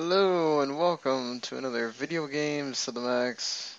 Hello 0.00 0.60
and 0.60 0.78
welcome 0.78 1.40
to 1.40 1.58
another 1.58 1.88
Video 1.88 2.28
Games 2.28 2.84
to 2.84 2.92
the 2.92 3.00
Max. 3.00 3.76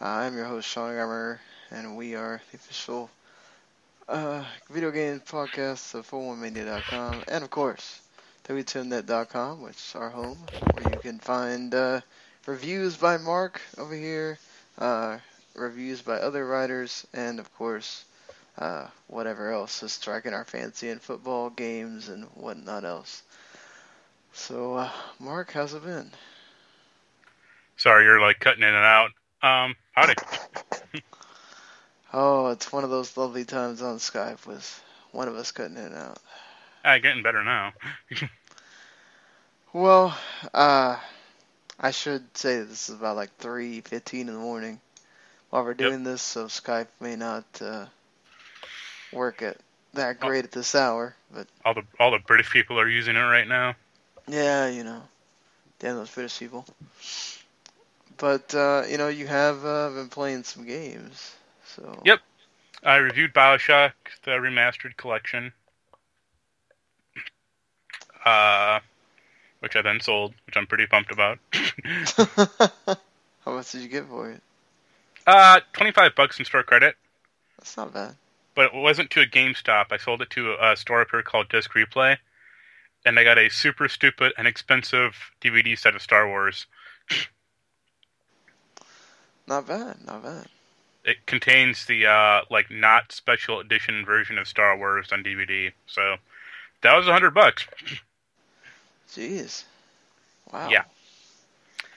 I'm 0.00 0.34
your 0.34 0.46
host 0.46 0.68
Sean 0.68 0.90
Grammer, 0.90 1.40
and 1.70 1.96
we 1.96 2.16
are 2.16 2.42
the 2.50 2.56
official 2.56 3.08
uh, 4.08 4.44
video 4.68 4.90
game 4.90 5.20
podcast 5.20 5.94
of 5.94 6.10
41media.com 6.10 7.22
and 7.28 7.44
of 7.44 7.50
course 7.50 8.00
W2Mnet.com, 8.48 9.62
which 9.62 9.76
is 9.76 9.92
our 9.94 10.10
home, 10.10 10.38
where 10.72 10.92
you 10.92 10.98
can 10.98 11.20
find 11.20 11.72
uh, 11.72 12.00
reviews 12.44 12.96
by 12.96 13.16
Marc 13.16 13.60
over 13.78 13.94
here, 13.94 14.40
uh, 14.78 15.18
reviews 15.54 16.02
by 16.02 16.16
other 16.16 16.44
writers, 16.44 17.06
and 17.14 17.38
of 17.38 17.54
course 17.54 18.04
uh, 18.58 18.88
whatever 19.06 19.52
else 19.52 19.84
is 19.84 19.92
striking 19.92 20.34
our 20.34 20.44
fancy 20.44 20.88
in 20.88 20.98
football 20.98 21.48
games 21.48 22.08
and 22.08 22.24
whatnot 22.34 22.84
else. 22.84 23.22
So, 24.38 24.74
uh, 24.76 24.90
Marc, 25.18 25.50
how's 25.52 25.74
it 25.74 25.82
been? 25.82 26.10
Sorry, 27.76 28.04
you're 28.04 28.20
like 28.20 28.38
cutting 28.38 28.62
in 28.62 28.68
and 28.72 28.76
out. 28.76 29.10
Um, 29.42 29.74
howdy. 29.92 30.14
Oh, 32.10 32.46
it's 32.46 32.72
one 32.72 32.84
of 32.84 32.90
those 32.90 33.18
lovely 33.18 33.44
times 33.44 33.82
on 33.82 33.98
Skype 33.98 34.46
with 34.46 34.82
one 35.12 35.28
of 35.28 35.34
us 35.36 35.52
cutting 35.52 35.76
in 35.76 35.84
and 35.84 35.94
out. 35.94 36.18
Ah, 36.82 36.96
getting 36.96 37.22
better 37.22 37.44
now. 37.44 37.74
Well, 39.74 40.16
uh, 40.54 40.96
I 41.78 41.90
should 41.90 42.34
say 42.34 42.62
this 42.62 42.88
is 42.88 42.94
about 42.94 43.16
like 43.16 43.36
3.15 43.38 44.20
in 44.20 44.26
the 44.28 44.32
morning 44.32 44.80
while 45.50 45.64
we're 45.64 45.74
doing 45.74 46.04
this, 46.04 46.22
so 46.22 46.46
Skype 46.46 46.86
may 47.00 47.16
not 47.16 47.44
uh, 47.60 47.84
work 49.12 49.42
at 49.42 49.58
that 49.92 50.20
great 50.20 50.44
at 50.46 50.52
this 50.52 50.74
hour, 50.74 51.14
but 51.30 51.46
all 51.66 51.74
the 51.74 51.82
all 52.00 52.10
the 52.10 52.18
British 52.20 52.50
people 52.50 52.80
are 52.80 52.88
using 52.88 53.16
it 53.16 53.20
right 53.20 53.46
now. 53.46 53.74
Yeah, 54.28 54.68
you 54.68 54.84
know, 54.84 55.02
damn 55.78 55.96
those 55.96 56.10
British 56.10 56.38
people. 56.38 56.64
But, 58.16 58.54
uh, 58.54 58.84
you 58.88 58.98
know, 58.98 59.08
you 59.08 59.26
have 59.26 59.64
uh, 59.64 59.90
been 59.90 60.08
playing 60.08 60.42
some 60.44 60.66
games, 60.66 61.34
so... 61.64 62.02
Yep. 62.04 62.20
I 62.84 62.96
reviewed 62.96 63.32
Bioshock, 63.34 63.92
the 64.24 64.32
remastered 64.32 64.96
collection, 64.96 65.52
uh, 68.24 68.80
which 69.60 69.76
I 69.76 69.82
then 69.82 70.00
sold, 70.00 70.34
which 70.46 70.56
I'm 70.56 70.66
pretty 70.66 70.86
pumped 70.86 71.12
about. 71.12 71.38
How 73.44 73.52
much 73.54 73.72
did 73.72 73.82
you 73.82 73.88
get 73.88 74.06
for 74.06 74.30
it? 74.30 74.40
uh, 75.26 75.60
25 75.72 76.14
bucks 76.14 76.38
in 76.38 76.44
store 76.44 76.62
credit, 76.62 76.96
That's 77.58 77.76
not 77.76 77.92
bad. 77.92 78.14
but 78.54 78.66
it 78.66 78.74
wasn't 78.74 79.10
to 79.10 79.20
a 79.20 79.26
GameStop. 79.26 79.86
I 79.90 79.96
sold 79.98 80.22
it 80.22 80.30
to 80.30 80.54
a 80.60 80.76
store 80.76 81.02
up 81.02 81.08
here 81.10 81.22
called 81.22 81.48
Disc 81.48 81.72
Replay, 81.74 82.16
and 83.04 83.18
I 83.18 83.24
got 83.24 83.38
a 83.38 83.48
super 83.48 83.88
stupid 83.88 84.32
and 84.36 84.46
expensive 84.46 85.14
DVD 85.40 85.78
set 85.78 85.94
of 85.94 86.02
Star 86.02 86.26
Wars. 86.28 86.66
Not 89.46 89.66
bad, 89.66 89.96
not 90.06 90.22
bad. 90.22 90.46
it 91.04 91.24
contains 91.26 91.86
the 91.86 92.06
uh 92.06 92.42
like 92.50 92.70
not 92.70 93.12
special 93.12 93.60
edition 93.60 94.04
version 94.04 94.36
of 94.38 94.46
Star 94.46 94.76
Wars 94.76 95.08
on 95.12 95.22
DVD. 95.24 95.72
So 95.86 96.16
that 96.82 96.94
was 96.96 97.08
a 97.08 97.12
hundred 97.12 97.32
bucks. 97.32 97.66
Jeez. 99.10 99.64
Wow. 100.52 100.68
Yeah. 100.68 100.84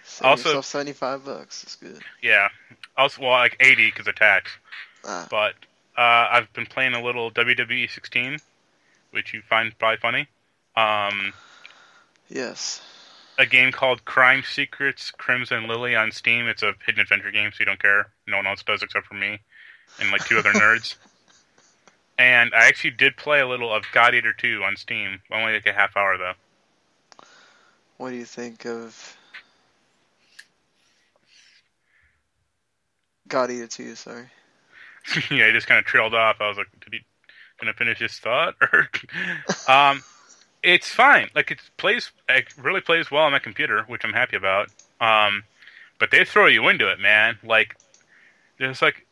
Save 0.03 0.25
Also- 0.27 0.49
yourself 0.49 0.65
75 0.65 1.25
bucks. 1.25 1.61
That's 1.61 1.75
good. 1.75 2.01
Yeah. 2.21 2.49
Also, 2.97 3.21
well, 3.21 3.31
like 3.31 3.57
eighty 3.59 3.87
because 3.89 4.07
of 4.07 4.15
tax. 4.15 4.51
Ah, 5.05 5.27
But 5.29 5.53
uh, 5.97 6.27
I've 6.31 6.51
been 6.53 6.65
playing 6.67 6.93
a 6.93 7.01
little 7.03 7.31
WWE 7.31 7.89
16, 7.89 8.37
which 9.11 9.33
you 9.33 9.41
find 9.41 9.77
probably 9.77 9.97
funny. 9.97 10.27
Um, 10.75 11.33
yes. 12.29 12.81
a 13.37 13.45
game 13.45 13.71
called 13.71 14.05
Crime 14.05 14.43
Secrets 14.43 15.11
Crimson 15.11 15.67
Lily 15.67 15.95
on 15.95 16.11
Steam. 16.11 16.47
It's 16.47 16.63
a 16.63 16.73
hidden 16.85 17.01
adventure 17.01 17.31
game, 17.31 17.51
so 17.51 17.57
you 17.59 17.65
don't 17.65 17.81
care. 17.81 18.11
No 18.27 18.37
one 18.37 18.47
else 18.47 18.63
does 18.63 18.81
except 18.83 19.05
for 19.05 19.15
me 19.15 19.39
and 19.99 20.11
like 20.11 20.25
two 20.25 20.37
other 20.37 20.53
nerds. 20.53 20.95
And 22.17 22.51
I 22.53 22.67
actually 22.67 22.91
did 22.91 23.17
play 23.17 23.39
a 23.39 23.47
little 23.47 23.73
of 23.73 23.83
God 23.93 24.13
Eater 24.13 24.33
2 24.33 24.63
on 24.63 24.77
Steam. 24.77 25.21
Only 25.31 25.53
like 25.53 25.65
a 25.65 25.73
half 25.73 25.97
hour 25.97 26.17
though. 26.17 26.33
What 27.97 28.11
do 28.11 28.15
you 28.15 28.25
think 28.25 28.65
of 28.65 29.17
God 33.27 33.49
Eater 33.49 33.67
2, 33.67 33.95
sorry. 33.95 34.25
yeah, 35.31 35.47
he 35.47 35.51
just 35.51 35.67
kind 35.67 35.79
of 35.79 35.85
trailed 35.85 36.13
off. 36.13 36.37
I 36.41 36.47
was 36.47 36.57
like, 36.57 36.67
did 36.83 36.93
he 36.93 36.99
gonna 37.59 37.73
finish 37.73 37.99
his 37.99 38.19
thought? 38.19 38.55
Or 38.61 38.89
um, 39.67 40.03
it's 40.63 40.89
fine. 40.89 41.29
Like 41.35 41.51
it 41.51 41.59
plays, 41.77 42.11
it 42.29 42.45
really 42.57 42.81
plays 42.81 43.09
well 43.11 43.23
on 43.23 43.31
my 43.31 43.39
computer, 43.39 43.83
which 43.87 44.03
I'm 44.03 44.13
happy 44.13 44.35
about. 44.37 44.69
Um, 44.99 45.43
but 45.99 46.11
they 46.11 46.25
throw 46.25 46.47
you 46.47 46.67
into 46.67 46.89
it, 46.91 46.99
man. 46.99 47.37
Like, 47.43 47.75
there's 48.59 48.81
like, 48.81 49.05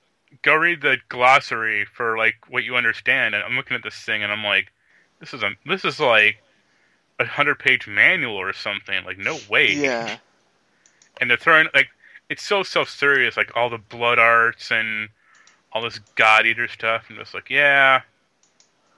go 0.44 0.56
read 0.56 0.82
the 0.82 0.98
glossary 1.10 1.86
for 1.86 2.18
like 2.18 2.36
what 2.50 2.64
you 2.64 2.76
understand. 2.76 3.36
And 3.36 3.44
I'm 3.44 3.56
looking 3.56 3.76
at 3.76 3.84
this 3.84 3.96
thing, 3.96 4.24
and 4.24 4.32
I'm 4.32 4.44
like, 4.44 4.72
this 5.20 5.34
is 5.34 5.44
a 5.44 5.52
this 5.66 5.84
is 5.86 6.00
like 6.00 6.42
a 7.20 7.26
hundred 7.26 7.60
page 7.60 7.88
manual 7.88 8.36
or 8.36 8.54
something. 8.54 9.04
Like, 9.06 9.18
no 9.18 9.38
way. 9.50 9.74
Yeah. 9.74 10.18
and 11.20 11.30
they're 11.30 11.38
throwing 11.38 11.68
like 11.74 11.90
it's 12.30 12.44
so 12.44 12.64
self 12.64 12.90
serious, 12.90 13.36
like 13.38 13.52
all 13.56 13.70
the 13.70 13.78
blood 13.80 14.20
arts 14.20 14.72
and 14.72 15.10
all 15.74 15.82
this 15.82 16.00
God 16.16 16.46
Eater 16.46 16.68
stuff, 16.68 17.06
and 17.10 17.18
just 17.18 17.34
like 17.34 17.50
yeah, 17.50 18.02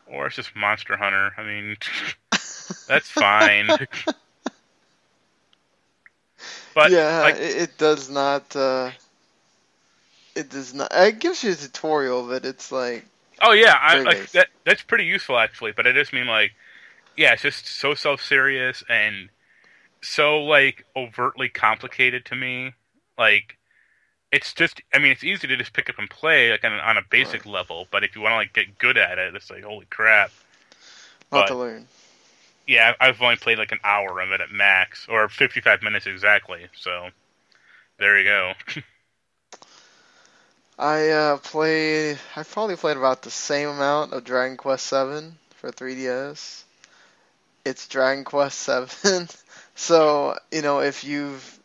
or 0.08 0.28
it's 0.28 0.36
just 0.36 0.56
Monster 0.56 0.98
Hunter. 0.98 1.32
I 1.38 1.44
mean, 1.44 1.78
that's 2.88 3.10
fine. 3.10 3.68
but 6.74 6.92
yeah, 6.92 7.22
like, 7.22 7.38
it, 7.38 7.78
does 7.78 8.10
not, 8.10 8.56
uh, 8.56 8.92
it 10.36 10.50
does 10.50 10.74
not, 10.74 10.92
it 10.94 11.20
gives 11.20 11.44
you 11.44 11.52
a 11.52 11.56
tutorial, 11.56 12.28
but 12.28 12.46
it's 12.46 12.72
like, 12.72 13.06
oh 13.42 13.52
yeah, 13.54 13.78
I 13.80 14.00
like 14.02 14.32
that. 14.32 14.48
That's 14.66 14.82
pretty 14.82 15.06
useful 15.06 15.38
actually. 15.38 15.72
But 15.72 15.88
I 15.88 15.92
just 15.92 16.14
mean 16.14 16.28
like, 16.28 16.54
yeah, 17.18 17.34
it's 17.34 17.42
just 17.42 17.68
so 17.68 17.94
self 17.94 18.22
serious 18.22 18.84
and 18.90 19.30
so 20.02 20.40
like 20.44 20.86
overtly 20.96 21.50
complicated 21.50 22.26
to 22.26 22.36
me. 22.36 22.74
Like, 23.18 23.58
it's 24.32 24.54
just, 24.54 24.82
I 24.94 25.00
mean, 25.00 25.12
it's 25.12 25.24
easy 25.24 25.48
to 25.48 25.58
just 25.58 25.74
pick 25.74 25.90
up 25.90 26.00
and 26.00 26.10
play 26.10 26.52
like 26.52 26.64
on, 26.64 26.72
on 26.74 26.98
a 26.98 27.02
basic 27.10 27.46
level, 27.46 27.88
but 27.92 28.04
if 28.04 28.16
you 28.16 28.22
want 28.22 28.32
to 28.34 28.38
like 28.38 28.54
get 28.54 28.78
good 28.78 28.98
at 28.98 29.18
it, 29.18 29.36
it's 29.36 29.50
like 29.50 29.64
holy 29.64 29.86
crap. 29.90 30.32
not 31.32 31.42
But- 31.42 31.48
to 31.48 31.56
learn. 31.56 31.88
Yeah, 32.72 32.94
I've 33.02 33.22
only 33.22 33.36
played 33.36 33.58
like 33.58 33.74
an 33.74 33.82
hour 33.84 34.22
of 34.22 34.32
it 34.32 34.40
at 34.40 34.50
max, 34.50 35.06
or 35.10 35.28
55 35.28 35.84
minutes 35.84 36.08
exactly. 36.08 36.68
So 36.74 37.10
there 38.00 38.18
you 38.18 38.24
go. 38.24 38.54
I, 40.80 41.10
uh, 41.10 41.38
played, 41.40 42.18
I 42.34 42.44
probably 42.44 42.78
played 42.78 42.96
about 42.96 43.24
the 43.24 43.30
same 43.30 43.68
amount 43.68 44.14
of 44.14 44.24
Dragon 44.24 44.56
Quest 44.56 44.86
7 44.86 45.38
for 45.58 45.70
3DS. 45.70 46.64
It's 47.66 47.90
Dragon 47.90 48.24
Quest 48.24 48.58
7. 48.62 49.28
so, 49.76 50.38
you 50.50 50.62
know, 50.62 50.80
if 50.80 51.04
you've 51.04 51.60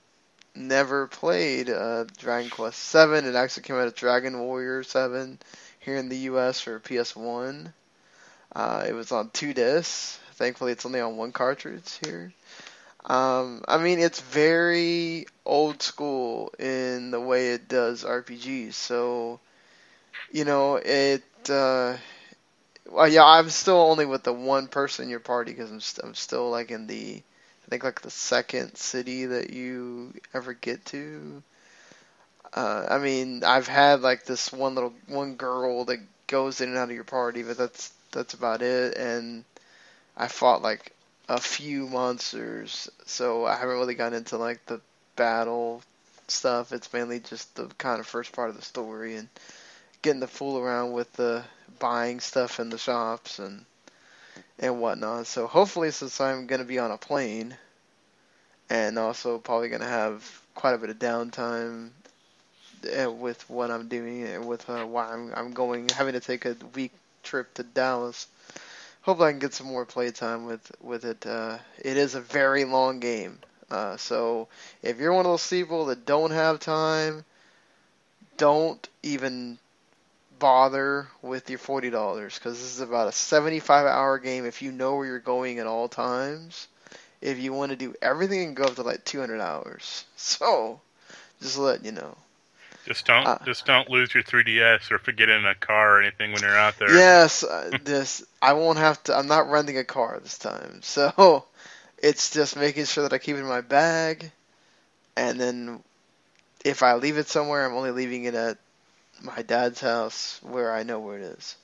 never 0.56 1.06
played 1.06 1.70
uh, 1.70 2.06
Dragon 2.18 2.50
Quest 2.50 2.80
7, 2.80 3.24
it 3.26 3.36
actually 3.36 3.62
came 3.62 3.76
out 3.76 3.86
of 3.86 3.94
Dragon 3.94 4.40
Warrior 4.40 4.82
7 4.82 5.38
here 5.78 5.98
in 5.98 6.08
the 6.08 6.18
US 6.30 6.60
for 6.60 6.80
PS1. 6.80 7.72
Uh, 8.56 8.84
it 8.88 8.92
was 8.92 9.12
on 9.12 9.30
two 9.30 9.54
discs. 9.54 10.18
Thankfully, 10.36 10.72
it's 10.72 10.86
only 10.86 11.00
on 11.00 11.16
one 11.16 11.32
cartridge 11.32 11.98
here. 12.04 12.32
Um, 13.06 13.64
I 13.68 13.78
mean, 13.78 14.00
it's 14.00 14.20
very 14.20 15.26
old 15.46 15.82
school 15.82 16.52
in 16.58 17.10
the 17.12 17.20
way 17.20 17.50
it 17.52 17.68
does 17.68 18.04
RPGs. 18.04 18.76
So, 18.76 19.40
you 20.32 20.44
know, 20.44 20.76
it. 20.76 21.22
Uh, 21.48 21.96
well, 22.90 23.08
yeah, 23.08 23.24
I'm 23.24 23.50
still 23.50 23.78
only 23.80 24.06
with 24.06 24.24
the 24.24 24.32
one 24.32 24.68
person 24.68 25.04
in 25.04 25.10
your 25.10 25.20
party 25.20 25.52
because 25.52 25.70
I'm, 25.72 25.80
st- 25.80 26.06
I'm 26.06 26.14
still 26.14 26.50
like 26.50 26.70
in 26.70 26.86
the, 26.86 27.22
I 27.66 27.70
think 27.70 27.84
like 27.84 28.02
the 28.02 28.10
second 28.10 28.76
city 28.76 29.26
that 29.26 29.50
you 29.50 30.14
ever 30.34 30.54
get 30.54 30.84
to. 30.86 31.42
Uh, 32.54 32.86
I 32.90 32.98
mean, 32.98 33.44
I've 33.44 33.68
had 33.68 34.00
like 34.00 34.24
this 34.24 34.52
one 34.52 34.74
little 34.74 34.94
one 35.08 35.34
girl 35.36 35.84
that 35.86 36.00
goes 36.26 36.60
in 36.60 36.70
and 36.70 36.78
out 36.78 36.88
of 36.88 36.94
your 36.94 37.04
party, 37.04 37.42
but 37.42 37.58
that's 37.58 37.92
that's 38.12 38.34
about 38.34 38.62
it. 38.62 38.96
And 38.96 39.44
I 40.16 40.28
fought 40.28 40.62
like 40.62 40.92
a 41.28 41.40
few 41.40 41.86
monsters, 41.86 42.88
so 43.04 43.44
I 43.44 43.56
haven't 43.56 43.76
really 43.76 43.94
gotten 43.94 44.18
into 44.18 44.38
like 44.38 44.64
the 44.66 44.80
battle 45.16 45.82
stuff. 46.28 46.72
It's 46.72 46.92
mainly 46.92 47.20
just 47.20 47.54
the 47.56 47.66
kind 47.78 48.00
of 48.00 48.06
first 48.06 48.32
part 48.32 48.50
of 48.50 48.56
the 48.56 48.62
story 48.62 49.16
and 49.16 49.28
getting 50.02 50.20
to 50.20 50.26
fool 50.26 50.58
around 50.58 50.92
with 50.92 51.12
the 51.14 51.44
buying 51.78 52.20
stuff 52.20 52.60
in 52.60 52.70
the 52.70 52.78
shops 52.78 53.38
and 53.38 53.64
and 54.58 54.80
whatnot. 54.80 55.26
So 55.26 55.46
hopefully, 55.46 55.90
since 55.90 56.20
I'm 56.20 56.46
to 56.60 56.66
be 56.66 56.78
on 56.78 56.90
a 56.90 56.98
plane 56.98 57.56
and 58.70 58.98
also 58.98 59.38
probably 59.38 59.68
to 59.82 59.88
have 59.88 60.42
quite 60.54 60.74
a 60.74 60.78
bit 60.78 60.90
of 60.90 60.98
downtime 60.98 61.90
uh, 63.04 63.10
with 63.10 63.48
what 63.48 63.70
I'm 63.70 63.88
doing 63.88 64.24
and 64.24 64.46
with 64.46 64.68
uh, 64.68 64.84
why 64.84 65.12
I'm 65.12 65.32
I'm 65.34 65.52
going 65.52 65.88
having 65.90 66.14
to 66.14 66.20
take 66.20 66.44
a 66.44 66.56
week 66.74 66.92
trip 67.22 67.52
to 67.54 67.62
Dallas. 67.62 68.26
Hopefully, 69.06 69.28
I 69.28 69.32
can 69.32 69.38
get 69.38 69.54
some 69.54 69.68
more 69.68 69.86
playtime 69.86 70.46
with 70.46 70.70
with 70.82 71.04
it. 71.04 71.24
Uh, 71.24 71.58
it 71.78 71.96
is 71.96 72.14
a 72.16 72.20
very 72.20 72.64
long 72.64 72.98
game, 72.98 73.38
uh, 73.70 73.96
so 73.96 74.48
if 74.82 74.98
you're 74.98 75.12
one 75.14 75.24
of 75.24 75.30
those 75.30 75.48
people 75.48 75.86
that 75.86 76.04
don't 76.04 76.32
have 76.32 76.58
time, 76.58 77.24
don't 78.36 78.88
even 79.04 79.58
bother 80.40 81.08
with 81.22 81.48
your 81.48 81.60
forty 81.60 81.88
dollars 81.88 82.34
because 82.34 82.58
this 82.58 82.74
is 82.74 82.80
about 82.80 83.06
a 83.06 83.12
seventy-five 83.12 83.86
hour 83.86 84.18
game. 84.18 84.44
If 84.44 84.60
you 84.60 84.72
know 84.72 84.96
where 84.96 85.06
you're 85.06 85.20
going 85.20 85.60
at 85.60 85.68
all 85.68 85.88
times, 85.88 86.66
if 87.20 87.38
you 87.38 87.52
want 87.52 87.70
to 87.70 87.76
do 87.76 87.94
everything, 88.02 88.44
and 88.44 88.56
go 88.56 88.64
up 88.64 88.74
to 88.74 88.82
like 88.82 89.04
two 89.04 89.20
hundred 89.20 89.40
hours. 89.40 90.04
So, 90.16 90.80
just 91.40 91.58
let 91.58 91.84
you 91.84 91.92
know. 91.92 92.16
Just 92.86 93.06
don't 93.06 93.26
Uh, 93.26 93.38
just 93.44 93.66
don't 93.66 93.90
lose 93.90 94.14
your 94.14 94.22
3DS 94.22 94.90
or 94.92 94.98
forget 94.98 95.28
it 95.28 95.36
in 95.36 95.46
a 95.46 95.54
car 95.54 95.96
or 95.96 96.02
anything 96.02 96.32
when 96.32 96.42
you're 96.42 96.56
out 96.56 96.78
there. 96.78 96.94
Yes, 96.94 97.42
uh, 97.42 97.76
this 97.82 98.24
I 98.40 98.52
won't 98.52 98.78
have 98.78 99.02
to. 99.04 99.16
I'm 99.16 99.26
not 99.26 99.50
renting 99.50 99.76
a 99.76 99.84
car 99.84 100.20
this 100.22 100.38
time, 100.38 100.80
so 100.82 101.44
it's 101.98 102.30
just 102.30 102.56
making 102.56 102.84
sure 102.84 103.02
that 103.02 103.12
I 103.12 103.18
keep 103.18 103.36
it 103.36 103.40
in 103.40 103.46
my 103.46 103.60
bag, 103.60 104.30
and 105.16 105.40
then 105.40 105.82
if 106.64 106.82
I 106.82 106.94
leave 106.94 107.18
it 107.18 107.28
somewhere, 107.28 107.66
I'm 107.66 107.74
only 107.74 107.90
leaving 107.90 108.24
it 108.24 108.34
at 108.34 108.58
my 109.20 109.42
dad's 109.42 109.80
house 109.80 110.38
where 110.42 110.72
I 110.72 110.82
know 110.84 111.00
where 111.00 111.18
it 111.18 111.22
is. 111.22 111.56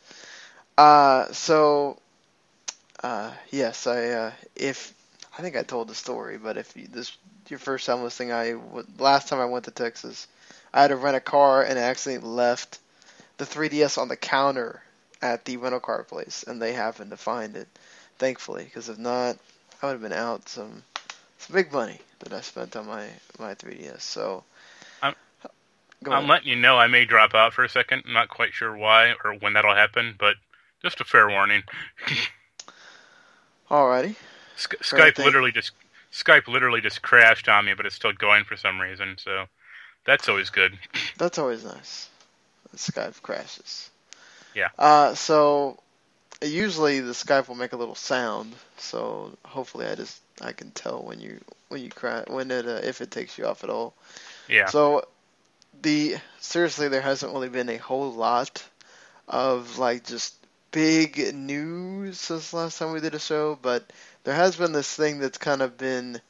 Uh, 0.76 1.30
so 1.32 1.98
uh, 3.02 3.30
yes, 3.50 3.86
I 3.86 4.08
uh, 4.08 4.32
if 4.56 4.94
I 5.38 5.42
think 5.42 5.56
I 5.56 5.62
told 5.62 5.88
the 5.88 5.94
story, 5.94 6.38
but 6.38 6.56
if 6.56 6.76
you, 6.76 6.86
this 6.88 7.16
your 7.48 7.58
first 7.58 7.86
time 7.86 8.02
listening, 8.02 8.32
I 8.32 8.54
last 8.98 9.28
time 9.28 9.40
I 9.40 9.44
went 9.46 9.64
to 9.66 9.70
Texas, 9.70 10.26
I 10.74 10.82
had 10.82 10.88
to 10.88 10.96
rent 10.96 11.16
a 11.16 11.20
car 11.20 11.62
and 11.62 11.78
I 11.78 11.82
accidentally 11.82 12.30
left 12.30 12.78
the 13.38 13.46
3DS 13.46 13.98
on 13.98 14.08
the 14.08 14.16
counter 14.16 14.82
at 15.22 15.44
the 15.44 15.56
rental 15.56 15.80
car 15.80 16.04
place, 16.04 16.44
and 16.46 16.60
they 16.60 16.72
happened 16.72 17.10
to 17.10 17.16
find 17.16 17.56
it, 17.56 17.68
thankfully. 18.18 18.64
Because 18.64 18.88
if 18.88 18.98
not, 18.98 19.38
I 19.82 19.86
would 19.86 19.92
have 19.92 20.02
been 20.02 20.12
out 20.12 20.48
some 20.48 20.84
some 21.38 21.54
big 21.54 21.72
money 21.72 22.00
that 22.20 22.32
I 22.32 22.40
spent 22.40 22.76
on 22.76 22.86
my 22.86 23.08
my 23.38 23.54
3DS. 23.54 24.02
So, 24.04 24.44
I'm- 25.02 25.16
I'm 26.10 26.26
letting 26.28 26.48
you 26.48 26.56
know 26.56 26.78
I 26.78 26.86
may 26.86 27.04
drop 27.04 27.34
out 27.34 27.54
for 27.54 27.64
a 27.64 27.68
second. 27.68 28.04
I'm 28.06 28.12
not 28.12 28.28
quite 28.28 28.54
sure 28.54 28.76
why 28.76 29.14
or 29.24 29.34
when 29.34 29.54
that'll 29.54 29.74
happen, 29.74 30.14
but 30.18 30.36
just 30.82 31.00
a 31.00 31.04
fair 31.04 31.28
warning. 31.28 31.62
Alrighty. 33.70 34.16
Sk- 34.56 34.82
Skype 34.82 35.18
literally 35.18 35.52
just 35.52 35.72
Skype 36.12 36.48
literally 36.48 36.80
just 36.80 37.02
crashed 37.02 37.48
on 37.48 37.64
me, 37.64 37.74
but 37.74 37.86
it's 37.86 37.96
still 37.96 38.12
going 38.12 38.44
for 38.44 38.56
some 38.56 38.80
reason. 38.80 39.16
So 39.18 39.46
that's 40.04 40.28
always 40.28 40.50
good. 40.50 40.78
That's 41.18 41.38
always 41.38 41.64
nice. 41.64 42.08
The 42.72 42.78
Skype 42.78 43.22
crashes. 43.22 43.90
Yeah. 44.54 44.68
Uh, 44.78 45.14
so 45.14 45.78
usually 46.42 47.00
the 47.00 47.12
Skype 47.12 47.48
will 47.48 47.54
make 47.54 47.72
a 47.72 47.76
little 47.76 47.94
sound. 47.94 48.54
So 48.78 49.36
hopefully 49.44 49.86
I 49.86 49.94
just 49.94 50.20
I 50.40 50.52
can 50.52 50.70
tell 50.72 51.02
when 51.02 51.20
you 51.20 51.40
when 51.68 51.82
you 51.82 51.90
crash 51.90 52.26
when 52.28 52.50
it 52.50 52.66
uh, 52.66 52.80
if 52.82 53.00
it 53.00 53.10
takes 53.10 53.38
you 53.38 53.46
off 53.46 53.62
at 53.62 53.70
all. 53.70 53.94
Yeah. 54.48 54.66
So 54.66 55.06
the 55.82 56.16
seriously 56.40 56.88
there 56.88 57.00
hasn't 57.00 57.32
really 57.32 57.48
been 57.48 57.68
a 57.68 57.76
whole 57.76 58.12
lot 58.12 58.64
of 59.28 59.78
like 59.78 60.04
just 60.04 60.34
big 60.70 61.34
news 61.34 62.18
since 62.18 62.52
last 62.52 62.78
time 62.78 62.92
we 62.92 63.00
did 63.00 63.14
a 63.14 63.20
show, 63.20 63.58
but 63.60 63.84
there 64.24 64.34
has 64.34 64.56
been 64.56 64.72
this 64.72 64.92
thing 64.94 65.18
that's 65.18 65.38
kind 65.38 65.62
of 65.62 65.76
been 65.76 66.20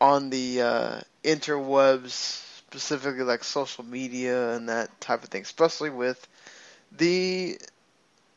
on 0.00 0.30
the 0.30 0.62
uh, 0.62 1.00
interwebs, 1.22 2.42
specifically 2.74 3.22
like 3.22 3.44
social 3.44 3.84
media 3.84 4.56
and 4.56 4.68
that 4.68 5.00
type 5.00 5.22
of 5.22 5.28
thing, 5.28 5.42
especially 5.42 5.90
with 5.90 6.26
the 6.90 7.56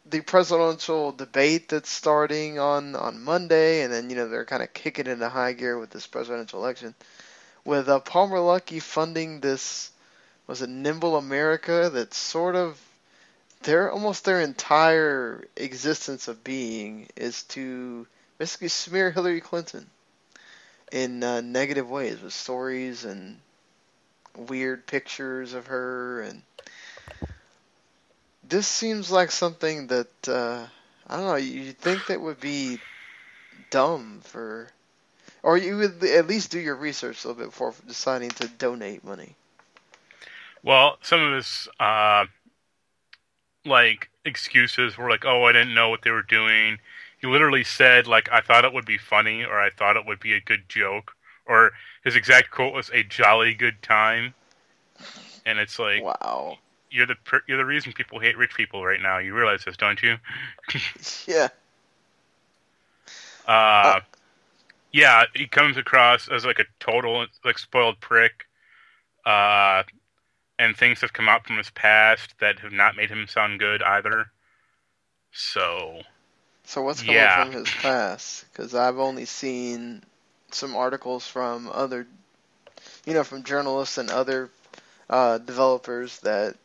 the 0.10 0.22
presidential 0.22 1.12
debate 1.12 1.70
that's 1.70 1.90
starting 1.90 2.60
on 2.60 2.96
on 2.96 3.24
Monday, 3.24 3.82
and 3.82 3.92
then 3.92 4.12
you 4.12 4.16
know 4.16 4.28
they're 4.28 4.46
kind 4.46 4.62
of 4.62 4.72
kicking 4.74 5.08
into 5.08 5.28
high 5.28 5.54
gear 5.54 5.80
with 5.80 5.90
this 5.90 6.06
presidential 6.06 6.60
election, 6.60 6.94
with 7.66 7.90
uh, 7.90 8.00
Palmer 8.00 8.38
Luckey 8.38 8.80
funding 8.80 9.40
this 9.40 9.92
was 10.46 10.62
it 10.62 10.70
Nimble 10.70 11.18
America 11.18 11.90
that's 11.92 12.16
sort 12.16 12.56
of 12.56 12.80
their 13.64 13.92
almost 13.92 14.24
their 14.24 14.42
entire 14.42 15.48
existence 15.56 16.28
of 16.28 16.44
being 16.44 17.08
is 17.16 17.42
to 17.44 18.06
basically 18.38 18.68
smear 18.68 19.10
Hillary 19.10 19.42
Clinton 19.42 19.90
in 20.92 21.24
uh, 21.24 21.42
negative 21.42 21.90
ways 21.90 22.22
with 22.22 22.34
stories 22.34 23.04
and 23.04 23.40
weird 24.38 24.86
pictures 24.86 25.54
of 25.54 25.68
her 25.68 26.22
and 26.22 26.44
this 28.48 28.68
seems 28.68 29.12
like 29.12 29.32
something 29.32 29.88
that 29.88 30.30
uh, 30.30 30.66
I 31.08 31.18
don't 31.18 31.26
know. 31.26 31.36
You'd 31.36 31.78
think 31.78 32.08
that 32.08 32.22
would 32.22 32.40
be 32.40 32.80
dumb 33.70 34.22
for, 34.24 34.70
or 35.44 35.58
you 35.58 35.78
would 35.78 36.04
at 36.04 36.28
least 36.28 36.52
do 36.52 36.60
your 36.60 36.76
research 36.76 37.24
a 37.24 37.28
little 37.28 37.44
bit 37.44 37.50
before 37.50 37.74
deciding 37.88 38.30
to 38.32 38.48
donate 38.48 39.04
money. 39.04 39.36
Well, 40.64 40.98
some 41.02 41.22
of 41.22 41.34
his 41.34 41.68
uh, 41.80 42.26
like 43.66 44.10
excuses 44.24 44.98
were 44.98 45.10
like, 45.10 45.26
"Oh, 45.26 45.44
I 45.44 45.52
didn't 45.52 45.74
know 45.74 45.90
what 45.90 46.04
they 46.04 46.12
were 46.12 46.22
doing." 46.22 46.80
He 47.20 47.28
literally 47.28 47.64
said, 47.64 48.08
"Like 48.08 48.30
I 48.32 48.42
thought 48.42 48.66
it 48.66 48.74
would 48.74 48.86
be 48.86 48.98
funny, 48.98 49.44
or 49.44 49.60
I 49.60 49.70
thought 49.70 49.98
it 49.98 50.06
would 50.06 50.20
be 50.20 50.34
a 50.34 50.40
good 50.40 50.70
joke," 50.70 51.17
or 51.48 51.72
his 52.04 52.16
exact 52.16 52.52
quote 52.52 52.74
was, 52.74 52.90
"A 52.94 53.04
jolly 53.04 53.54
good 53.54 53.82
time." 53.82 54.34
And 55.46 55.60
it's 55.60 55.80
like 55.80 56.04
Wow. 56.04 56.58
you're 56.90 57.06
the 57.08 57.16
you're 57.48 57.58
the 57.58 57.66
reason 57.66 57.94
people 57.94 58.20
hate 58.20 58.38
rich 58.38 58.56
people 58.56 58.86
right 58.86 59.02
now. 59.02 59.18
You 59.18 59.34
realize 59.34 59.64
this, 59.66 59.78
don't 59.78 60.02
you? 60.02 60.18
Yeah. 61.28 61.50
Uh, 63.46 64.02
yeah, 64.92 65.26
he 65.36 65.48
comes 65.48 65.78
across 65.78 66.28
as 66.30 66.46
like 66.46 66.60
a 66.60 66.66
total 66.80 67.26
like 67.46 67.58
spoiled 67.58 68.00
prick. 68.00 68.46
Uh, 69.26 69.84
and 70.60 70.76
things 70.76 71.02
have 71.02 71.14
come 71.14 71.30
out 71.30 71.46
from 71.46 71.58
his 71.58 71.70
past 71.72 72.34
that 72.40 72.60
have 72.60 72.72
not 72.72 72.96
made 72.96 73.10
him 73.10 73.28
sound 73.28 73.60
good 73.60 73.84
either. 73.84 74.28
So 75.32 76.04
So 76.64 76.82
what's 76.84 77.02
coming 77.04 77.24
Yeah. 77.24 77.30
from 77.30 77.52
his 77.52 77.72
past? 77.72 78.46
Because 78.52 78.76
I've 78.76 79.00
only 79.00 79.26
seen 79.26 80.04
some 80.58 80.76
articles 80.76 81.28
from 81.28 81.70
other, 81.72 82.08
you 83.06 83.14
know, 83.14 83.24
from 83.24 83.44
journalists 83.44 83.98
and 83.98 84.10
other 84.10 84.50
uh, 85.10 85.38
developers 85.38 86.20
that 86.22 86.56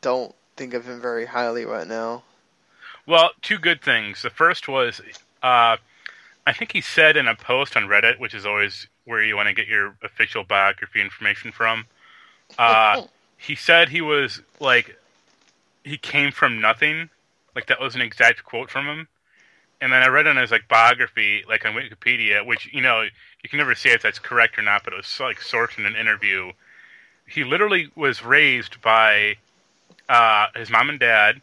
don't 0.00 0.34
think 0.56 0.74
of 0.74 0.86
him 0.86 1.00
very 1.00 1.26
highly 1.26 1.64
right 1.64 1.86
now. 1.86 2.22
Well, 3.06 3.30
two 3.40 3.58
good 3.58 3.82
things. 3.82 4.22
The 4.22 4.30
first 4.30 4.68
was, 4.68 5.00
uh, 5.42 5.76
I 6.46 6.52
think 6.52 6.72
he 6.72 6.80
said 6.80 7.16
in 7.16 7.26
a 7.26 7.34
post 7.34 7.76
on 7.76 7.84
Reddit, 7.84 8.20
which 8.20 8.34
is 8.34 8.46
always 8.46 8.86
where 9.04 9.22
you 9.22 9.34
want 9.36 9.48
to 9.48 9.54
get 9.54 9.66
your 9.66 9.96
official 10.02 10.44
biography 10.44 11.00
information 11.00 11.50
from. 11.50 11.86
Uh, 12.58 13.02
he 13.36 13.56
said 13.56 13.88
he 13.88 14.00
was 14.00 14.40
like, 14.60 14.96
he 15.82 15.96
came 15.96 16.30
from 16.30 16.60
nothing. 16.60 17.10
Like 17.54 17.66
that 17.66 17.80
was 17.80 17.94
an 17.94 18.00
exact 18.00 18.44
quote 18.44 18.70
from 18.70 18.86
him. 18.86 19.08
And 19.82 19.92
then 19.92 20.02
I 20.02 20.06
read 20.08 20.26
on 20.26 20.36
his 20.36 20.50
like 20.50 20.66
biography, 20.68 21.44
like 21.46 21.66
on 21.66 21.74
Wikipedia, 21.74 22.46
which 22.46 22.72
you 22.72 22.80
know 22.80 23.02
you 23.02 23.50
can 23.50 23.58
never 23.58 23.74
say 23.74 23.90
if 23.90 24.00
that's 24.00 24.18
correct 24.18 24.58
or 24.58 24.62
not, 24.62 24.84
but 24.84 24.94
it 24.94 24.96
was 24.96 25.20
like 25.20 25.40
sourced 25.40 25.78
in 25.78 25.84
an 25.84 25.96
interview. 25.96 26.52
He 27.26 27.44
literally 27.44 27.90
was 27.94 28.24
raised 28.24 28.80
by 28.80 29.36
uh, 30.08 30.46
his 30.54 30.70
mom 30.70 30.88
and 30.88 30.98
dad 30.98 31.42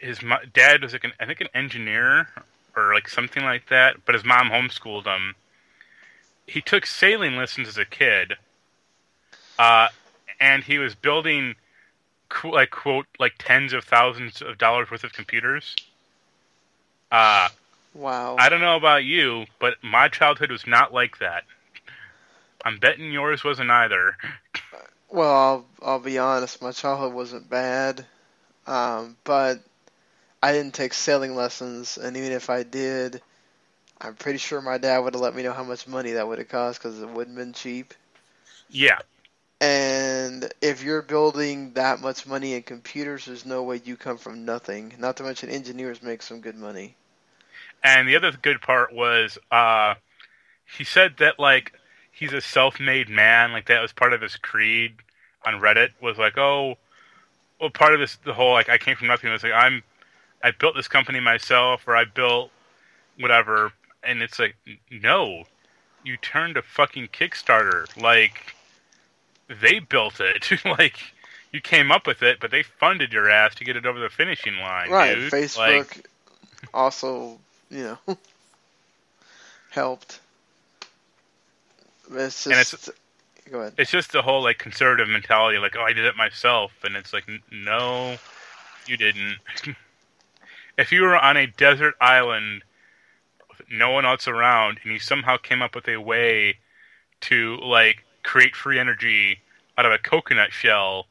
his 0.00 0.22
mo- 0.22 0.40
dad 0.52 0.82
was 0.82 0.92
like 0.92 1.04
an, 1.04 1.12
I 1.20 1.26
think 1.26 1.40
an 1.40 1.48
engineer 1.54 2.28
or 2.74 2.94
like 2.94 3.08
something 3.08 3.44
like 3.44 3.68
that, 3.68 4.04
but 4.04 4.14
his 4.14 4.24
mom 4.24 4.48
homeschooled 4.48 5.04
him. 5.04 5.34
He 6.46 6.60
took 6.60 6.86
sailing 6.86 7.36
lessons 7.36 7.68
as 7.68 7.78
a 7.78 7.84
kid, 7.84 8.34
uh, 9.58 9.88
and 10.40 10.64
he 10.64 10.78
was 10.78 10.94
building, 10.94 11.54
like 12.42 12.70
quote, 12.70 13.06
like 13.18 13.34
tens 13.38 13.72
of 13.72 13.84
thousands 13.84 14.42
of 14.42 14.58
dollars 14.58 14.90
worth 14.90 15.04
of 15.04 15.12
computers. 15.12 15.76
Uh, 17.10 17.48
Wow. 17.94 18.36
I 18.38 18.48
don't 18.48 18.60
know 18.60 18.76
about 18.76 19.04
you, 19.04 19.46
but 19.58 19.82
my 19.82 20.08
childhood 20.08 20.50
was 20.50 20.66
not 20.66 20.92
like 20.92 21.18
that. 21.18 21.44
I'm 22.64 22.78
betting 22.78 23.12
yours 23.12 23.44
wasn't 23.44 23.70
either. 23.70 24.16
Well, 25.10 25.34
I'll, 25.34 25.66
I'll 25.82 25.98
be 26.00 26.18
honest. 26.18 26.62
My 26.62 26.72
childhood 26.72 27.12
wasn't 27.12 27.48
bad, 27.50 28.06
um, 28.66 29.16
but 29.24 29.60
I 30.42 30.52
didn't 30.52 30.74
take 30.74 30.94
sailing 30.94 31.34
lessons, 31.34 31.98
and 31.98 32.16
even 32.16 32.32
if 32.32 32.50
I 32.50 32.62
did, 32.62 33.22
I'm 34.00 34.16
pretty 34.16 34.38
sure 34.38 34.60
my 34.60 34.78
dad 34.78 34.98
would 35.00 35.14
have 35.14 35.22
let 35.22 35.34
me 35.34 35.42
know 35.42 35.52
how 35.52 35.64
much 35.64 35.86
money 35.88 36.12
that 36.12 36.26
would 36.28 36.38
have 36.38 36.48
cost 36.48 36.80
because 36.80 37.00
it 37.00 37.08
wouldn't 37.08 37.36
have 37.36 37.46
been 37.46 37.52
cheap. 37.54 37.94
Yeah, 38.70 38.98
And 39.60 40.52
if 40.60 40.82
you're 40.82 41.02
building 41.02 41.72
that 41.74 42.00
much 42.00 42.26
money 42.26 42.54
in 42.54 42.62
computers, 42.62 43.24
there's 43.24 43.46
no 43.46 43.62
way 43.62 43.80
you 43.84 43.96
come 43.96 44.18
from 44.18 44.44
nothing. 44.44 44.94
Not 44.98 45.16
to 45.16 45.22
mention 45.22 45.48
engineers 45.48 46.02
make 46.02 46.22
some 46.22 46.40
good 46.42 46.56
money. 46.56 46.96
And 47.82 48.08
the 48.08 48.16
other 48.16 48.32
good 48.32 48.60
part 48.60 48.92
was 48.92 49.38
uh, 49.50 49.94
he 50.76 50.84
said 50.84 51.14
that 51.18 51.38
like 51.38 51.72
he's 52.10 52.32
a 52.32 52.40
self-made 52.40 53.08
man, 53.08 53.52
like 53.52 53.66
that 53.66 53.80
was 53.80 53.92
part 53.92 54.12
of 54.12 54.20
his 54.20 54.36
creed 54.36 54.94
on 55.46 55.54
Reddit. 55.54 55.90
Was 56.02 56.18
like, 56.18 56.36
oh, 56.36 56.76
well, 57.60 57.70
part 57.70 57.94
of 57.94 58.00
this 58.00 58.16
the 58.24 58.34
whole 58.34 58.52
like 58.52 58.68
I 58.68 58.78
came 58.78 58.96
from 58.96 59.08
nothing. 59.08 59.30
was 59.30 59.42
like 59.42 59.52
I'm 59.52 59.82
I 60.42 60.52
built 60.52 60.74
this 60.76 60.88
company 60.88 61.20
myself, 61.20 61.86
or 61.86 61.96
I 61.96 62.04
built 62.04 62.50
whatever, 63.18 63.72
and 64.02 64.22
it's 64.22 64.38
like 64.38 64.56
no, 64.90 65.44
you 66.04 66.16
turned 66.16 66.56
a 66.56 66.62
fucking 66.62 67.08
Kickstarter 67.08 68.00
like. 68.00 68.54
They 69.60 69.80
built 69.80 70.20
it. 70.20 70.48
like 70.64 70.96
you 71.52 71.60
came 71.60 71.90
up 71.90 72.06
with 72.06 72.22
it, 72.22 72.38
but 72.40 72.52
they 72.52 72.62
funded 72.62 73.12
your 73.12 73.28
ass 73.28 73.54
to 73.56 73.64
get 73.64 73.76
it 73.76 73.84
over 73.84 73.98
the 73.98 74.08
finishing 74.08 74.58
line. 74.58 74.90
right. 74.90 75.14
dude. 75.14 75.32
Facebook 75.32 75.58
Like, 75.58 76.08
also, 76.72 77.38
you 77.70 77.96
know, 78.08 78.16
helped. 79.70 80.20
It's 82.12 82.46
And 82.46 82.52
it's- 82.54 82.70
just. 82.70 82.90
go 83.50 83.60
ahead. 83.60 83.74
it's 83.78 83.90
just 83.90 84.12
the 84.12 84.22
whole 84.22 84.42
like 84.42 84.58
conservative 84.58 85.08
mentality, 85.08 85.58
like 85.58 85.76
oh, 85.76 85.82
I 85.82 85.92
did 85.92 86.04
it 86.04 86.16
myself, 86.16 86.72
and 86.84 86.96
it's 86.96 87.12
like 87.12 87.24
n- 87.28 87.42
no, 87.52 88.16
you 88.86 88.96
didn't. 88.96 89.36
if 90.78 90.90
you 90.92 91.02
were 91.02 91.16
on 91.16 91.36
a 91.36 91.46
desert 91.46 91.94
island, 92.00 92.62
with 93.48 93.62
no 93.70 93.90
one 93.90 94.04
else 94.04 94.26
around, 94.26 94.80
and 94.82 94.92
you 94.92 94.98
somehow 94.98 95.36
came 95.36 95.62
up 95.62 95.74
with 95.74 95.88
a 95.88 95.98
way 95.98 96.56
to 97.22 97.56
like 97.58 98.04
create 98.24 98.56
free 98.56 98.78
energy 98.78 99.38
out 99.78 99.86
of 99.86 99.92
a 99.92 99.98
coconut 99.98 100.52
shell, 100.52 101.06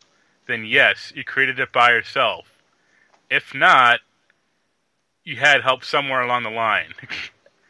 then 0.48 0.66
yes, 0.66 1.14
you 1.16 1.24
created 1.24 1.60
it 1.60 1.72
by 1.72 1.92
yourself. 1.92 2.46
If 3.30 3.54
not, 3.56 4.00
you 5.24 5.36
had 5.36 5.62
help 5.62 5.84
somewhere 5.84 6.22
along 6.22 6.44
the 6.44 6.50
line. 6.50 6.94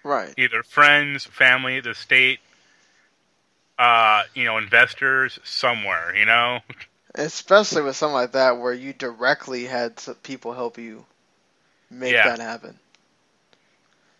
Right. 0.04 0.34
either 0.38 0.64
friends, 0.64 1.26
family, 1.26 1.80
the 1.80 1.94
state, 1.94 2.40
uh, 3.78 4.24
you 4.34 4.46
know, 4.46 4.58
investors, 4.58 5.40
somewhere, 5.44 6.16
you 6.16 6.26
know? 6.26 6.60
Especially 7.16 7.82
with 7.82 7.96
something 7.96 8.14
like 8.14 8.34
that 8.34 8.60
where 8.60 8.74
you 8.74 8.94
directly 8.94 9.66
had 9.66 10.02
people 10.24 10.54
help 10.54 10.78
you 10.78 11.06
make 11.90 12.14
Yeah. 12.14 12.24
that 12.24 12.40
happen. 12.40 12.80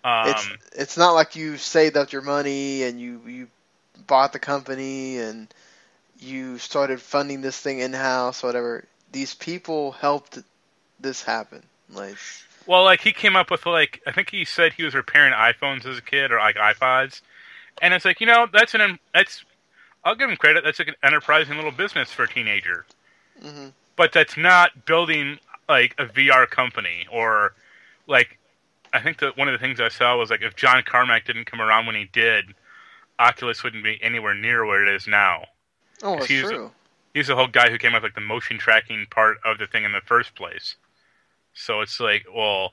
Um, 0.04 0.30
it's 0.30 0.48
it's 0.74 0.98
not 0.98 1.12
like 1.12 1.36
you 1.36 1.58
saved 1.58 1.98
up 1.98 2.12
your 2.12 2.22
money 2.22 2.84
and 2.84 3.00
you 3.00 3.22
you 3.28 3.48
bought 4.08 4.32
the 4.34 4.40
company 4.40 5.18
and 5.18 5.54
you 6.20 6.58
started 6.58 7.02
funding 7.02 7.42
this 7.42 7.60
thing 7.60 7.80
in 7.80 7.94
house, 7.94 8.42
whatever. 8.44 8.86
These 9.12 9.34
people 9.36 9.92
helped 9.92 10.40
this 11.00 11.24
happen. 11.24 11.64
Like 11.90 12.18
well, 12.70 12.84
like, 12.84 13.02
he 13.02 13.12
came 13.14 13.36
up 13.36 13.50
with, 13.50 13.66
like, 13.66 14.00
I 14.06 14.12
think 14.12 14.30
he 14.30 14.46
said 14.46 14.74
he 14.74 14.84
was 14.84 14.94
repairing 14.94 15.34
iPhones 15.34 15.88
as 15.88 15.98
a 15.98 16.02
kid, 16.04 16.32
or, 16.32 16.38
like, 16.38 16.56
iPods. 16.56 17.22
And 17.82 17.96
it's 17.96 18.06
like, 18.06 18.22
you 18.22 18.28
know, 18.28 18.48
that's 18.54 18.76
an, 18.76 19.00
that's, 19.12 19.44
I'll 20.06 20.14
give 20.14 20.30
him 20.30 20.38
credit, 20.38 20.64
that's 20.64 20.78
like 20.78 20.88
an 20.88 20.96
enterprising 21.02 21.56
little 21.56 21.72
business 21.72 22.12
for 22.12 22.24
a 22.24 22.28
teenager. 22.28 22.86
hmm 23.42 23.70
But 23.96 24.14
that's 24.14 24.38
not 24.38 24.86
building, 24.86 25.40
like, 25.68 25.96
a 25.98 26.06
VR 26.06 26.48
company, 26.48 27.08
or, 27.12 27.54
like, 28.06 28.38
I 28.94 29.02
think 29.02 29.18
that 29.20 29.36
one 29.36 29.48
of 29.48 29.52
the 29.54 29.58
things 29.66 29.80
I 29.80 29.90
saw 29.90 30.16
was, 30.18 30.30
like, 30.30 30.44
if 30.44 30.56
John 30.56 30.84
Carmack 30.86 31.26
didn't 31.26 31.46
come 31.46 31.62
around 31.62 31.88
when 31.88 31.96
he 31.96 32.06
did, 32.06 32.54
Oculus 33.18 33.64
wouldn't 33.64 33.84
be 33.84 33.98
anywhere 34.04 34.36
near 34.36 34.64
where 34.64 34.86
it 34.88 34.94
is 34.96 35.08
now. 35.08 35.46
Oh, 36.04 36.18
it's 36.18 36.28
He's- 36.28 36.46
true. 36.48 36.72
he's 37.16 37.28
the 37.28 37.36
whole 37.36 37.48
guy 37.48 37.70
who 37.72 37.78
came 37.80 37.96
up 37.96 38.04
with 38.04 38.12
like 38.12 38.16
the 38.16 38.22
motion 38.22 38.58
tracking 38.60 39.08
part 39.10 39.38
of 39.44 39.58
the 39.58 39.66
thing 39.66 39.84
in 39.86 39.92
the 39.92 40.02
first 40.02 40.36
place. 40.36 40.76
So 41.60 41.82
it's 41.82 42.00
like, 42.00 42.26
well, 42.34 42.72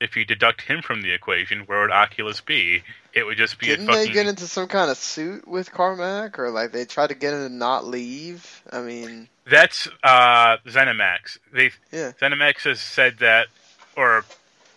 if 0.00 0.16
you 0.16 0.24
deduct 0.24 0.62
him 0.62 0.82
from 0.82 1.02
the 1.02 1.12
equation, 1.12 1.60
where 1.66 1.82
would 1.82 1.90
Oculus 1.90 2.40
be? 2.40 2.82
It 3.12 3.24
would 3.24 3.36
just 3.36 3.58
be 3.58 3.70
Didn't 3.70 3.86
a 3.86 3.92
fucking. 3.92 4.08
they 4.08 4.14
get 4.14 4.26
into 4.26 4.46
some 4.46 4.68
kind 4.68 4.90
of 4.90 4.96
suit 4.96 5.46
with 5.48 5.72
Carmack, 5.72 6.38
or 6.38 6.50
like 6.50 6.72
they 6.72 6.84
tried 6.84 7.08
to 7.08 7.14
get 7.14 7.34
him 7.34 7.48
to 7.48 7.48
not 7.48 7.84
leave? 7.84 8.62
I 8.70 8.80
mean, 8.80 9.28
That's 9.50 9.88
uh, 10.02 10.58
ZeniMax. 10.66 11.38
They 11.52 11.70
Yeah. 11.92 12.12
ZeniMax 12.20 12.64
has 12.64 12.80
said 12.80 13.18
that, 13.18 13.48
or 13.96 14.24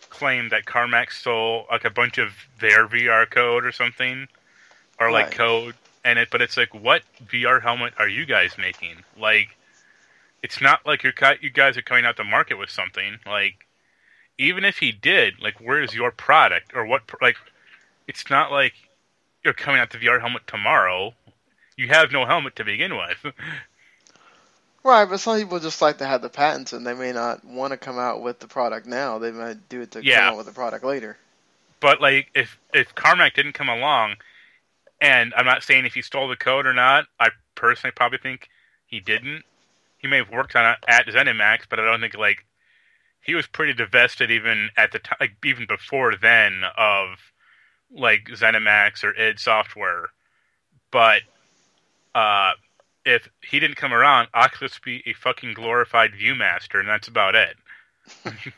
claimed 0.10 0.52
that 0.52 0.66
Carmack 0.66 1.12
stole 1.12 1.66
like 1.72 1.86
a 1.86 1.90
bunch 1.90 2.18
of 2.18 2.30
their 2.60 2.88
VR 2.88 3.30
code 3.30 3.66
or 3.66 3.72
something, 3.72 4.28
or 5.00 5.12
like 5.12 5.28
Right. 5.28 5.36
code, 5.36 5.76
and 6.04 6.18
it. 6.20 6.30
But 6.32 6.42
it's 6.42 6.58
like, 6.58 6.74
what 6.74 7.04
VR 7.28 7.62
helmet 7.62 7.94
are 8.00 8.10
you 8.10 8.26
guys 8.26 8.58
making? 8.58 9.04
Like, 9.20 9.50
it's 10.48 10.62
not 10.62 10.86
like 10.86 11.04
you're 11.04 11.14
you 11.42 11.50
guys 11.50 11.76
are 11.76 11.82
coming 11.82 12.06
out 12.06 12.16
to 12.16 12.24
market 12.24 12.58
with 12.58 12.70
something. 12.70 13.20
Like, 13.26 13.68
even 14.38 14.64
if 14.64 14.78
he 14.78 14.94
did, 14.94 15.42
like, 15.42 15.60
where's 15.60 15.94
your 15.94 16.10
product 16.10 16.72
or 16.74 16.86
what? 16.86 17.02
Like, 17.22 17.36
it's 18.08 18.30
not 18.30 18.50
like 18.50 18.72
you're 19.44 19.54
coming 19.54 19.82
out 19.82 19.90
the 19.90 19.98
VR 19.98 20.22
helmet 20.22 20.48
tomorrow. 20.48 21.14
You 21.76 21.90
have 21.90 22.14
no 22.14 22.26
helmet 22.26 22.56
to 22.56 22.64
begin 22.64 22.96
with. 22.96 23.34
right? 24.86 25.04
But 25.04 25.18
some 25.18 25.38
people 25.38 25.60
just 25.60 25.82
like 25.82 25.98
to 25.98 26.06
have 26.08 26.22
the 26.22 26.30
patents, 26.30 26.72
and 26.72 26.88
they 26.88 26.94
may 26.94 27.12
not 27.12 27.44
want 27.44 27.72
to 27.72 27.78
come 27.78 28.00
out 28.00 28.22
with 28.22 28.40
the 28.40 28.48
product 28.48 28.88
now. 28.88 29.20
They 29.20 29.32
might 29.32 29.68
do 29.68 29.82
it 29.82 29.92
to 29.92 30.04
Yeah. 30.04 30.20
come 30.22 30.30
out 30.32 30.38
with 30.38 30.46
the 30.46 30.54
product 30.54 30.86
later. 30.86 31.18
But 31.82 32.00
like, 32.00 32.32
if 32.34 32.58
if 32.74 32.96
Carmack 32.96 33.34
didn't 33.34 33.52
come 33.52 33.68
along, 33.68 34.16
and 35.02 35.34
I'm 35.36 35.46
not 35.46 35.64
saying 35.64 35.86
if 35.86 35.94
he 35.94 36.02
stole 36.02 36.30
the 36.30 36.38
code 36.38 36.66
or 36.66 36.74
not, 36.74 37.08
I 37.20 37.32
personally 37.56 37.92
probably 37.92 38.20
think 38.20 38.48
he 38.86 39.02
didn't. 39.02 39.44
He 40.08 40.12
may 40.12 40.18
have 40.20 40.32
worked 40.32 40.56
on 40.56 40.72
it 40.72 40.78
at 40.88 41.06
ZeniMax, 41.08 41.64
but 41.70 41.82
I 41.82 41.86
don't 41.86 42.00
think 42.00 42.18
like 42.18 42.46
he 43.20 43.36
was 43.36 43.46
pretty 43.46 43.74
divested 43.74 44.32
even 44.32 44.70
at 44.78 44.94
the 44.94 45.00
time, 45.00 45.18
like 45.20 45.34
even 45.44 45.66
before 45.68 46.16
then 46.16 46.62
of 46.78 47.20
like 47.92 48.30
ZeniMax 48.30 49.04
or 49.04 49.14
id 49.14 49.38
Software. 49.38 50.06
But 50.92 51.24
uh, 52.16 52.54
if 53.06 53.28
he 53.42 53.60
didn't 53.60 53.76
come 53.76 53.94
around, 53.94 54.30
Oculus 54.34 54.80
would 54.80 54.86
be 54.86 55.04
a 55.06 55.12
fucking 55.12 55.54
glorified 55.56 56.14
ViewMaster, 56.14 56.80
and 56.80 56.88
that's 56.88 57.10
about 57.10 57.36
it. 57.36 57.58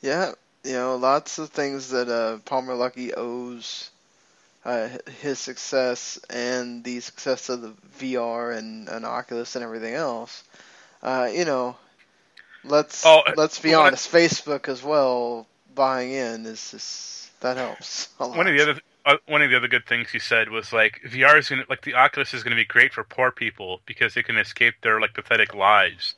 Yeah, 0.00 0.32
you 0.64 0.74
know, 0.74 0.96
lots 0.96 1.38
of 1.38 1.48
things 1.48 1.88
that 1.88 2.10
uh, 2.10 2.36
Palmer 2.44 2.74
Luckey 2.74 3.14
owes 3.16 3.90
uh, 4.64 4.88
his 5.20 5.38
success 5.38 6.18
and 6.30 6.84
the 6.84 7.00
success 7.00 7.48
of 7.48 7.60
the 7.62 7.74
VR 7.98 8.50
and, 8.56 8.88
and 8.88 9.04
Oculus 9.04 9.54
and 9.56 9.64
everything 9.64 9.94
else. 9.94 10.42
Uh, 11.02 11.28
you 11.32 11.44
know, 11.44 11.76
let's 12.64 13.04
Oh, 13.06 13.22
let's 13.36 13.58
be 13.60 13.70
what 13.70 13.80
I- 13.80 13.86
honest. 13.88 14.10
Facebook 14.10 14.68
as 14.68 14.82
well 14.82 15.46
buying 15.74 16.12
in 16.12 16.46
is 16.46 16.70
just 16.70 17.40
that 17.40 17.56
helps. 17.56 18.08
A 18.20 18.26
lot. 18.26 18.36
one 18.36 18.46
of 18.46 18.54
the 18.56 18.62
other 18.62 18.80
uh, 19.06 19.16
one 19.26 19.42
of 19.42 19.50
the 19.50 19.56
other 19.56 19.68
good 19.68 19.86
things 19.86 20.10
he 20.10 20.18
said 20.18 20.48
was 20.48 20.72
like 20.72 21.00
VR 21.06 21.36
is 21.38 21.48
gonna 21.50 21.64
like 21.68 21.82
the 21.82 21.94
Oculus 21.94 22.32
is 22.32 22.42
gonna 22.42 22.56
be 22.56 22.64
great 22.64 22.92
for 22.94 23.04
poor 23.04 23.30
people 23.30 23.80
because 23.84 24.14
they 24.14 24.22
can 24.22 24.38
escape 24.38 24.74
their 24.82 24.98
like 25.00 25.12
pathetic 25.12 25.54
lives. 25.54 26.14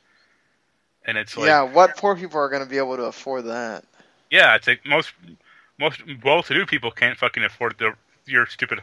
And 1.05 1.17
it's 1.17 1.35
like 1.37 1.47
yeah, 1.47 1.63
what 1.63 1.97
poor 1.97 2.15
people 2.15 2.39
are 2.39 2.49
going 2.49 2.63
to 2.63 2.69
be 2.69 2.77
able 2.77 2.97
to 2.97 3.03
afford 3.03 3.45
that? 3.45 3.85
yeah, 4.29 4.55
it's 4.55 4.67
like 4.67 4.85
most 4.85 5.13
most 5.79 6.01
well-to-do 6.23 6.65
people 6.65 6.91
can't 6.91 7.17
fucking 7.17 7.43
afford 7.45 7.75
the 7.77 7.93
your 8.27 8.45
stupid 8.47 8.79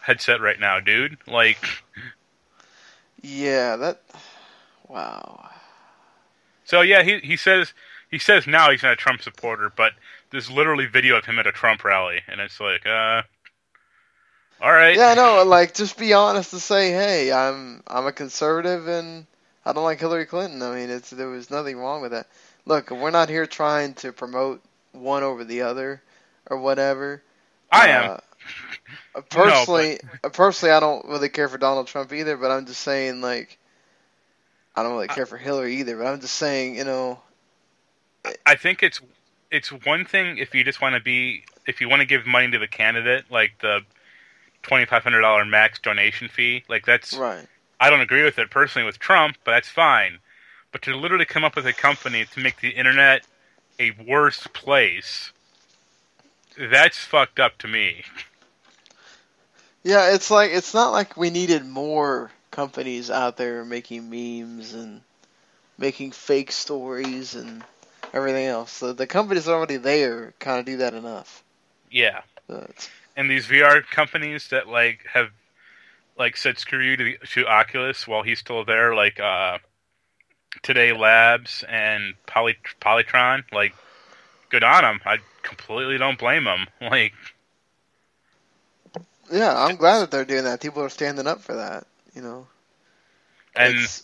headset 0.00 0.40
right 0.40 0.60
now, 0.60 0.80
dude. 0.80 1.18
Like 1.26 1.66
Yeah, 3.22 3.76
that. 3.76 4.02
Wow. 4.88 5.50
so 6.64 6.80
yeah, 6.82 7.02
he 7.02 7.18
he 7.20 7.36
says 7.36 7.72
he 8.10 8.18
says 8.18 8.46
now 8.46 8.70
he's 8.70 8.82
not 8.82 8.92
a 8.92 8.96
Trump 8.96 9.22
supporter, 9.22 9.72
but 9.74 9.92
there's 10.30 10.50
literally 10.50 10.86
video 10.86 11.16
of 11.16 11.24
him 11.26 11.38
at 11.38 11.46
a 11.46 11.52
Trump 11.52 11.84
rally, 11.84 12.22
and 12.28 12.40
it's 12.40 12.60
like 12.60 12.86
uh, 12.86 13.22
all 14.60 14.72
right, 14.72 15.00
Yeah, 15.00 15.14
no, 15.14 15.42
like 15.44 15.74
just 15.74 15.98
be 15.98 16.12
honest 16.14 16.52
and 16.54 16.62
say, 16.62 16.90
hey, 16.92 17.32
I'm 17.32 17.82
I'm 17.86 18.06
a 18.06 18.12
conservative 18.12 18.88
and 18.88 19.26
I 19.64 19.72
don't 19.72 19.84
like 19.84 20.00
Hillary 20.00 20.26
Clinton. 20.26 20.62
I 20.62 20.74
mean, 20.74 20.90
it's 20.90 21.10
there 21.10 21.28
was 21.28 21.50
nothing 21.50 21.78
wrong 21.78 22.00
with 22.02 22.12
that. 22.12 22.28
Look, 22.64 22.90
we're 22.90 23.10
not 23.10 23.28
here 23.28 23.46
trying 23.46 23.94
to 23.96 24.12
promote 24.12 24.62
one 24.92 25.22
over 25.22 25.44
the 25.44 25.62
other 25.62 26.02
or 26.46 26.58
whatever. 26.58 27.22
I 27.70 27.88
am. 27.88 28.10
Uh, 28.10 28.18
personally, 29.30 29.98
uh, 30.22 30.28
personally, 30.28 30.72
I 30.72 30.80
don't 30.80 31.04
really 31.06 31.28
care 31.28 31.48
for 31.48 31.58
Donald 31.58 31.86
Trump 31.86 32.12
either. 32.12 32.36
But 32.36 32.50
I'm 32.50 32.66
just 32.66 32.80
saying, 32.80 33.20
like, 33.20 33.58
I 34.74 34.82
don't 34.82 34.92
really 34.92 35.08
care 35.08 35.26
for 35.26 35.36
Hillary 35.36 35.76
either. 35.76 35.96
But 35.96 36.06
I'm 36.06 36.20
just 36.20 36.34
saying, 36.34 36.76
you 36.76 36.84
know, 36.84 37.20
I 38.46 38.54
think 38.54 38.82
it's 38.82 39.00
it's 39.50 39.70
one 39.70 40.04
thing 40.04 40.38
if 40.38 40.54
you 40.54 40.64
just 40.64 40.80
want 40.80 40.94
to 40.94 41.00
be 41.00 41.44
if 41.66 41.80
you 41.80 41.88
want 41.88 42.00
to 42.00 42.06
give 42.06 42.26
money 42.26 42.50
to 42.50 42.58
the 42.58 42.68
candidate, 42.68 43.30
like 43.30 43.58
the 43.60 43.80
twenty 44.62 44.86
five 44.86 45.02
hundred 45.02 45.20
dollar 45.20 45.44
max 45.44 45.78
donation 45.78 46.28
fee, 46.28 46.64
like 46.68 46.86
that's 46.86 47.14
right? 47.14 47.46
I 47.80 47.90
don't 47.90 48.00
agree 48.00 48.24
with 48.24 48.38
it 48.38 48.50
personally 48.50 48.86
with 48.86 48.98
Trump, 48.98 49.36
but 49.44 49.52
that's 49.52 49.68
fine. 49.68 50.18
But 50.72 50.82
to 50.82 50.96
literally 50.96 51.24
come 51.24 51.44
up 51.44 51.54
with 51.54 51.66
a 51.66 51.72
company 51.72 52.24
to 52.24 52.40
make 52.40 52.60
the 52.60 52.70
internet 52.70 53.26
a 53.78 53.92
worse 53.92 54.46
place, 54.48 55.32
that's 56.58 56.98
fucked 56.98 57.38
up 57.38 57.58
to 57.58 57.68
me. 57.68 58.04
Yeah, 59.84 60.14
it's 60.14 60.30
like 60.30 60.50
it's 60.50 60.72
not 60.72 60.92
like 60.92 61.16
we 61.16 61.30
needed 61.30 61.64
more 61.64 62.30
companies 62.50 63.10
out 63.10 63.36
there 63.36 63.64
making 63.64 64.08
memes 64.08 64.72
and 64.72 65.02
making 65.76 66.12
fake 66.12 66.52
stories 66.52 67.34
and 67.34 67.62
everything 68.12 68.46
else. 68.46 68.80
The, 68.80 68.94
the 68.94 69.06
companies 69.06 69.46
already 69.46 69.76
there 69.76 70.32
kind 70.38 70.58
of 70.58 70.64
do 70.64 70.78
that 70.78 70.94
enough. 70.94 71.42
Yeah. 71.90 72.22
But, 72.46 72.88
And 73.16 73.30
these 73.30 73.46
VR 73.46 73.82
companies 73.82 74.48
that 74.48 74.68
like 74.68 75.00
have 75.12 75.30
like 76.16 76.36
said 76.36 76.58
screw 76.58 76.82
you 76.82 76.96
to, 76.96 77.04
the, 77.04 77.18
to 77.32 77.46
Oculus 77.46 78.08
while 78.08 78.22
he's 78.22 78.38
still 78.38 78.64
there, 78.64 78.94
like 78.94 79.20
uh, 79.20 79.58
Today 80.62 80.92
Labs 80.92 81.62
and 81.68 82.14
Poly, 82.26 82.56
Polytron, 82.80 83.44
like 83.52 83.74
good 84.48 84.64
on 84.64 84.82
them. 84.82 85.00
I 85.04 85.18
completely 85.42 85.98
don't 85.98 86.18
blame 86.18 86.44
them. 86.44 86.66
Like 86.80 87.12
yeah, 89.32 89.54
I'm 89.56 89.76
glad 89.76 90.00
that 90.00 90.10
they're 90.10 90.24
doing 90.24 90.44
that. 90.44 90.60
People 90.60 90.82
are 90.82 90.88
standing 90.88 91.26
up 91.26 91.40
for 91.42 91.54
that. 91.56 91.86
You 92.14 92.22
know. 92.22 92.46
And 93.56 93.74
It's- 93.74 94.02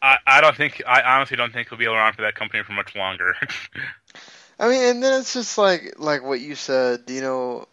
I, 0.00 0.18
I 0.26 0.40
don't 0.40 0.56
think 0.56 0.80
I 0.86 1.02
honestly 1.02 1.36
don't 1.36 1.52
think 1.52 1.68
he'll 1.68 1.78
be 1.78 1.86
around 1.86 2.12
for 2.14 2.22
that 2.22 2.36
company 2.36 2.62
for 2.62 2.72
much 2.72 2.94
longer. 2.94 3.34
I 4.60 4.68
mean, 4.68 4.82
and 4.82 5.02
then 5.02 5.20
it's 5.20 5.34
just 5.34 5.58
like 5.58 5.94
like 5.98 6.22
what 6.22 6.40
you 6.40 6.54
said. 6.54 7.02
You 7.08 7.20
know, 7.20 7.68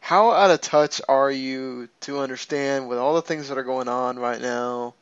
how 0.00 0.30
out 0.30 0.50
of 0.50 0.60
touch 0.62 1.02
are 1.08 1.30
you 1.30 1.88
to 2.00 2.20
understand 2.20 2.88
with 2.88 2.98
all 2.98 3.14
the 3.14 3.22
things 3.22 3.48
that 3.48 3.58
are 3.58 3.62
going 3.64 3.88
on 3.88 4.18
right 4.18 4.40
now? 4.40 4.94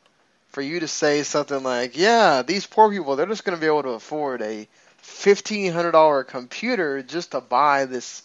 For 0.49 0.61
you 0.61 0.81
to 0.81 0.87
say 0.87 1.23
something 1.23 1.63
like, 1.63 1.97
"Yeah, 1.97 2.41
these 2.43 2.67
poor 2.67 2.91
people, 2.91 3.15
they're 3.15 3.25
just 3.25 3.43
going 3.45 3.57
to 3.57 3.61
be 3.61 3.67
able 3.67 3.83
to 3.83 3.89
afford 3.89 4.41
a 4.41 4.67
fifteen 4.97 5.71
hundred 5.71 5.91
dollar 5.93 6.23
computer 6.25 7.01
just 7.03 7.31
to 7.31 7.41
buy 7.41 7.85
this 7.85 8.21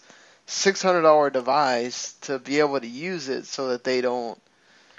six 0.48 0.82
hundred 0.82 1.02
dollar 1.02 1.30
device 1.30 2.14
to 2.22 2.40
be 2.40 2.58
able 2.58 2.80
to 2.80 2.88
use 2.88 3.28
it, 3.28 3.46
so 3.46 3.68
that 3.68 3.84
they 3.84 4.00
don't 4.00 4.40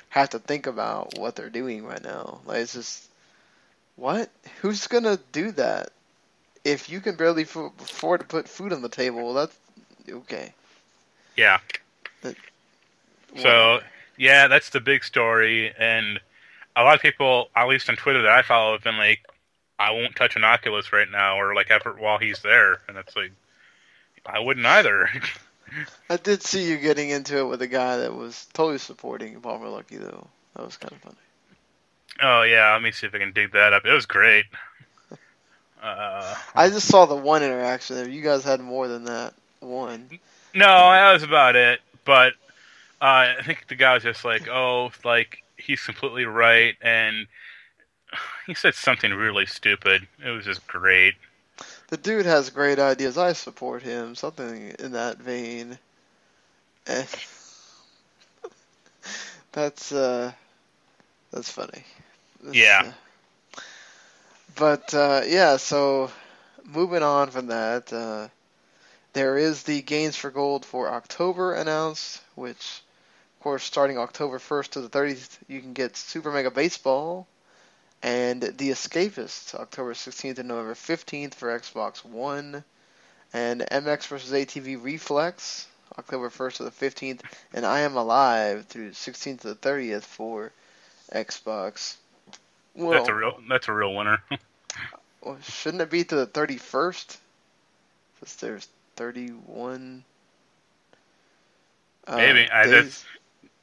have 0.09 0.29
to 0.29 0.39
think 0.39 0.65
about 0.65 1.17
what 1.17 1.35
they're 1.35 1.49
doing 1.49 1.85
right 1.85 2.03
now." 2.03 2.39
Like 2.45 2.59
it's 2.59 2.73
just, 2.73 3.09
what? 3.97 4.29
Who's 4.61 4.87
gonna 4.87 5.19
do 5.33 5.51
that? 5.51 5.91
if 6.63 6.89
you 6.89 6.99
can 6.99 7.15
barely 7.15 7.43
f- 7.43 7.55
afford 7.55 8.21
to 8.21 8.25
put 8.25 8.47
food 8.47 8.73
on 8.73 8.81
the 8.81 8.89
table, 8.89 9.33
that's 9.33 9.55
okay. 10.09 10.53
yeah. 13.33 13.41
So 13.41 13.79
yeah, 14.17 14.47
that's 14.47 14.69
the 14.69 14.79
big 14.79 15.03
story, 15.03 15.73
and 15.77 16.19
a 16.75 16.83
lot 16.83 16.95
of 16.95 17.01
people, 17.01 17.49
at 17.55 17.67
least 17.67 17.89
on 17.89 17.95
Twitter 17.95 18.21
that 18.23 18.31
I 18.31 18.41
follow, 18.41 18.73
have 18.73 18.83
been 18.83 18.97
like, 18.97 19.25
"I 19.77 19.91
won't 19.91 20.15
touch 20.15 20.35
an 20.35 20.43
Oculus 20.43 20.91
right 20.91 21.09
now," 21.09 21.39
or 21.39 21.55
like 21.55 21.71
ever 21.71 21.93
while 21.93 22.17
he's 22.17 22.41
there, 22.41 22.81
and 22.87 22.97
it's 22.97 23.15
like, 23.15 23.31
I 24.25 24.39
wouldn't 24.39 24.65
either. 24.65 25.09
I 26.09 26.17
did 26.17 26.41
see 26.41 26.67
you 26.67 26.77
getting 26.77 27.09
into 27.09 27.37
it 27.39 27.45
with 27.45 27.61
a 27.61 27.67
guy 27.67 27.97
that 27.97 28.15
was 28.15 28.47
totally 28.53 28.79
supporting 28.79 29.39
Palmer 29.41 29.67
Luckey, 29.67 29.99
though. 29.99 30.27
That 30.55 30.65
was 30.65 30.77
kind 30.77 30.93
of 30.93 30.99
funny. 30.99 31.15
oh 32.21 32.41
yeah, 32.43 32.73
let 32.73 32.81
me 32.81 32.91
see 32.91 33.07
if 33.07 33.13
I 33.15 33.19
can 33.19 33.33
dig 33.33 33.51
that 33.53 33.73
up. 33.73 33.85
It 33.85 33.93
was 33.93 34.05
great. 34.05 34.45
Uh, 35.81 36.35
I 36.55 36.69
just 36.69 36.87
saw 36.87 37.05
the 37.05 37.15
one 37.15 37.43
interaction 37.43 37.95
there. 37.95 38.09
You 38.09 38.21
guys 38.21 38.43
had 38.43 38.59
more 38.59 38.87
than 38.87 39.05
that 39.05 39.33
one. 39.59 40.09
no, 40.53 40.65
that 40.65 41.13
was 41.13 41.23
about 41.23 41.55
it. 41.55 41.79
But 42.05 42.33
uh, 43.01 43.35
I 43.37 43.41
think 43.45 43.67
the 43.67 43.75
guy 43.75 43.93
was 43.93 44.03
just 44.03 44.25
like, 44.25 44.47
"Oh, 44.49 44.91
like 45.05 45.43
he's 45.57 45.81
completely 45.81 46.25
right," 46.25 46.75
and 46.81 47.27
he 48.47 48.53
said 48.53 48.75
something 48.75 49.13
really 49.13 49.45
stupid. 49.45 50.07
It 50.25 50.29
was 50.31 50.45
just 50.45 50.65
great. 50.67 51.15
The 51.89 51.97
dude 51.97 52.25
has 52.25 52.49
great 52.51 52.79
ideas. 52.79 53.17
I 53.17 53.33
support 53.33 53.81
him. 53.83 54.15
Something 54.15 54.75
in 54.79 54.91
that 54.93 55.17
vein. 55.17 55.77
Eh. 56.87 57.05
that's 59.51 59.91
uh, 59.91 60.31
that's 61.31 61.49
funny. 61.51 61.83
That's, 62.43 62.55
Yeah. 62.57 62.91
uh, 63.55 63.59
but 64.55 64.93
uh, 64.93 65.21
yeah, 65.25 65.57
so 65.57 66.11
moving 66.65 67.03
on 67.03 67.31
from 67.31 67.47
that, 67.47 67.91
uh, 67.91 68.27
there 69.13 69.37
is 69.37 69.63
the 69.63 69.81
games 69.81 70.15
for 70.15 70.29
gold 70.31 70.65
for 70.65 70.89
October 70.89 71.53
announced, 71.53 72.21
which, 72.35 72.81
of 73.37 73.43
course, 73.43 73.63
starting 73.63 73.97
October 73.97 74.39
1st 74.39 74.71
to 74.71 74.81
the 74.81 74.89
30th, 74.89 75.37
you 75.47 75.61
can 75.61 75.73
get 75.73 75.97
Super 75.97 76.31
Mega 76.31 76.51
Baseball 76.51 77.27
and 78.01 78.41
The 78.41 78.71
Escapists, 78.71 79.53
October 79.55 79.93
16th 79.93 80.39
and 80.39 80.47
November 80.47 80.73
15th 80.73 81.33
for 81.33 81.59
Xbox 81.59 82.03
One, 82.05 82.63
and 83.33 83.61
MX 83.61 84.07
vs. 84.07 84.31
ATV 84.31 84.81
Reflex, 84.81 85.67
October 85.97 86.29
1st 86.29 86.57
to 86.57 86.63
the 86.63 86.71
15th, 86.71 87.21
and 87.53 87.65
I 87.65 87.81
Am 87.81 87.95
Alive 87.95 88.65
through 88.65 88.91
16th 88.91 89.41
to 89.41 89.53
the 89.53 89.55
30th 89.55 90.03
for 90.03 90.51
Xbox. 91.11 91.95
Well, 92.75 92.91
That's 92.91 93.09
a 93.09 93.13
real. 93.13 93.39
That's 93.49 93.67
a 93.67 93.73
real 93.73 93.93
winner. 93.93 94.23
well, 95.21 95.37
shouldn't 95.41 95.81
it 95.81 95.89
be 95.89 96.03
to 96.05 96.15
the 96.15 96.27
31st? 96.27 97.17
Since 98.19 98.35
there's 98.35 98.67
31. 98.95 100.03
uh, 102.07 102.15
Maybe 102.15 102.49
I, 102.49 102.67
that's 102.67 103.05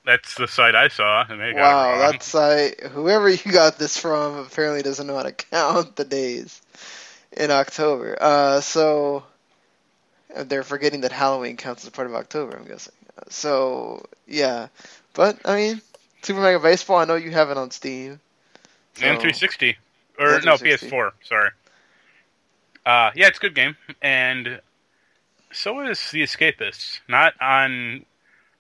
that's 0.07 0.37
the 0.37 0.47
site 0.49 0.75
I 0.75 0.89
saw. 0.89 1.25
and 1.29 1.41
they 1.41 1.53
Wow, 1.53 1.91
wrong. 1.91 1.99
that's 2.01 2.33
like 2.33 2.81
whoever 2.81 3.29
you 3.29 3.53
got 3.53 3.79
this 3.79 3.99
from 3.99 4.39
apparently 4.39 4.83
doesn't 4.83 5.07
know 5.07 5.17
how 5.17 5.25
to 5.25 5.33
count 5.51 5.97
the 5.97 6.05
days 6.05 6.63
in 7.33 7.51
October. 7.51 8.17
Uh, 8.19 8.61
so 8.61 9.25
they're 10.45 10.63
forgetting 10.63 11.03
that 11.03 11.13
Halloween 11.13 11.57
counts 11.57 11.85
as 11.85 11.91
part 11.91 12.07
of 12.07 12.15
October. 12.15 12.57
I'm 12.57 12.67
guessing. 12.67 12.95
So 13.29 14.07
yeah, 14.27 14.69
but 15.13 15.39
I 15.45 15.57
mean, 15.57 15.83
Super 16.23 16.41
Mega 16.41 16.61
Baseball. 16.61 16.99
I 16.99 17.05
know 17.05 17.17
you 17.17 17.33
have 17.33 17.51
it 17.51 17.57
on 17.57 17.71
Steam. 17.71 18.21
So, 18.95 19.07
and 19.07 19.19
360 19.19 19.77
or 20.19 20.35
And 20.37 20.45
no 20.45 20.55
PS4. 20.55 21.11
Sorry. 21.23 21.51
Uh, 22.87 23.11
yeah, 23.15 23.27
it's 23.27 23.39
a 23.39 23.41
good 23.41 23.55
game, 23.55 23.77
and 24.01 24.61
so 25.53 25.81
is 25.81 26.11
The 26.13 26.23
Escapists. 26.23 27.01
Not 27.09 27.35
on. 27.41 28.05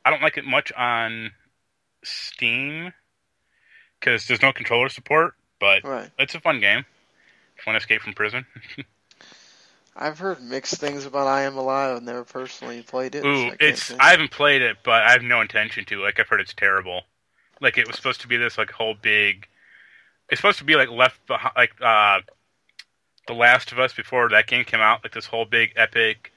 I 0.06 0.10
don't 0.10 0.22
like 0.22 0.38
it 0.38 0.44
much 0.44 0.72
on 0.74 1.32
Steam 2.04 2.92
because 3.98 4.28
there's 4.28 4.40
no 4.40 4.52
controller 4.52 4.88
support, 4.88 5.34
but 5.58 5.82
Right. 5.82 6.08
it's 6.16 6.36
a 6.36 6.40
fun 6.40 6.60
game. 6.60 6.84
If 7.56 7.66
you 7.66 7.72
want 7.72 7.74
to 7.74 7.84
escape 7.84 8.02
from 8.02 8.12
prison. 8.12 8.46
I've 9.96 10.20
heard 10.20 10.40
mixed 10.40 10.76
things 10.76 11.06
about 11.06 11.26
I 11.26 11.42
Am 11.42 11.56
Alive. 11.56 11.96
I've 11.96 12.02
never 12.04 12.22
personally 12.22 12.82
played 12.82 13.16
it. 13.16 13.22
so 13.22 13.28
Ooh, 13.28 13.50
I 13.50 13.56
it's 13.58 13.90
I 13.98 14.10
haven't 14.10 14.30
played 14.30 14.62
it, 14.62 14.76
but 14.84 15.02
I 15.02 15.10
have 15.10 15.22
no 15.22 15.40
intention 15.40 15.84
to. 15.86 16.00
Like 16.02 16.20
I've 16.20 16.28
heard 16.28 16.40
it's 16.40 16.54
terrible. 16.54 17.02
Like 17.60 17.76
it 17.76 17.88
was 17.88 17.96
supposed 17.96 18.20
to 18.20 18.28
be 18.28 18.36
this 18.36 18.58
like 18.58 18.70
whole 18.70 18.94
big. 18.94 19.48
It's 20.30 20.38
supposed 20.40 20.58
to 20.58 20.64
be 20.64 20.76
like 20.76 20.90
left 20.90 21.26
behind, 21.26 21.54
like 21.56 21.72
uh, 21.80 22.20
the 23.26 23.32
Last 23.34 23.72
of 23.72 23.80
Us 23.80 23.92
before 23.92 24.28
that 24.28 24.46
game 24.46 24.64
came 24.64 24.80
out. 24.80 25.02
Like 25.02 25.14
this 25.14 25.26
whole 25.26 25.46
big 25.46 25.72
epic 25.74 26.30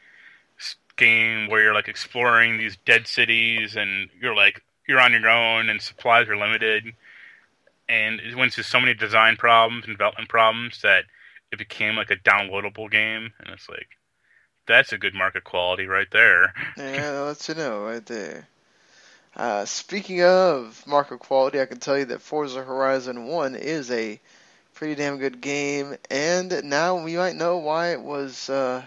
game 0.99 1.49
where 1.49 1.63
you're 1.63 1.73
like 1.73 1.87
exploring 1.87 2.57
these 2.57 2.77
dead 2.85 3.07
cities 3.07 3.75
and 3.75 4.09
you're 4.21 4.35
like 4.35 4.61
you're 4.87 4.99
on 4.99 5.13
your 5.13 5.29
own 5.29 5.69
and 5.69 5.81
supplies 5.81 6.27
are 6.27 6.37
limited. 6.37 6.83
And 7.87 8.19
it 8.19 8.35
went 8.35 8.53
through 8.53 8.65
so 8.65 8.79
many 8.79 8.93
design 8.93 9.35
problems 9.35 9.85
and 9.85 9.93
development 9.95 10.29
problems 10.29 10.81
that 10.83 11.05
it 11.51 11.57
became 11.57 11.95
like 11.95 12.11
a 12.11 12.15
downloadable 12.17 12.91
game. 12.91 13.33
And 13.39 13.49
it's 13.53 13.67
like 13.67 13.87
that's 14.67 14.93
a 14.93 14.97
good 14.99 15.15
market 15.15 15.43
quality 15.43 15.85
right 15.85 16.09
there. 16.11 16.53
Yeah, 16.77 17.11
that 17.11 17.21
lets 17.21 17.49
you 17.49 17.55
know 17.55 17.83
right 17.83 18.05
there. 18.05 18.47
Uh, 19.35 19.65
speaking 19.65 20.21
of 20.23 20.85
market 20.85 21.19
quality, 21.19 21.61
I 21.61 21.65
can 21.65 21.79
tell 21.79 21.97
you 21.97 22.05
that 22.05 22.21
Forza 22.21 22.63
Horizon 22.63 23.25
1 23.25 23.55
is 23.55 23.89
a 23.89 24.19
pretty 24.73 24.95
damn 24.95 25.17
good 25.17 25.39
game, 25.39 25.95
and 26.09 26.63
now 26.63 27.03
we 27.03 27.15
might 27.15 27.35
know 27.35 27.57
why 27.57 27.91
it 27.91 28.01
was 28.01 28.49
uh, 28.49 28.83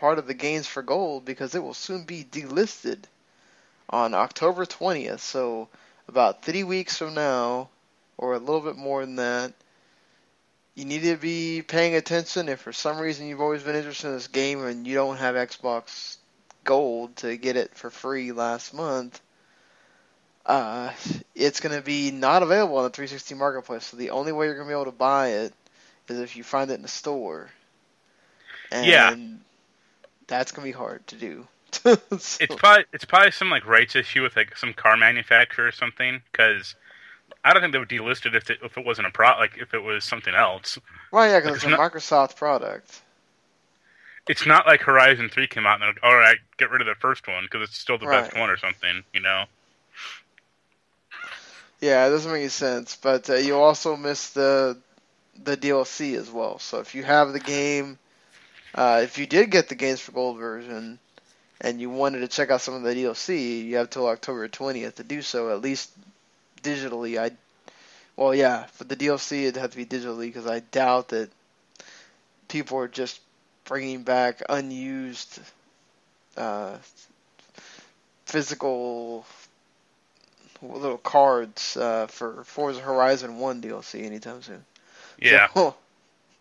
part 0.00 0.18
of 0.18 0.26
the 0.26 0.34
games 0.34 0.66
for 0.66 0.82
gold 0.82 1.24
because 1.24 1.54
it 1.54 1.62
will 1.62 1.74
soon 1.74 2.04
be 2.04 2.24
delisted 2.24 3.04
on 3.90 4.14
October 4.14 4.66
20th. 4.66 5.20
So, 5.20 5.68
about 6.08 6.42
three 6.44 6.64
weeks 6.64 6.98
from 6.98 7.14
now, 7.14 7.70
or 8.18 8.34
a 8.34 8.38
little 8.38 8.60
bit 8.60 8.76
more 8.76 9.04
than 9.04 9.16
that, 9.16 9.52
you 10.74 10.84
need 10.86 11.02
to 11.02 11.16
be 11.16 11.62
paying 11.62 11.94
attention 11.94 12.48
if 12.48 12.60
for 12.60 12.72
some 12.72 12.98
reason 12.98 13.26
you've 13.26 13.40
always 13.40 13.62
been 13.62 13.76
interested 13.76 14.08
in 14.08 14.14
this 14.14 14.28
game 14.28 14.64
and 14.64 14.86
you 14.86 14.94
don't 14.94 15.18
have 15.18 15.34
Xbox 15.36 16.16
Gold 16.64 17.16
to 17.16 17.36
get 17.36 17.56
it 17.56 17.74
for 17.76 17.90
free 17.90 18.32
last 18.32 18.74
month. 18.74 19.20
Uh, 20.46 20.92
it's 21.34 21.60
going 21.60 21.76
to 21.76 21.82
be 21.82 22.10
not 22.10 22.42
available 22.42 22.78
on 22.78 22.84
the 22.84 22.90
360 22.90 23.34
marketplace. 23.34 23.84
So 23.86 23.96
the 23.96 24.10
only 24.10 24.32
way 24.32 24.46
you're 24.46 24.54
going 24.56 24.66
to 24.66 24.70
be 24.70 24.74
able 24.74 24.86
to 24.86 24.96
buy 24.96 25.28
it 25.28 25.54
is 26.08 26.18
if 26.20 26.36
you 26.36 26.44
find 26.44 26.70
it 26.70 26.74
in 26.74 26.82
the 26.82 26.88
store. 26.88 27.50
And 28.70 28.86
Yeah. 28.86 29.14
That's 30.30 30.52
going 30.52 30.64
to 30.66 30.72
be 30.72 30.78
hard 30.78 31.06
to 31.08 31.16
do. 31.16 31.46
So- 31.72 31.96
It's 32.10 32.54
probably 32.56 32.84
it's 32.92 33.04
probably 33.04 33.30
some 33.32 33.50
like 33.50 33.66
rights 33.66 33.94
issue 33.94 34.22
with 34.22 34.34
like 34.36 34.56
some 34.56 34.72
car 34.72 34.96
manufacturer 34.96 35.66
or 35.68 35.72
something 35.72 36.22
because 36.32 36.74
I 37.44 37.52
don't 37.52 37.60
think 37.62 37.72
they 37.72 37.78
would 37.78 37.88
delist 37.88 38.26
it 38.26 38.34
if 38.34 38.48
it, 38.50 38.58
if 38.62 38.76
it 38.78 38.84
wasn't 38.84 39.06
a 39.06 39.10
pro 39.10 39.28
like 39.38 39.58
if 39.58 39.74
it 39.74 39.80
was 39.82 40.04
something 40.04 40.34
else. 40.34 40.78
Well, 41.12 41.28
yeah, 41.28 41.38
because 41.40 41.56
It's 41.56 41.64
it's 41.64 41.72
a 41.74 41.76
not- 41.76 41.92
Microsoft 41.92 42.36
product. 42.36 43.02
It's 44.28 44.46
not 44.46 44.66
like 44.66 44.80
Horizon 44.82 45.28
Three 45.28 45.46
came 45.48 45.66
out 45.66 45.74
and 45.74 45.82
they're 45.82 45.88
like, 45.90 46.02
all 46.04 46.16
right, 46.16 46.38
get 46.58 46.70
rid 46.70 46.80
of 46.80 46.86
the 46.86 46.94
first 46.94 47.26
one 47.26 47.44
because 47.44 47.68
it's 47.68 47.78
still 47.78 47.98
the 47.98 48.06
best 48.06 48.36
one 48.36 48.50
or 48.50 48.56
something. 48.56 49.02
You 49.14 49.20
know? 49.20 49.44
Yeah, 51.80 52.06
it 52.06 52.10
doesn't 52.10 52.30
make 52.30 52.40
any 52.40 52.48
sense. 52.48 52.96
But 52.96 53.28
uh, 53.30 53.34
you 53.34 53.56
also 53.56 53.96
miss 53.96 54.30
the 54.30 54.76
the 55.42 55.56
DLC 55.56 56.16
as 56.16 56.30
well. 56.30 56.58
So 56.58 56.80
if 56.80 56.94
you 56.94 57.02
have 57.02 57.32
the 57.32 57.40
game, 57.40 57.98
uh, 58.74 59.00
if 59.02 59.18
you 59.18 59.26
did 59.26 59.50
get 59.50 59.68
the 59.68 59.74
games 59.74 60.00
for 60.00 60.12
gold 60.12 60.38
version, 60.38 60.98
and 61.60 61.80
you 61.80 61.90
wanted 61.90 62.20
to 62.20 62.28
check 62.28 62.50
out 62.50 62.60
some 62.60 62.74
of 62.74 62.82
the 62.82 62.94
DLC, 62.94 63.64
you 63.64 63.76
have 63.76 63.90
till 63.90 64.06
October 64.06 64.48
twentieth 64.48 64.96
to 64.96 65.04
do 65.04 65.22
so. 65.22 65.50
At 65.50 65.60
least 65.60 65.90
digitally, 66.62 67.18
I. 67.18 67.32
Well, 68.16 68.34
yeah, 68.34 68.66
for 68.66 68.84
the 68.84 68.96
DLC, 68.96 69.42
it'd 69.44 69.56
have 69.56 69.70
to 69.70 69.76
be 69.76 69.86
digitally 69.86 70.26
because 70.26 70.46
I 70.46 70.60
doubt 70.60 71.08
that 71.08 71.30
people 72.48 72.78
are 72.78 72.88
just 72.88 73.20
bringing 73.64 74.02
back 74.02 74.42
unused 74.48 75.40
uh, 76.36 76.76
physical 78.26 79.24
little 80.62 80.98
cards 80.98 81.76
uh, 81.76 82.06
for 82.08 82.44
Forza 82.44 82.80
Horizon 82.80 83.38
One 83.38 83.62
DLC 83.62 84.04
anytime 84.04 84.42
soon. 84.42 84.64
Yeah. 85.18 85.48
So, 85.54 85.74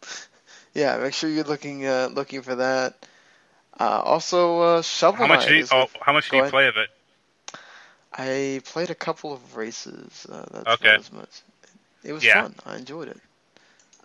yeah, 0.74 0.98
make 0.98 1.14
sure 1.14 1.30
you're 1.30 1.44
looking 1.44 1.86
uh, 1.86 2.10
looking 2.14 2.42
for 2.42 2.56
that. 2.56 3.06
Uh, 3.80 4.02
also, 4.04 4.60
uh, 4.62 4.82
Shovel 4.82 5.26
How 5.26 5.28
much 5.28 5.48
do 5.48 5.56
you? 5.56 5.66
Oh, 5.72 5.88
how 6.02 6.14
much 6.14 6.32
you 6.34 6.44
play 6.46 6.68
of 6.68 6.78
it? 6.78 6.90
I 8.14 8.62
played 8.66 8.90
a 8.90 8.96
couple 8.96 9.32
of 9.32 9.56
races. 9.56 10.26
Uh, 10.30 10.46
that's 10.52 10.68
Okay. 10.82 10.92
not 10.92 11.00
as 11.00 11.12
much. 11.12 11.42
It 12.04 12.14
was 12.14 12.24
Yeah. 12.24 12.42
fun. 12.42 12.56
I 12.66 12.76
enjoyed 12.78 13.08
it. 13.10 13.20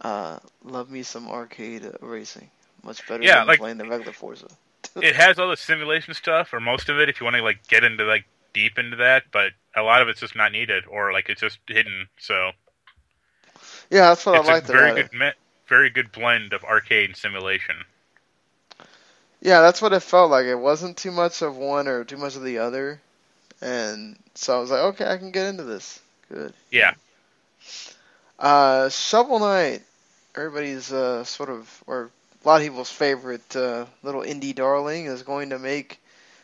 Uh, 0.00 0.38
love 0.62 0.90
me 0.90 1.03
some 1.03 1.29
arcade 1.29 1.85
uh, 1.87 1.92
racing. 2.00 2.50
Much 2.83 3.07
better 3.07 3.22
Yeah, 3.24 3.38
than 3.38 3.46
like- 3.46 3.59
playing 3.59 3.79
the 3.79 3.87
regular 3.87 4.12
Forza. 4.12 4.48
it 4.96 5.16
has 5.16 5.38
all 5.38 5.48
the 5.48 5.57
simulation 5.57 6.14
stuff, 6.14 6.53
or 6.53 6.61
most 6.61 6.88
of 6.88 6.98
it, 6.98 7.09
if 7.09 7.20
you 7.20 7.24
want 7.24 7.37
to 7.37 7.42
like 7.42 7.66
get 7.66 7.83
into 7.85 8.05
like 8.05 8.24
deep 8.53 8.79
into 8.79 8.96
that. 8.98 9.24
But 9.33 9.53
a 9.74 9.83
lot 9.83 10.03
of 10.03 10.09
it's 10.09 10.20
just 10.20 10.37
not 10.37 10.53
needed, 10.53 10.85
or 10.87 11.12
like 11.12 11.29
it's 11.29 11.40
just 11.40 11.59
hidden. 11.66 12.09
So 12.18 12.53
Yeah, 13.90 14.09
that's 14.11 14.27
what 14.27 14.37
it's 14.37 14.48
I 14.48 14.53
a 14.53 14.55
liked 14.55 14.66
very 14.66 14.90
about 14.90 14.98
it. 14.98 15.11
good, 15.11 15.18
me- 15.18 15.33
very 15.68 15.90
good 15.90 16.12
blend 16.12 16.53
of 16.53 16.64
arcade 16.64 17.11
and 17.11 17.16
simulation. 17.16 17.77
Yeah, 19.40 19.61
that's 19.61 19.83
what 19.83 19.92
it 19.92 20.00
felt 20.00 20.31
like. 20.31 20.46
It 20.46 20.55
wasn't 20.55 20.96
too 20.96 21.11
much 21.12 21.42
of 21.42 21.57
one 21.57 21.87
or 21.88 22.05
too 22.05 22.16
much 22.16 22.37
of 22.37 22.42
the 22.44 22.59
other. 22.59 23.00
And 23.61 24.16
so 24.35 24.57
I 24.57 24.61
was 24.61 24.70
like, 24.70 24.81
okay, 24.94 25.07
I 25.07 25.18
can 25.18 25.31
get 25.33 25.46
into 25.46 25.64
this. 25.64 26.00
Good. 26.31 26.55
Yeah, 26.70 26.94
Uh, 28.38 28.88
Shovel 28.88 29.38
Knight, 29.40 29.83
everybody's 30.35 30.92
uh, 30.92 31.24
sort 31.24 31.50
of, 31.50 31.83
or 31.87 32.11
a 32.44 32.48
lot 32.48 32.57
of 32.57 32.62
people's 32.62 32.90
favorite 32.90 33.57
uh, 33.57 33.87
little 34.03 34.22
indie 34.22 34.55
darling, 34.55 35.07
is 35.07 35.22
going 35.22 35.50
to 35.50 35.59
make 35.59 36.00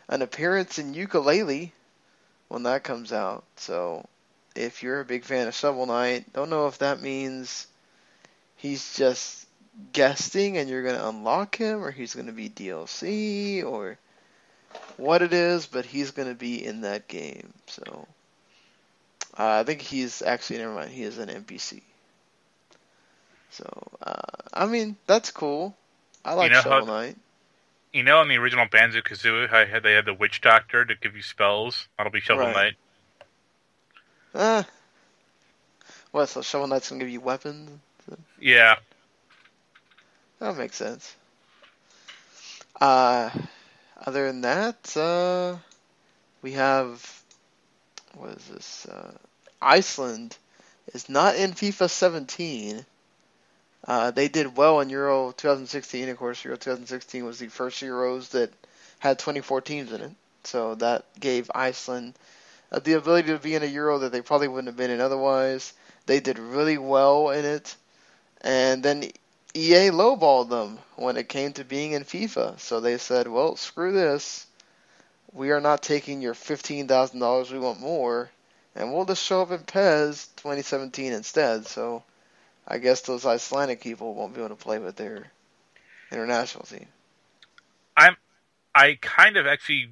an 0.09 0.23
appearance 0.23 0.79
in 0.79 0.95
Yooka-Laylee 0.95 1.73
when 2.49 2.63
that 2.65 2.85
comes 2.85 3.13
out. 3.13 3.45
So 3.57 4.07
if 4.57 4.83
you're 4.83 5.01
a 5.01 5.05
big 5.05 5.25
fan 5.25 5.49
of 5.49 5.55
Shovel 5.55 5.87
Knight, 5.87 6.33
don't 6.33 6.51
know 6.51 6.67
if 6.67 6.79
that 6.79 7.01
means 7.03 7.67
he's 8.61 8.95
just 8.97 9.47
guesting 9.93 10.57
and 10.59 10.69
you're 10.69 10.83
going 10.83 10.97
to 10.97 11.09
unlock 11.09 11.57
him, 11.57 11.83
or 11.83 11.91
he's 11.91 12.15
going 12.15 12.27
to 12.27 12.33
be 12.33 12.49
DLC, 12.49 13.65
or 13.65 13.99
what 14.97 15.23
it 15.23 15.33
is, 15.33 15.67
but 15.67 15.85
he's 15.85 16.11
going 16.13 16.29
to 16.29 16.35
be 16.35 16.65
in 16.65 16.83
that 16.83 17.09
game. 17.09 17.53
So. 17.67 18.07
Uh, 19.39 19.61
I 19.61 19.63
think 19.63 19.81
he's 19.81 20.23
actually 20.23 20.59
never 20.59 20.75
mind. 20.75 20.91
He 20.91 21.05
is 21.05 21.19
an 21.19 21.29
NPC. 21.29 21.83
So 23.51 23.65
uh, 24.03 24.21
I 24.53 24.67
mean 24.67 24.97
that's 25.07 25.31
cool. 25.31 25.75
I 26.25 26.35
like 26.35 26.51
know 26.53 26.61
Shovel 26.61 26.87
how- 26.87 26.93
Knight. 26.93 27.17
you 27.93 28.03
know, 28.03 28.21
in 28.23 28.29
the 28.29 28.37
original 28.39 28.67
Banjo 28.71 29.01
Kazooie, 29.01 29.49
how 29.49 29.65
had 29.65 29.83
they 29.85 29.93
had 29.93 30.05
the 30.05 30.15
witch 30.15 30.41
doctor 30.41 30.85
to 30.85 30.95
give 30.97 31.17
you 31.17 31.23
spells. 31.23 31.87
That'll 31.97 32.13
be 32.13 32.21
Shovel 32.21 32.47
Right. 32.47 32.55
Knight. 32.55 32.75
Uh, 34.35 34.63
what? 36.11 36.27
So 36.29 36.43
Shovel 36.43 36.67
Knight's 36.67 36.91
gonna 36.91 36.99
give 36.99 37.09
you 37.09 37.21
weapons? 37.21 37.71
Yeah, 38.41 38.77
That 40.39 40.57
makes 40.57 40.77
sense. 40.77 41.15
Uh, 42.81 43.31
other 44.07 44.27
than 44.27 44.41
that, 44.43 44.97
uh, 44.97 45.57
we 46.43 46.53
have 46.53 47.21
what 48.15 48.31
is 48.31 48.45
this? 48.47 48.87
Uh, 48.87 49.13
Iceland 49.61 50.37
is 50.95 51.09
not 51.09 51.37
in 51.37 51.53
FIFA 51.53 51.89
17. 51.89 52.85
Uh, 53.87 54.11
they 54.11 54.29
did 54.29 54.57
well 54.57 54.81
in 54.81 54.91
Euro 54.91 55.33
2016. 55.33 56.09
Of 56.09 56.17
course, 56.17 56.45
Euro 56.45 56.57
2016 56.57 57.25
was 57.25 57.39
the 57.39 57.49
first 57.49 57.83
Euros 57.83 58.31
that 58.31 58.53
had 58.99 59.19
24 59.19 59.61
teams 59.63 59.93
in 59.93 60.01
it, 60.03 60.13
so 60.45 60.75
that 60.77 61.05
gave 61.19 61.51
Iceland 61.55 62.15
uh, 62.73 62.79
the 62.79 62.95
ability 62.95 63.29
to 63.29 63.39
be 63.39 63.55
in 63.55 63.63
a 63.63 63.67
Euro 63.67 63.99
that 64.01 64.13
they 64.13 64.21
probably 64.21 64.49
wouldn't 64.49 64.69
have 64.69 64.77
been 64.77 64.91
in 64.91 65.01
otherwise. 65.01 65.73
They 66.07 66.21
did 66.21 66.39
really 66.39 66.79
well 66.79 67.31
in 67.31 67.45
it, 67.45 67.75
and 68.41 68.83
then 68.83 69.05
EA 69.55 69.91
lowballed 69.91 70.49
them 70.49 70.79
when 70.97 71.17
it 71.17 71.29
came 71.29 71.53
to 71.55 71.65
being 71.65 71.93
in 71.93 72.05
FIFA. 72.05 72.59
So 72.61 72.81
they 72.81 72.99
said, 72.99 73.29
"Well, 73.29 73.57
screw 73.57 73.93
this. 73.93 74.47
We 75.33 75.51
are 75.51 75.61
not 75.61 75.83
taking 75.83 76.23
your 76.23 76.35
fifteen 76.35 76.87
thousand 76.89 77.21
dollars. 77.21 77.51
We 77.51 77.59
want 77.59 77.81
more, 77.81 78.31
and 78.75 78.93
we'll 78.93 79.05
just 79.05 79.25
show 79.25 79.43
up 79.43 79.51
in 79.51 79.61
PES 79.61 80.29
2017 80.37 81.13
instead." 81.13 81.67
So 81.67 82.05
I 82.67 82.79
guess 82.79 83.01
those 83.03 83.27
Icelandic 83.27 83.81
people 83.81 84.15
won't 84.15 84.35
be 84.35 84.41
able 84.41 84.57
to 84.57 84.63
play 84.63 84.79
with 84.79 84.97
their 84.97 85.31
international 86.13 86.65
team. 86.65 86.87
I'm, 87.97 88.17
I 88.75 88.99
kind 89.01 89.37
of 89.37 89.47
actually 89.47 89.91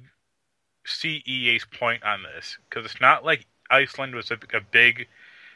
see 0.85 1.21
EA's 1.25 1.65
point 1.65 2.03
on 2.03 2.23
this 2.23 2.57
because 2.69 2.85
it's 2.85 3.01
not 3.01 3.25
like 3.25 3.45
Iceland 3.69 4.15
was 4.15 4.31
a, 4.31 4.37
a 4.53 4.61
big 4.61 5.07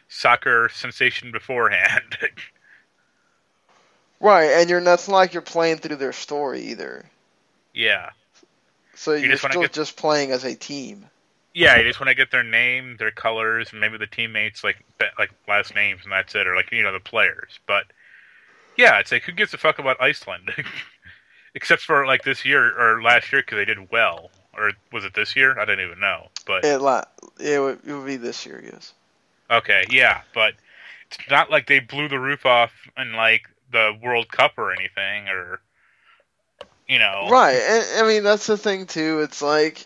soccer 0.07 0.69
sensation 0.73 1.31
beforehand. 1.31 2.17
Right, 4.23 4.51
and 4.51 4.69
you're 4.69 4.81
that's 4.81 5.09
not 5.09 5.15
like 5.17 5.33
you're 5.33 5.41
playing 5.41 5.79
through 5.79 5.97
their 5.97 6.13
story 6.13 6.61
either. 6.67 7.03
yeah, 7.73 8.11
So 8.95 9.13
You 9.13 9.25
are 9.27 9.31
just 9.33 9.43
still 9.43 9.61
get- 9.63 9.73
just 9.73 9.97
playing 9.97 10.31
as 10.31 10.45
a 10.45 10.55
team. 10.55 11.09
yeah. 11.53 11.77
You 11.77 11.83
just 11.83 11.99
want 11.99 12.07
to 12.07 12.15
get 12.15 12.31
their 12.31 12.41
name, 12.43 12.95
their 12.97 13.11
colors, 13.11 13.71
and 13.71 13.81
maybe 13.81 13.97
the 13.97 14.07
teammates 14.07 14.63
like 14.63 14.77
like 15.19 15.31
last 15.47 15.75
names, 15.75 16.03
and 16.03 16.11
that's 16.13 16.33
it, 16.35 16.47
or 16.47 16.55
like 16.55 16.71
you 16.71 16.83
know 16.83 16.93
the 16.93 17.01
players. 17.01 17.59
But 17.67 17.83
yeah, 18.77 18.99
it's 18.99 19.11
like 19.11 19.23
who 19.23 19.33
gives 19.33 19.53
a 19.53 19.57
fuck 19.57 19.79
about 19.79 20.01
Iceland? 20.01 20.51
Except 21.55 21.81
for 21.83 22.07
like 22.07 22.23
this 22.23 22.45
year 22.45 22.63
or 22.79 23.03
last 23.03 23.31
year 23.31 23.41
because 23.41 23.57
they 23.57 23.65
did 23.65 23.91
well, 23.91 24.31
or 24.57 24.71
was 24.93 25.03
it 25.05 25.13
this 25.13 25.35
year? 25.35 25.59
I 25.59 25.65
don't 25.65 25.81
even 25.81 25.99
know. 25.99 26.29
But 26.47 26.63
It 26.65 26.79
la- 26.79 27.03
it 27.39 27.59
would, 27.59 27.79
it 27.85 27.93
would 27.93 28.05
be 28.07 28.15
this 28.15 28.45
year, 28.45 28.63
yes. 28.63 28.93
Okay, 29.51 29.83
yeah, 29.91 30.21
but 30.33 30.53
it's 31.11 31.17
not 31.29 31.51
like 31.51 31.67
they 31.67 31.79
blew 31.79 32.07
the 32.07 32.19
roof 32.19 32.45
off 32.45 32.71
and 32.97 33.13
like 33.13 33.43
the 33.73 33.97
World 34.01 34.29
Cup 34.31 34.53
or 34.57 34.71
anything, 34.71 35.27
or 35.29 35.59
you 36.87 36.99
know, 36.99 37.29
Right, 37.29 37.55
and 37.55 38.05
I 38.05 38.07
mean 38.07 38.23
that's 38.23 38.47
the 38.47 38.57
thing 38.57 38.85
too. 38.87 39.21
It's 39.21 39.41
like 39.41 39.85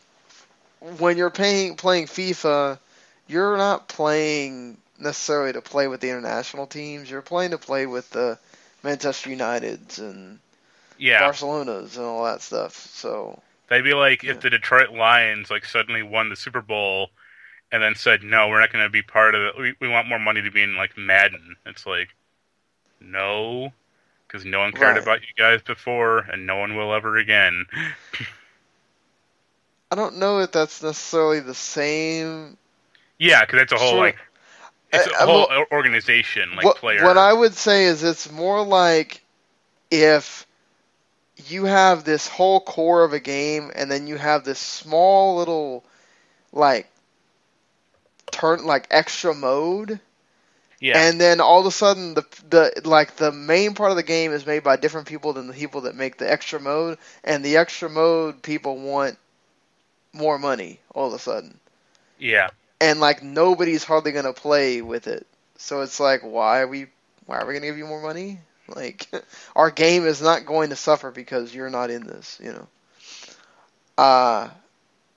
when 1.00 1.18
you're 1.18 1.32
paying 1.32 1.76
playing 1.76 2.08
FIFA, 2.08 2.80
you're 3.28 3.58
not 3.58 3.88
playing 3.88 4.78
necessarily 5.00 5.54
to 5.54 5.62
play 5.62 5.88
with 5.88 6.02
the 6.02 6.10
international 6.10 6.68
teams. 6.68 7.10
You're 7.10 7.22
playing 7.22 7.52
to 7.52 7.58
play 7.58 7.86
with 7.88 8.10
the 8.12 8.40
Manchester 8.84 9.30
Uniteds 9.32 10.00
and 10.00 10.40
Yeah, 10.98 11.20
Barcelonas 11.22 11.98
and 11.98 12.06
all 12.06 12.26
that 12.26 12.42
stuff. 12.42 12.76
So 12.76 13.42
they'd 13.70 13.82
be 13.84 13.94
like 13.94 14.24
Yeah. 14.24 14.32
if 14.32 14.40
the 14.42 14.50
Detroit 14.50 14.92
Lions 14.92 15.50
like 15.52 15.66
suddenly 15.66 16.04
won 16.04 16.30
the 16.30 16.36
Super 16.36 16.62
Bowl 16.62 17.10
and 17.72 17.84
then 17.84 17.96
said, 17.96 18.24
"No, 18.24 18.50
we're 18.50 18.62
not 18.62 18.72
going 18.72 18.86
to 18.86 18.90
be 18.90 19.02
part 19.04 19.36
of 19.36 19.44
it. 19.44 19.58
We, 19.60 19.76
we 19.82 19.88
want 19.90 20.08
more 20.08 20.20
money 20.20 20.42
to 20.42 20.52
be 20.52 20.64
in 20.64 20.76
like 20.76 20.98
Madden." 20.98 21.58
It's 21.66 21.86
like, 21.86 22.16
no, 23.00 23.72
because 24.28 24.46
no 24.46 24.60
one 24.60 24.72
cared 24.72 24.96
Right. 24.96 25.04
about 25.04 25.22
you 25.22 25.28
guys 25.38 25.62
before, 25.62 26.20
and 26.20 26.46
no 26.46 26.58
one 26.58 26.76
will 26.76 26.94
ever 26.94 27.18
again. 27.18 27.66
I 29.92 29.96
don't 29.96 30.18
know 30.18 30.40
if 30.40 30.52
that's 30.52 30.84
necessarily 30.84 31.40
the 31.40 31.54
same. 31.54 32.58
Yeah, 33.18 33.46
because 33.46 33.62
it's 33.62 33.72
a 33.72 33.78
whole 33.78 33.92
Sure. 33.92 34.00
like 34.00 34.18
it's 34.92 35.08
a 35.08 35.16
I 35.22 35.26
whole 35.26 35.48
will- 35.50 35.66
organization 35.72 36.56
like 36.56 36.66
what, 36.66 36.78
player. 36.78 37.04
what 37.04 37.18
I 37.18 37.32
would 37.34 37.54
say 37.54 37.86
is 37.86 38.04
it's 38.04 38.32
more 38.32 38.64
like 38.66 39.22
if 39.92 40.46
you 41.48 41.66
have 41.66 42.04
this 42.04 42.28
whole 42.28 42.60
core 42.60 43.04
of 43.04 43.14
a 43.14 43.20
game 43.20 43.72
and 43.76 43.90
then 43.92 44.08
you 44.08 44.18
have 44.18 44.44
this 44.44 44.60
small 44.60 45.38
little 45.38 45.84
like 46.52 46.88
turn 48.32 48.66
like 48.66 48.88
extra 48.92 49.34
mode 49.34 50.00
yeah, 50.80 50.98
and 50.98 51.20
then 51.20 51.42
all 51.42 51.60
of 51.60 51.66
a 51.66 51.72
sudden 51.72 52.14
the 52.14 52.26
the 52.50 52.82
like 52.86 53.16
the 53.18 53.32
main 53.32 53.74
part 53.74 53.92
of 53.92 53.98
the 53.98 54.04
game 54.04 54.32
is 54.32 54.46
made 54.46 54.64
by 54.64 54.76
different 54.76 55.08
people 55.08 55.34
than 55.34 55.48
the 55.48 55.54
people 55.54 55.82
that 55.82 55.96
make 55.96 56.18
the 56.18 56.32
extra 56.32 56.60
mode 56.60 56.98
and 57.24 57.44
the 57.44 57.58
extra 57.58 57.90
mode 57.90 58.42
people 58.42 58.78
want 58.78 59.18
more 60.14 60.40
money 60.40 60.80
all 60.94 61.08
of 61.08 61.14
a 61.14 61.20
sudden 61.20 61.60
yeah, 62.20 62.50
and 62.80 63.00
like 63.00 63.24
nobody's 63.24 63.84
hardly 63.84 64.12
gonna 64.12 64.34
play 64.34 64.82
with 64.82 65.08
it. 65.08 65.26
So 65.58 65.82
it's 65.82 66.00
like, 66.00 66.22
why 66.22 66.62
are 66.62 66.68
we 66.68 66.88
why 67.26 67.40
are 67.40 67.46
we 67.46 67.54
gonna 67.54 67.66
give 67.66 67.78
you 67.78 67.86
more 67.88 68.02
money? 68.02 68.40
Like, 68.68 69.08
our 69.56 69.72
game 69.72 70.06
is 70.06 70.22
not 70.22 70.46
going 70.46 70.70
to 70.70 70.76
suffer 70.76 71.12
because 71.12 71.54
you're 71.54 71.70
not 71.70 71.90
in 71.90 72.06
this, 72.06 72.40
you 72.44 72.54
know. 72.54 72.68
Uh, 73.98 74.50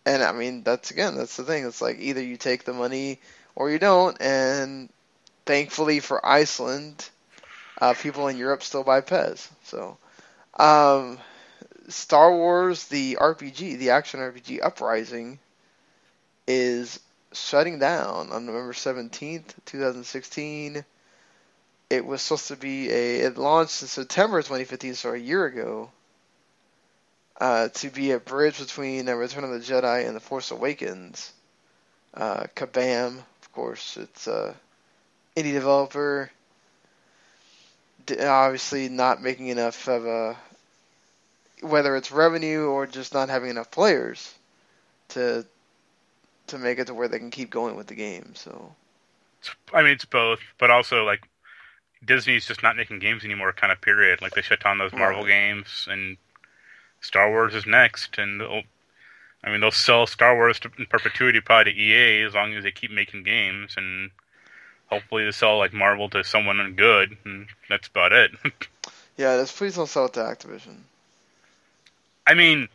and 0.06 0.22
I 0.22 0.32
mean, 0.32 0.62
that's 0.62 0.90
again, 0.90 1.16
that's 1.16 1.36
the 1.36 1.44
thing. 1.44 1.66
It's 1.66 1.82
like 1.82 1.98
either 2.00 2.22
you 2.22 2.36
take 2.36 2.64
the 2.64 2.72
money 2.72 3.20
or 3.54 3.70
you 3.70 3.78
don't. 3.78 4.16
And 4.20 4.88
thankfully 5.46 6.00
for 6.00 6.24
Iceland, 6.24 7.08
uh, 7.80 7.94
people 7.94 8.28
in 8.28 8.36
Europe 8.36 8.62
still 8.62 8.84
buy 8.84 9.00
PES. 9.00 9.48
So, 9.64 9.96
um, 10.58 11.18
Star 11.88 12.32
Wars, 12.32 12.84
the 12.84 13.18
RPG, 13.20 13.78
the 13.78 13.90
action 13.90 14.20
RPG 14.20 14.60
Uprising, 14.62 15.38
is 16.46 17.00
shutting 17.32 17.78
down 17.78 18.30
on 18.30 18.46
November 18.46 18.72
17th, 18.72 19.54
2016. 19.66 20.84
It 21.88 22.04
was 22.04 22.22
supposed 22.22 22.48
to 22.48 22.56
be 22.56 22.90
a. 22.90 23.20
It 23.20 23.38
launched 23.38 23.82
in 23.82 23.88
September 23.88 24.40
2015, 24.42 24.94
so 24.94 25.12
a 25.12 25.16
year 25.16 25.44
ago. 25.46 25.90
Uh, 27.40 27.68
to 27.68 27.88
be 27.88 28.10
a 28.10 28.20
bridge 28.20 28.58
between 28.58 29.08
uh, 29.08 29.14
Return 29.14 29.44
of 29.44 29.50
the 29.50 29.60
Jedi 29.60 30.06
and 30.06 30.14
The 30.14 30.20
Force 30.20 30.50
Awakens. 30.50 31.32
Uh, 32.12 32.44
Kabam, 32.54 33.16
of 33.16 33.52
course, 33.52 33.96
it's 33.96 34.26
a 34.26 34.54
indie 35.42 35.52
developer. 35.52 36.30
Obviously, 38.20 38.88
not 38.88 39.22
making 39.22 39.48
enough 39.48 39.88
of 39.88 40.04
a 40.06 40.36
whether 41.62 41.96
it's 41.96 42.10
revenue 42.12 42.66
or 42.66 42.86
just 42.86 43.14
not 43.14 43.28
having 43.28 43.50
enough 43.50 43.70
players 43.70 44.34
to 45.08 45.46
to 46.48 46.58
make 46.58 46.78
it 46.78 46.86
to 46.86 46.94
where 46.94 47.08
they 47.08 47.18
can 47.18 47.30
keep 47.30 47.50
going 47.50 47.76
with 47.76 47.86
the 47.86 47.94
game. 47.94 48.34
So 48.34 48.74
I 49.72 49.82
mean, 49.82 49.92
it's 49.92 50.04
both, 50.04 50.40
but 50.58 50.70
also 50.70 51.04
like 51.04 51.28
Disney's 52.04 52.46
just 52.46 52.62
not 52.62 52.76
making 52.76 52.98
games 53.00 53.24
anymore. 53.24 53.52
Kind 53.52 53.72
of 53.72 53.80
period. 53.80 54.20
Like 54.22 54.34
they 54.34 54.42
shut 54.42 54.60
down 54.62 54.78
those 54.78 54.94
Marvel 54.94 55.24
Right. 55.24 55.28
games, 55.28 55.86
and 55.90 56.16
Star 57.00 57.30
Wars 57.30 57.54
is 57.54 57.66
next, 57.66 58.18
and 58.18 58.42
I 59.44 59.50
mean 59.50 59.60
they'll 59.60 59.70
sell 59.70 60.06
Star 60.06 60.34
Wars 60.34 60.60
to, 60.60 60.70
in 60.78 60.86
perpetuity 60.86 61.40
probably 61.40 61.72
to 61.74 61.78
EA 61.80 62.22
as 62.22 62.34
long 62.34 62.54
as 62.54 62.64
they 62.64 62.72
keep 62.72 62.90
making 62.90 63.22
games, 63.24 63.74
and 63.76 64.10
hopefully 64.90 65.24
they 65.24 65.30
sell 65.30 65.58
like 65.58 65.72
Marvel 65.72 66.08
to 66.10 66.24
someone 66.24 66.74
good, 66.74 67.16
and 67.24 67.46
that's 67.68 67.88
about 67.88 68.12
it. 68.12 68.32
yeah, 69.16 69.36
just 69.36 69.56
please 69.56 69.76
don't 69.76 69.88
sell 69.88 70.06
it 70.06 70.12
to 70.14 70.20
Activision. 70.20 70.78
I 72.26 72.34
mean, 72.34 72.68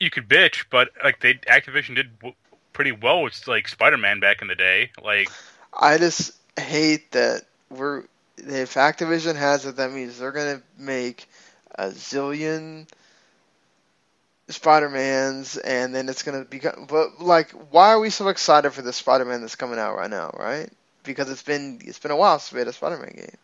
you 0.00 0.10
could 0.10 0.28
bitch, 0.28 0.64
but 0.70 0.90
like 1.02 1.20
they 1.20 1.34
Activision 1.34 1.96
did 1.96 2.18
w- 2.18 2.34
pretty 2.72 2.92
well 2.92 3.22
with 3.22 3.46
like 3.46 3.68
Spider-Man 3.68 4.20
back 4.20 4.42
in 4.42 4.48
the 4.48 4.54
day. 4.54 4.90
Like, 5.02 5.28
I 5.72 5.98
just 5.98 6.32
hate 6.58 7.12
that 7.12 7.42
we're 7.70 8.04
if 8.38 8.74
Activision 8.74 9.36
has 9.36 9.66
it, 9.66 9.76
that 9.76 9.92
means 9.92 10.18
they're 10.18 10.32
gonna 10.32 10.62
make 10.78 11.28
a 11.76 11.88
zillion 11.88 12.86
Spider-Mans, 14.48 15.56
and 15.56 15.94
then 15.94 16.08
it's 16.08 16.22
gonna 16.22 16.44
become. 16.44 16.86
But 16.88 17.20
like, 17.20 17.50
why 17.70 17.90
are 17.90 18.00
we 18.00 18.10
so 18.10 18.28
excited 18.28 18.70
for 18.72 18.82
the 18.82 18.92
Spider-Man 18.92 19.40
that's 19.40 19.56
coming 19.56 19.78
out 19.78 19.96
right 19.96 20.10
now? 20.10 20.34
Right? 20.38 20.70
Because 21.02 21.30
it's 21.30 21.42
been 21.42 21.80
it's 21.84 21.98
been 21.98 22.10
a 22.10 22.16
while 22.16 22.38
since 22.38 22.52
we 22.52 22.58
had 22.58 22.68
a 22.68 22.72
Spider-Man 22.72 23.12
game. 23.16 23.36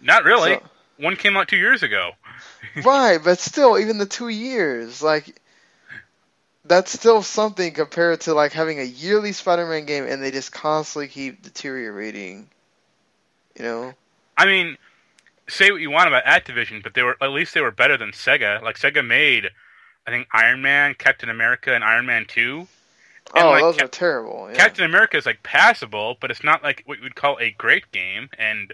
not 0.00 0.24
really. 0.24 0.54
So- 0.54 0.62
One 0.98 1.16
came 1.16 1.36
out 1.36 1.48
two 1.48 1.56
years 1.56 1.82
ago. 1.82 2.12
right, 2.84 3.18
but 3.22 3.38
still, 3.38 3.78
even 3.78 3.98
the 3.98 4.06
two 4.06 4.28
years, 4.28 5.02
like, 5.02 5.40
that's 6.64 6.92
still 6.92 7.22
something 7.22 7.72
compared 7.72 8.20
to 8.22 8.34
like 8.34 8.52
having 8.52 8.78
a 8.78 8.84
yearly 8.84 9.32
Spider-Man 9.32 9.86
game, 9.86 10.04
and 10.04 10.22
they 10.22 10.30
just 10.30 10.52
constantly 10.52 11.08
keep 11.08 11.42
deteriorating. 11.42 12.48
You 13.56 13.64
know. 13.64 13.94
I 14.36 14.46
mean, 14.46 14.78
say 15.48 15.70
what 15.70 15.80
you 15.80 15.90
want 15.90 16.08
about 16.08 16.24
Activision, 16.24 16.82
but 16.82 16.94
they 16.94 17.02
were 17.02 17.16
at 17.20 17.30
least 17.30 17.54
they 17.54 17.60
were 17.60 17.70
better 17.72 17.96
than 17.96 18.12
Sega. 18.12 18.62
Like 18.62 18.78
Sega 18.78 19.04
made, 19.04 19.48
I 20.06 20.10
think 20.10 20.28
Iron 20.32 20.62
Man, 20.62 20.94
Captain 20.94 21.28
America, 21.28 21.74
and 21.74 21.84
Iron 21.84 22.06
Man 22.06 22.26
Two. 22.26 22.66
And, 23.34 23.44
oh, 23.44 23.50
like, 23.50 23.62
those 23.62 23.76
Cap- 23.76 23.84
are 23.84 23.88
terrible. 23.88 24.48
Yeah. 24.50 24.56
Captain 24.56 24.84
America 24.84 25.16
is 25.16 25.26
like 25.26 25.42
passable, 25.42 26.16
but 26.20 26.30
it's 26.30 26.42
not 26.42 26.62
like 26.62 26.82
what 26.86 26.98
you 26.98 27.04
would 27.04 27.14
call 27.14 27.38
a 27.38 27.52
great 27.52 27.92
game. 27.92 28.28
And 28.38 28.72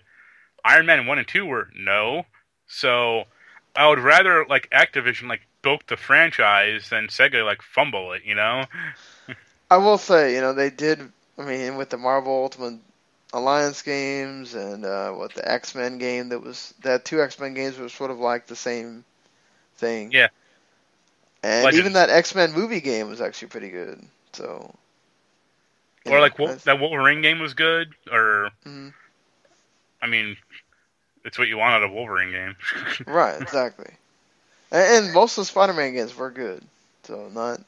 Iron 0.64 0.86
Man 0.86 1.06
one 1.06 1.18
and 1.18 1.28
two 1.28 1.44
were 1.44 1.68
no. 1.76 2.24
So 2.66 3.24
I 3.74 3.88
would 3.88 3.98
rather 3.98 4.46
like 4.48 4.70
Activision 4.70 5.28
like 5.28 5.42
bilk 5.62 5.86
the 5.86 5.96
franchise 5.96 6.88
than 6.88 7.08
Sega 7.08 7.44
like 7.44 7.60
fumble 7.60 8.12
it. 8.12 8.22
You 8.24 8.34
know? 8.34 8.64
I 9.70 9.76
will 9.76 9.98
say, 9.98 10.34
you 10.34 10.40
know, 10.40 10.52
they 10.52 10.70
did. 10.70 11.00
I 11.38 11.44
mean, 11.44 11.76
with 11.76 11.90
the 11.90 11.98
Marvel 11.98 12.32
Ultimate 12.32 12.80
Alliance 13.32 13.82
games 13.82 14.54
and 14.54 14.86
uh, 14.86 15.12
what 15.12 15.34
the 15.34 15.46
X 15.46 15.74
Men 15.74 15.98
game 15.98 16.30
that 16.30 16.40
was 16.40 16.72
that 16.82 17.04
two 17.04 17.20
X 17.20 17.38
Men 17.38 17.52
games 17.52 17.76
were 17.76 17.90
sort 17.90 18.10
of 18.10 18.18
like 18.18 18.46
the 18.46 18.56
same 18.56 19.04
thing. 19.76 20.12
Yeah. 20.12 20.28
And 21.42 21.64
Legends. 21.64 21.78
even 21.80 21.92
that 21.94 22.10
X 22.10 22.34
Men 22.34 22.52
movie 22.52 22.80
game 22.80 23.08
was 23.08 23.20
actually 23.20 23.48
pretty 23.48 23.70
good. 23.70 24.02
So. 24.32 24.74
you 26.04 26.12
or 26.12 26.20
like 26.20 26.36
that's- 26.36 26.64
that 26.64 26.80
Wolverine 26.80 27.22
game 27.22 27.38
was 27.38 27.54
good. 27.54 27.94
Or 28.10 28.50
Mhm. 28.64 28.92
I 30.02 30.06
mean, 30.06 30.36
it's 31.24 31.38
what 31.38 31.48
you 31.48 31.56
want 31.56 31.74
out 31.74 31.82
of 31.82 31.90
a 31.90 31.94
Wolverine 31.94 32.30
game. 32.32 32.56
Right, 33.06 33.40
exactly. 33.40 33.90
And, 34.70 35.06
and 35.06 35.14
most 35.14 35.36
of 35.38 35.42
the 35.42 35.46
Spider 35.46 35.72
Man 35.72 35.94
games 35.94 36.14
were 36.16 36.30
good. 36.30 36.62
So 37.04 37.28
not 37.32 37.60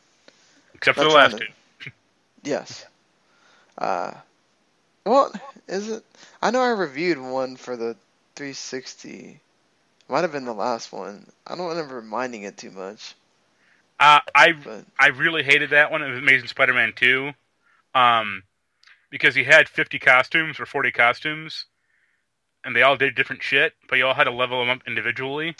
Except 0.75 0.99
for 0.99 1.05
the 1.05 1.11
last 1.11 1.37
trying 1.37 1.53
two. 1.81 1.91
Yes. 2.45 2.87
Uh, 3.77 4.13
well, 5.05 5.33
is 5.69 5.89
it? 5.89 6.05
I 6.43 6.51
know 6.51 6.61
I 6.61 6.69
reviewed 6.71 7.19
one 7.19 7.57
for 7.57 7.77
the 7.77 7.97
360. 8.37 9.41
Might 10.09 10.21
have 10.23 10.33
been 10.33 10.45
the 10.45 10.53
last 10.55 10.93
one. 10.93 11.27
I 11.47 11.55
don't 11.57 11.69
remember 11.69 12.01
minding 12.03 12.43
it 12.43 12.57
too 12.57 12.71
much, 12.71 13.15
Uh, 14.01 14.21
I 14.35 14.53
but 14.53 14.85
I 14.99 15.09
really 15.09 15.43
hated 15.43 15.71
that 15.71 15.91
one. 15.91 16.03
It 16.03 16.09
was 16.11 16.19
Amazing 16.19 16.49
Spider-Man 16.49 16.93
two, 16.95 17.33
um, 17.95 18.43
because 19.11 19.35
he 19.35 19.45
had 19.45 19.69
fifty 19.69 19.99
costumes 19.99 20.61
or 20.61 20.67
forty 20.67 20.93
costumes, 20.93 21.65
and 22.65 22.75
they 22.77 22.83
all 22.83 22.97
did 22.97 23.15
different 23.15 23.43
shit, 23.43 23.73
but 23.89 23.97
you 23.97 24.07
all 24.07 24.15
had 24.15 24.25
to 24.25 24.31
level 24.33 24.61
them 24.61 24.71
up 24.71 24.83
individually. 24.87 25.57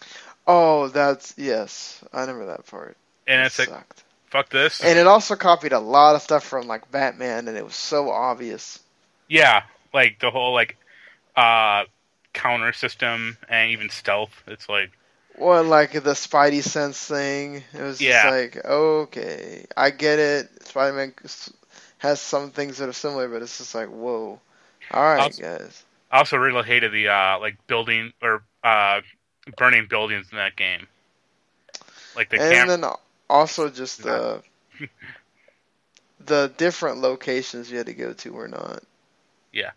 oh, 0.47 0.89
that's 0.89 1.35
yes, 1.37 2.03
I 2.13 2.21
remember 2.21 2.47
that 2.47 2.67
part. 2.67 2.97
And 3.27 3.41
It 3.43 3.47
it's 3.47 3.59
like, 3.59 3.69
sucked. 3.69 4.05
fuck 4.31 4.49
this. 4.51 4.83
And 4.83 4.99
it 4.99 5.07
also 5.07 5.37
copied 5.37 5.73
a 5.73 5.81
lot 5.81 6.15
of 6.15 6.23
stuff 6.23 6.45
from 6.45 6.67
like 6.67 6.91
Batman, 6.91 7.49
and 7.49 7.57
it 7.57 7.65
was 7.65 7.75
so 7.75 8.11
obvious. 8.11 8.79
yeah, 9.29 9.63
like 9.93 10.19
the 10.21 10.31
whole 10.31 10.53
like 10.55 10.77
uh 11.37 11.85
counter 12.33 12.73
system 12.73 13.37
and 13.49 13.71
even 13.73 13.91
stealth. 13.91 14.43
It's 14.47 14.69
like 14.69 14.91
Well, 15.39 15.65
like 15.65 15.93
the 15.93 16.01
Spidey 16.15 16.63
sense 16.63 16.99
thing. 17.07 17.63
It 17.73 17.83
was 17.83 18.01
Yeah. 18.01 18.23
just 18.23 18.33
like, 18.57 18.65
okay, 18.65 19.67
I 19.77 19.91
get 19.91 20.19
it. 20.19 20.67
Spider-Man 20.67 21.15
has 21.99 22.21
some 22.21 22.51
things 22.51 22.79
that 22.79 22.89
are 22.89 22.93
similar, 22.93 23.29
but 23.29 23.43
it's 23.43 23.59
just 23.59 23.75
like, 23.75 23.89
whoa. 23.89 24.41
All 24.91 25.03
right, 25.03 25.21
Also- 25.21 25.43
guys. 25.43 25.85
I 26.11 26.19
also 26.19 26.39
really 26.39 26.63
hated 26.63 26.91
the 26.93 27.09
uh 27.09 27.39
like 27.39 27.59
building 27.67 28.15
or 28.23 28.43
uh 28.65 29.03
burning 29.59 29.87
buildings 29.89 30.29
in 30.33 30.39
that 30.39 30.57
game. 30.57 30.87
Like 32.17 32.31
the 32.31 32.41
and 32.41 32.53
cam 32.53 32.67
then 32.69 32.85
also 33.29 33.69
just 33.69 34.03
the 34.03 34.43
the 36.25 36.53
different 36.57 36.99
locations 36.99 37.71
you 37.71 37.77
had 37.77 37.87
to 37.87 37.95
go 37.95 38.15
to 38.15 38.33
were 38.33 38.49
not. 38.49 38.83
Yeah. 39.53 39.73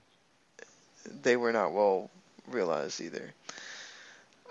They 1.21 1.35
were 1.35 1.51
not 1.51 1.73
well 1.73 2.09
realized 2.47 3.01
either. 3.01 3.33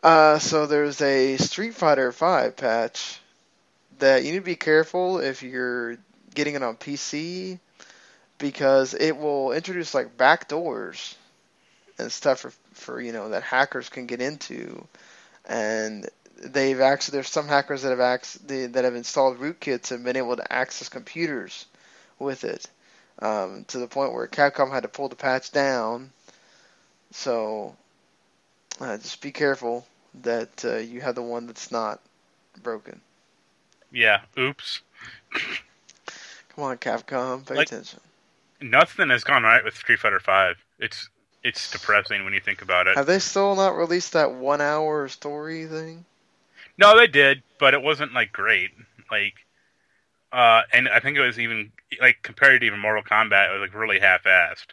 Uh, 0.03 0.39
so 0.39 0.67
there's 0.67 1.01
a 1.03 1.37
Street 1.37 1.75
Fighter 1.75 2.13
Five 2.13 2.57
patch 2.57 3.21
that 3.99 4.25
you 4.25 4.33
need 4.33 4.39
to 4.39 4.45
be 4.45 4.57
careful 4.57 5.21
if 5.21 5.43
you're 5.43 5.99
getting 6.35 6.55
it 6.55 6.63
on 6.63 6.77
PC 6.77 7.61
because 8.39 8.95
it 8.95 9.17
will 9.17 9.53
introduce 9.53 9.95
like 9.95 10.17
backdoors 10.19 11.15
and 11.99 12.13
stuff 12.13 12.41
for, 12.41 12.53
for 12.75 13.01
you 13.01 13.13
know 13.13 13.31
that 13.31 13.43
hackers 13.45 13.89
can 13.91 14.07
get 14.07 14.21
into 14.23 14.87
and 15.47 16.09
they've 16.43 16.81
actually 16.81 17.15
there's 17.17 17.29
some 17.31 17.49
hackers 17.49 17.83
that 17.83 17.91
have 17.99 18.21
ac- 18.21 18.41
they, 18.47 18.67
that 18.67 18.85
have 18.85 18.95
installed 18.97 19.39
rootkits 19.39 19.93
and 19.93 20.05
been 20.05 20.17
able 20.17 20.37
to 20.37 20.53
access 20.53 20.89
computers 20.89 21.67
with 22.19 22.45
it 22.45 22.69
um, 23.21 23.65
to 23.69 23.79
the 23.79 23.89
point 23.89 24.13
where 24.15 24.27
Capcom 24.29 24.71
had 24.73 24.83
to 24.85 24.89
pull 24.89 25.09
the 25.09 25.17
patch 25.17 25.53
down. 25.53 26.11
So 27.13 27.77
uh, 28.81 28.97
just 28.99 29.21
be 29.21 29.33
careful 29.33 29.87
that 30.23 30.64
uh, 30.64 30.77
you 30.77 31.01
have 31.01 31.14
the 31.14 31.23
one 31.23 31.46
that's 31.46 31.70
not 31.73 32.01
broken. 32.62 33.01
yeah, 33.92 34.20
oops. 34.38 34.81
Come 36.55 36.64
on, 36.64 36.79
Capcom, 36.79 37.46
pay 37.46 37.55
Like- 37.57 37.68
attention. 37.68 38.01
Nothing 38.62 39.09
has 39.09 39.25
gone 39.25 39.42
right 39.42 39.64
with 39.64 39.75
Street 39.75 39.99
Fighter 40.01 40.20
Five. 40.20 40.57
It's 40.79 41.09
it's 41.42 41.70
depressing 41.70 42.25
when 42.25 42.35
you 42.35 42.40
think 42.40 42.61
about 42.61 42.87
it. 42.87 42.96
Have 42.96 43.07
they 43.07 43.18
still 43.18 43.57
not 43.57 43.75
released 43.75 44.12
that 44.12 44.33
one 44.35 44.61
hour 44.61 45.09
story 45.09 45.64
thing? 45.66 46.05
No, 46.77 46.94
they 46.94 47.07
did, 47.07 47.42
but 47.59 47.73
it 47.73 47.81
wasn't 47.81 48.12
like 48.12 48.33
great. 48.33 48.70
Like, 49.11 49.33
uh, 50.31 50.62
and 50.75 50.90
I 50.90 51.01
think 51.01 51.16
it 51.16 51.23
was 51.23 51.38
even 51.38 51.73
like 52.03 52.18
compared 52.23 52.61
to 52.61 52.66
even 52.66 52.79
Mortal 52.81 53.03
Kombat, 53.03 53.49
it 53.49 53.53
was 53.59 53.62
like 53.62 53.75
really 53.75 53.99
half-assed. 53.99 54.66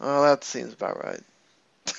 Well, 0.00 0.22
that 0.24 0.42
seems 0.42 0.72
about 0.72 1.04
right. 1.04 1.20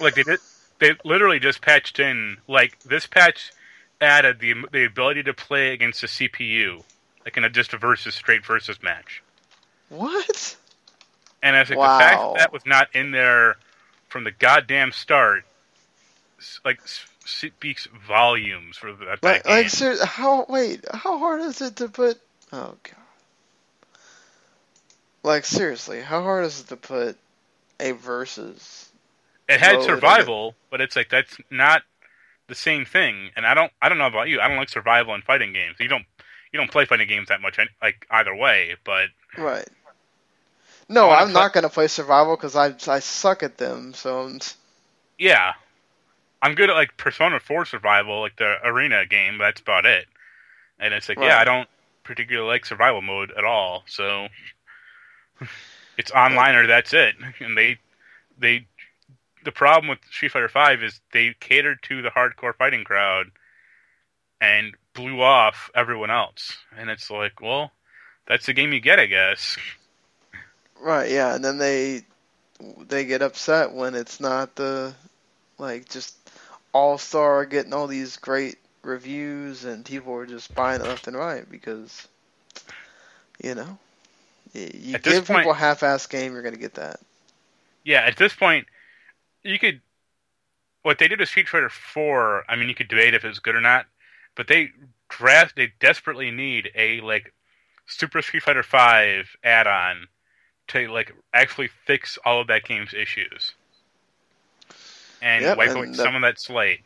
Like 0.01 0.15
they 0.15 0.23
did, 0.23 0.39
they 0.81 0.95
literally 1.05 1.39
just 1.39 1.61
patched 1.61 1.99
in 1.99 2.37
like 2.47 2.79
this 2.79 3.05
patch 3.07 3.53
added 4.01 4.39
the 4.39 4.55
the 4.71 4.83
ability 4.83 5.23
to 5.23 5.33
play 5.33 5.73
against 5.73 6.01
the 6.01 6.07
CPU, 6.07 6.83
like 7.23 7.37
in 7.37 7.45
a 7.45 7.49
just 7.49 7.73
a 7.73 7.77
versus 7.77 8.15
straight 8.15 8.45
versus 8.45 8.81
match. 8.83 9.23
What? 9.89 10.57
And 11.43 11.55
I 11.55 11.59
was 11.59 11.69
like, 11.69 11.79
the 11.79 11.83
fact 11.83 12.21
that, 12.21 12.39
that 12.39 12.53
was 12.53 12.65
not 12.65 12.89
in 12.93 13.11
there 13.11 13.57
from 14.09 14.23
the 14.23 14.31
goddamn 14.31 14.91
start, 14.91 15.43
like 16.65 16.81
speaks 17.25 17.87
volumes 18.07 18.77
for 18.77 18.91
that, 18.93 19.19
Like, 19.23 19.47
like, 19.47 19.67
how? 20.03 20.45
Wait, 20.49 20.83
how 20.91 21.19
hard 21.19 21.41
is 21.41 21.61
it 21.61 21.75
to 21.77 21.89
put? 21.89 22.19
Oh 22.51 22.75
god. 22.83 22.95
Like 25.23 25.45
seriously, 25.45 26.01
how 26.01 26.23
hard 26.23 26.45
is 26.45 26.61
it 26.61 26.67
to 26.67 26.75
put 26.75 27.17
a 27.79 27.91
versus? 27.91 28.90
It 29.51 29.59
had 29.59 29.75
oh, 29.75 29.79
load 29.79 29.85
survival, 29.85 30.55
but 30.69 30.81
it's 30.81 30.95
like 30.95 31.09
that's 31.09 31.37
not 31.49 31.83
the 32.47 32.55
same 32.55 32.85
thing. 32.85 33.31
And 33.35 33.45
I 33.45 33.53
don't, 33.53 33.71
I 33.81 33.89
don't 33.89 33.97
know 33.97 34.07
about 34.07 34.27
you. 34.29 34.39
I 34.41 34.47
don't 34.47 34.57
like 34.57 34.69
survival 34.69 35.15
in 35.15 35.21
fighting 35.21 35.53
games. 35.53 35.77
You 35.79 35.87
don't, 35.87 36.05
you 36.51 36.59
don't 36.59 36.71
play 36.71 36.85
fighting 36.85 37.07
games 37.07 37.29
that 37.29 37.41
much, 37.41 37.57
like 37.81 38.05
either 38.11 38.35
way. 38.35 38.75
But 38.83 39.09
Right. 39.37 39.67
No, 40.89 41.09
I'm 41.09 41.31
play- 41.31 41.33
not 41.33 41.53
gonna 41.53 41.69
play 41.69 41.87
survival 41.87 42.35
because 42.35 42.55
I 42.55 42.75
I 42.91 42.99
suck 42.99 43.43
at 43.43 43.57
them. 43.57 43.93
So 43.93 44.23
I'm- 44.23 44.39
yeah, 45.17 45.53
I'm 46.41 46.55
good 46.55 46.69
at 46.69 46.75
like 46.75 46.97
Persona 46.97 47.39
4 47.39 47.65
survival, 47.65 48.19
like 48.21 48.35
the 48.35 48.55
arena 48.63 49.05
game. 49.05 49.37
But 49.37 49.45
that's 49.45 49.61
about 49.61 49.85
it. 49.85 50.07
And 50.79 50.93
it's 50.93 51.07
like, 51.07 51.19
yeah, 51.19 51.37
I 51.37 51.43
don't 51.45 51.69
particularly 52.03 52.47
like 52.49 52.65
survival 52.65 53.01
mode 53.01 53.31
at 53.37 53.45
all. 53.45 53.83
So 53.87 54.27
it's 55.97 56.11
online 56.11 56.55
or 56.55 56.67
that's 56.67 56.93
it. 56.93 57.15
And 57.39 57.57
they, 57.57 57.77
they, 58.37 58.67
the 59.43 59.51
problem 59.51 59.89
with 59.89 59.99
Street 60.11 60.31
Fighter 60.31 60.49
Five 60.49 60.83
is 60.83 60.99
they 61.13 61.33
catered 61.39 61.81
to 61.83 62.01
the 62.01 62.09
hardcore 62.09 62.55
fighting 62.55 62.83
crowd 62.83 63.27
and 64.39 64.75
blew 64.93 65.21
off 65.21 65.69
everyone 65.75 66.11
else. 66.11 66.57
And 66.77 66.89
it's 66.89 67.09
like, 67.09 67.41
well, 67.41 67.71
that's 68.27 68.45
the 68.45 68.53
game 68.53 68.73
you 68.73 68.79
get, 68.79 68.99
I 68.99 69.05
guess. 69.05 69.57
right, 70.81 71.09
yeah, 71.09 71.35
and 71.35 71.43
then 71.43 71.57
they 71.57 72.03
they 72.87 73.05
get 73.05 73.21
upset 73.21 73.73
when 73.73 73.95
it's 73.95 74.19
not 74.19 74.55
the 74.55 74.93
like 75.57 75.89
just 75.89 76.15
all 76.73 76.97
star 76.97 77.45
getting 77.45 77.73
all 77.73 77.87
these 77.87 78.17
great 78.17 78.57
reviews 78.83 79.65
and 79.65 79.85
people 79.85 80.13
are 80.13 80.25
just 80.25 80.53
buying 80.55 80.81
it 80.81 80.87
left 80.87 81.07
and 81.07 81.15
right 81.17 81.49
because 81.51 82.07
you 83.43 83.53
know 83.55 83.77
you 84.53 84.95
At 84.95 85.03
give 85.03 85.25
point- 85.25 85.39
people 85.39 85.51
a 85.51 85.55
half-ass 85.55 86.07
game, 86.07 86.33
you're 86.33 86.41
gonna 86.41 86.57
get 86.57 86.73
that. 86.75 86.99
Yeah, 87.83 88.01
at 88.01 88.17
this 88.17 88.33
point, 88.33 88.67
you 89.43 89.59
could. 89.59 89.81
What 90.83 90.97
they 90.97 91.07
did 91.07 91.19
with 91.19 91.29
Street 91.29 91.47
Fighter 91.47 91.69
Four, 91.69 92.43
I 92.49 92.55
mean, 92.55 92.67
you 92.67 92.75
could 92.75 92.87
debate 92.87 93.13
if 93.13 93.23
it's 93.23 93.39
good 93.39 93.55
or 93.55 93.61
not, 93.61 93.85
but 94.35 94.47
they 94.47 94.69
draft, 95.09 95.55
they 95.55 95.71
desperately 95.79 96.31
need 96.31 96.71
a 96.75 97.01
like 97.01 97.33
Super 97.85 98.21
Street 98.21 98.43
Fighter 98.43 98.63
Five 98.63 99.35
add-on 99.43 100.07
to 100.69 100.87
like 100.87 101.13
actually 101.33 101.67
fix 101.85 102.17
all 102.25 102.41
of 102.41 102.47
that 102.47 102.63
game's 102.63 102.93
issues 102.93 103.53
and 105.21 105.43
Yep, 105.43 105.57
wipe 105.57 105.69
and 105.69 105.77
away 105.77 105.87
the- 105.87 105.95
some 105.95 106.15
of 106.15 106.21
that 106.23 106.39
slate 106.39 106.81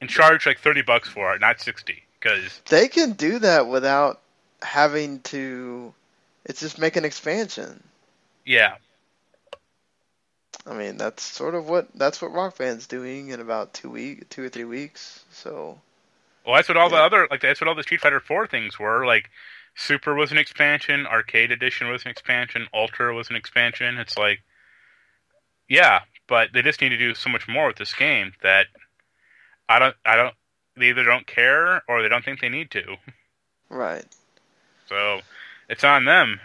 and 0.00 0.10
charge 0.10 0.44
like 0.46 0.58
thirty 0.58 0.82
bucks 0.82 1.08
for 1.08 1.34
it, 1.34 1.40
not 1.40 1.60
sixty, 1.60 2.02
because 2.20 2.60
They 2.68 2.88
can 2.88 3.12
do 3.12 3.38
that 3.38 3.66
without 3.66 4.20
having 4.62 5.20
to. 5.20 5.94
It's 6.44 6.60
just 6.60 6.78
make 6.78 6.96
an 6.96 7.04
expansion. 7.04 7.82
yeah, 8.44 8.74
I 10.66 10.74
mean, 10.74 10.96
that's 10.96 11.22
sort 11.22 11.54
of 11.54 11.68
what 11.68 11.88
that's 11.94 12.22
what 12.22 12.32
Rock 12.32 12.58
Band's 12.58 12.86
doing 12.86 13.28
in 13.28 13.40
about 13.40 13.74
two 13.74 13.90
week, 13.90 14.28
two 14.28 14.44
or 14.44 14.48
three 14.48 14.64
weeks. 14.64 15.24
So 15.32 15.80
Well, 16.46 16.56
that's 16.56 16.68
what 16.68 16.76
all 16.76 16.90
the 16.90 16.96
other 16.96 17.26
like 17.30 17.40
that's 17.40 17.60
what 17.60 17.68
all 17.68 17.74
the 17.74 17.82
Street 17.82 18.00
Fighter 18.00 18.20
Four 18.20 18.46
things 18.46 18.78
were. 18.78 19.04
Like 19.04 19.28
Super 19.74 20.14
was 20.14 20.30
an 20.30 20.38
expansion, 20.38 21.06
Arcade 21.06 21.50
Edition 21.50 21.88
was 21.88 22.04
an 22.04 22.10
expansion, 22.10 22.68
Ultra 22.74 23.14
was 23.14 23.30
an 23.30 23.36
expansion. 23.36 23.98
It's 23.98 24.16
like, 24.18 24.42
yeah, 25.68 26.00
but 26.28 26.50
they 26.52 26.62
just 26.62 26.80
need 26.80 26.90
to 26.90 26.98
do 26.98 27.14
so 27.14 27.30
much 27.30 27.48
more 27.48 27.68
with 27.68 27.76
this 27.76 27.94
game 27.94 28.34
that 28.42 28.66
I 29.68 29.78
don't, 29.78 29.96
I 30.04 30.16
don't, 30.16 30.34
they 30.76 30.90
either 30.90 31.04
don't 31.04 31.26
care 31.26 31.82
or 31.88 32.02
they 32.02 32.08
don't 32.08 32.24
think 32.24 32.40
they 32.40 32.50
need 32.50 32.70
to. 32.72 32.96
right, 33.70 34.04
So 34.88 35.20
it's 35.68 35.84
on 35.84 36.04
them. 36.04 36.38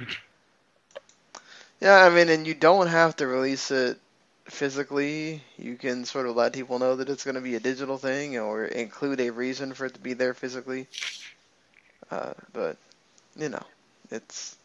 yeah. 1.82 2.06
I 2.06 2.10
mean, 2.10 2.30
and 2.30 2.48
you 2.48 2.54
don't 2.54 2.88
have 2.88 3.18
to 3.18 3.28
release 3.28 3.72
it 3.72 4.00
physically. 4.50 5.42
You 5.58 5.76
can 5.76 6.06
sort 6.06 6.28
of 6.28 6.36
let 6.36 6.54
people 6.54 6.80
know 6.80 6.96
that 6.96 7.10
it's 7.10 7.24
going 7.24 7.36
to 7.36 7.42
be 7.42 7.56
a 7.56 7.60
digital 7.60 7.98
thing, 7.98 8.38
or 8.38 8.66
include 8.66 9.20
a 9.20 9.32
reason 9.32 9.74
for 9.74 9.86
it 9.86 9.94
to 9.94 10.00
be 10.00 10.14
there 10.14 10.34
physically. 10.34 10.88
Uh, 12.10 12.34
but 12.54 12.78
you 13.36 13.50
know, 13.50 13.64
it's 14.12 14.58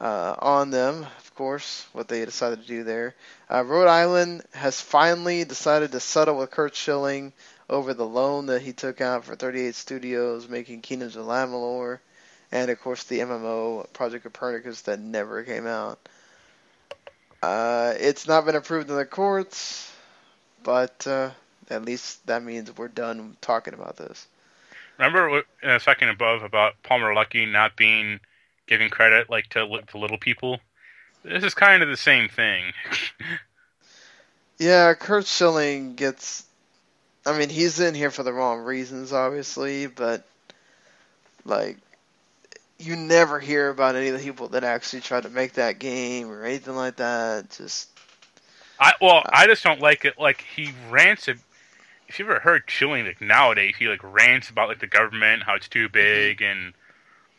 uh, 0.00 0.34
on 0.38 0.70
them, 0.70 1.04
of 1.04 1.34
course, 1.34 1.86
what 1.92 2.08
they 2.08 2.24
decided 2.24 2.60
to 2.62 2.66
do 2.66 2.84
there. 2.84 3.14
Uh, 3.50 3.64
Rhode 3.64 3.88
Island 3.88 4.42
has 4.52 4.80
finally 4.80 5.44
decided 5.44 5.92
to 5.92 6.00
settle 6.00 6.36
with 6.36 6.50
Curt 6.50 6.74
Schilling 6.74 7.32
over 7.70 7.94
the 7.94 8.06
loan 8.06 8.46
that 8.46 8.62
he 8.62 8.72
took 8.72 9.00
out 9.00 9.24
for 9.24 9.36
38 9.36 9.74
Studios, 9.74 10.48
making 10.48 10.82
Kingdoms 10.82 11.16
of 11.16 11.26
Amalur, 11.26 12.00
and 12.52 12.70
of 12.70 12.80
course 12.80 13.04
the 13.04 13.20
MMO 13.20 13.90
Project 13.92 14.24
Copernicus 14.24 14.82
that 14.82 15.00
never 15.00 15.42
came 15.42 15.66
out. 15.66 15.98
Uh, 17.44 17.92
it's 17.98 18.26
not 18.26 18.46
been 18.46 18.54
approved 18.54 18.88
in 18.88 18.96
the 18.96 19.04
courts, 19.04 19.92
but 20.62 21.06
uh, 21.06 21.28
at 21.68 21.84
least 21.84 22.26
that 22.26 22.42
means 22.42 22.74
we're 22.74 22.88
done 22.88 23.36
talking 23.42 23.74
about 23.74 23.98
this. 23.98 24.26
Remember 24.96 25.42
in 25.62 25.70
a 25.70 25.78
second 25.78 26.08
above 26.08 26.42
about 26.42 26.82
Palmer 26.82 27.12
Luckey 27.12 27.46
not 27.50 27.76
being 27.76 28.18
giving 28.66 28.88
credit 28.88 29.28
like 29.28 29.48
to, 29.50 29.82
to 29.88 29.98
little 29.98 30.16
people. 30.16 30.58
This 31.22 31.44
is 31.44 31.52
kind 31.52 31.82
of 31.82 31.90
the 31.90 31.98
same 31.98 32.30
thing. 32.30 32.72
Yeah, 34.58 34.94
Curt 34.94 35.26
Schilling 35.26 35.96
gets. 35.96 36.44
I 37.26 37.36
mean, 37.36 37.50
he's 37.50 37.78
in 37.78 37.94
here 37.94 38.10
for 38.10 38.22
the 38.22 38.32
wrong 38.32 38.60
reasons, 38.60 39.12
obviously, 39.12 39.86
but 39.86 40.24
like, 41.44 41.76
you 42.78 42.96
never 42.96 43.38
hear 43.40 43.70
about 43.70 43.96
any 43.96 44.08
of 44.08 44.18
the 44.18 44.24
people 44.24 44.48
that 44.48 44.64
actually 44.64 45.00
tried 45.00 45.22
to 45.24 45.30
make 45.30 45.54
that 45.54 45.78
game 45.78 46.30
or 46.30 46.44
anything 46.44 46.74
like 46.74 46.96
that. 46.96 47.50
Just 47.50 47.88
I 48.78 48.92
well, 49.00 49.18
uh, 49.18 49.30
I 49.32 49.46
just 49.46 49.62
don't 49.62 49.80
like 49.80 50.04
it. 50.04 50.18
Like 50.18 50.44
he 50.54 50.72
rants. 50.90 51.28
If 51.28 52.18
you 52.18 52.26
ever 52.26 52.38
heard 52.38 52.64
Schilling 52.66 53.06
like 53.06 53.20
nowadays, 53.20 53.74
he 53.78 53.88
like 53.88 54.00
rants 54.02 54.50
about 54.50 54.68
like 54.68 54.80
the 54.80 54.86
government, 54.86 55.42
how 55.42 55.54
it's 55.54 55.68
too 55.68 55.86
mm-hmm. 55.86 55.92
big, 55.92 56.42
and 56.42 56.74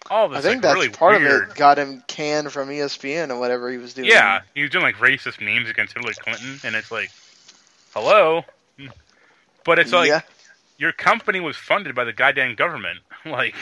all 0.09 0.29
this. 0.29 0.39
I 0.39 0.41
think 0.41 0.55
like, 0.55 0.61
that's 0.63 0.75
really 0.75 0.89
part 0.89 1.19
weird. 1.19 1.43
of 1.43 1.49
it. 1.51 1.55
Got 1.55 1.79
him 1.79 2.03
canned 2.07 2.51
from 2.51 2.69
ESPN 2.69 3.29
or 3.29 3.39
whatever 3.39 3.69
he 3.69 3.77
was 3.77 3.93
doing. 3.93 4.07
Yeah, 4.07 4.41
he 4.53 4.61
was 4.61 4.71
doing 4.71 4.83
like 4.83 4.95
racist 4.95 5.41
memes 5.41 5.69
against 5.69 5.93
Hillary 5.93 6.15
Clinton, 6.15 6.59
and 6.63 6.75
it's 6.75 6.91
like, 6.91 7.11
hello. 7.93 8.43
But 9.63 9.79
it's 9.79 9.91
like 9.91 10.09
yeah, 10.09 10.21
your 10.77 10.91
company 10.91 11.39
was 11.39 11.57
funded 11.57 11.95
by 11.95 12.03
the 12.03 12.13
goddamn 12.13 12.55
government. 12.55 12.99
Like, 13.25 13.55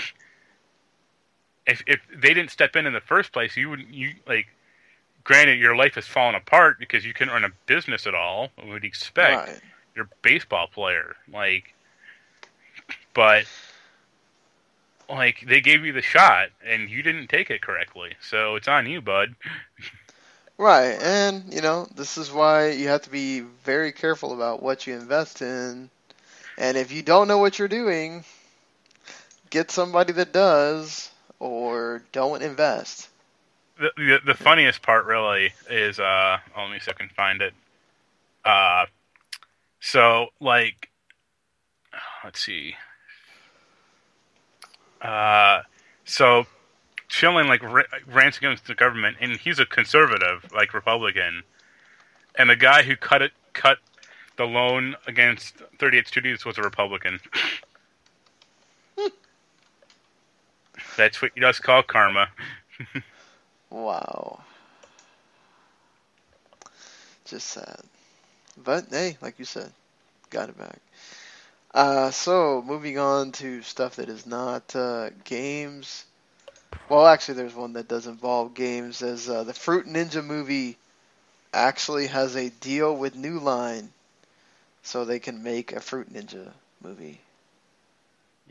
if 1.65 1.84
if 1.88 2.02
they 2.13 2.34
didn't 2.34 2.52
step 2.52 2.76
in 2.76 2.86
in 2.86 2.93
the 2.93 3.02
first 3.02 3.32
place, 3.32 3.56
you 3.56 3.69
wouldn't. 3.69 3.93
You 3.93 4.13
like, 4.28 4.47
granted, 5.23 5.60
your 5.60 5.76
life 5.76 5.95
has 5.95 6.06
fallen 6.06 6.36
apart 6.36 6.80
because 6.80 7.06
you 7.06 7.13
couldn't 7.13 7.34
run 7.34 7.43
a 7.43 7.52
business 7.65 8.08
at 8.08 8.15
all. 8.15 8.49
What 8.56 8.67
would 8.67 8.84
you 8.84 8.88
expect? 8.88 9.47
right. 9.47 9.62
You're 9.95 10.06
a 10.06 10.15
baseball 10.23 10.67
player, 10.67 11.15
like, 11.32 11.73
but 13.13 13.45
like 15.09 15.43
they 15.47 15.61
gave 15.61 15.86
you 15.86 15.93
the 15.93 16.01
shot 16.01 16.49
and 16.66 16.89
you 16.89 17.03
didn't 17.03 17.28
take 17.28 17.49
it 17.49 17.61
correctly, 17.61 18.14
so 18.22 18.55
it's 18.55 18.68
on 18.68 18.88
you, 18.88 19.01
bud. 19.01 19.36
Right, 20.57 20.97
and 21.01 21.53
you 21.53 21.61
know 21.61 21.88
this 21.95 22.18
is 22.18 22.32
why 22.32 22.72
you 22.72 22.88
have 22.88 23.01
to 23.03 23.09
be 23.09 23.41
very 23.41 23.91
careful 23.91 24.34
about 24.34 24.61
what 24.61 24.88
you 24.88 24.93
invest 24.93 25.41
in, 25.41 25.89
and 26.57 26.78
if 26.78 26.91
you 26.91 27.01
don't 27.01 27.28
know 27.28 27.39
what 27.39 27.59
you're 27.59 27.68
doing, 27.68 28.24
get 29.49 29.72
somebody 29.72 30.14
that 30.14 30.32
does, 30.32 31.11
or 31.44 32.04
don't 32.14 32.41
invest. 32.41 33.10
the, 33.78 33.91
the 33.98 34.20
the 34.28 34.34
funniest 34.34 34.82
part 34.82 35.06
really 35.06 35.52
is 35.70 36.00
uh 36.00 36.38
oh, 36.56 36.62
let 36.64 36.72
me 36.72 36.80
see 36.80 36.89
if 36.89 36.96
I 36.96 37.00
can 37.00 37.10
find 37.10 37.41
it. 37.41 37.54
Uh 38.46 38.86
so 39.82 40.28
like 40.39 40.89
let's 42.24 42.39
see. 42.41 42.76
Uh 45.02 45.62
so 46.06 46.46
Schilling 47.10 47.48
like 47.48 47.62
ra- 47.62 47.84
rants 48.08 48.38
against 48.38 48.66
the 48.66 48.74
government 48.74 49.18
and 49.20 49.38
he's 49.38 49.60
a 49.60 49.66
conservative 49.66 50.50
like 50.56 50.74
Republican. 50.74 51.44
And 52.36 52.50
the 52.50 52.56
guy 52.56 52.84
who 52.84 52.96
cut 52.96 53.22
it 53.22 53.34
cut 53.52 53.78
the 54.38 54.46
loan 54.46 54.96
against 55.06 55.62
38 55.80 56.08
Studios 56.08 56.46
was 56.46 56.58
a 56.58 56.62
Republican. 56.64 57.20
That's 60.98 61.22
what 61.22 61.32
you 61.36 61.41
just 61.41 61.64
call 61.64 61.84
karma. 61.84 62.30
Wow. 63.70 64.41
Just 67.26 67.48
sad. 67.48 67.82
But 68.64 68.86
hey, 68.91 69.18
like 69.22 69.39
you 69.39 69.46
said, 69.46 69.72
got 70.30 70.50
it 70.50 70.58
back. 70.58 70.80
Uh, 71.74 72.12
so 72.12 72.64
moving 72.64 73.00
on 73.00 73.32
to 73.32 73.64
stuff 73.64 73.96
that 73.96 74.10
is 74.10 74.28
not 74.28 74.76
uh, 74.76 75.10
games. 75.24 76.06
Well, 76.88 77.08
actually, 77.08 77.36
there's 77.36 77.56
one 77.56 77.74
that 77.74 77.88
does 77.88 78.06
involve 78.06 78.54
games. 78.54 79.02
As 79.02 79.28
uh, 79.28 79.44
the 79.44 79.54
Fruit 79.54 79.88
Ninja 79.88 80.24
movie 80.24 80.78
actually 81.52 82.08
has 82.08 82.36
a 82.36 82.50
deal 82.50 82.96
with 82.96 83.16
New 83.16 83.39
Line, 83.39 83.89
so 84.84 85.04
they 85.04 85.20
can 85.20 85.41
make 85.41 85.72
a 85.72 85.80
Fruit 85.80 86.14
Ninja 86.14 86.52
movie. 86.84 87.20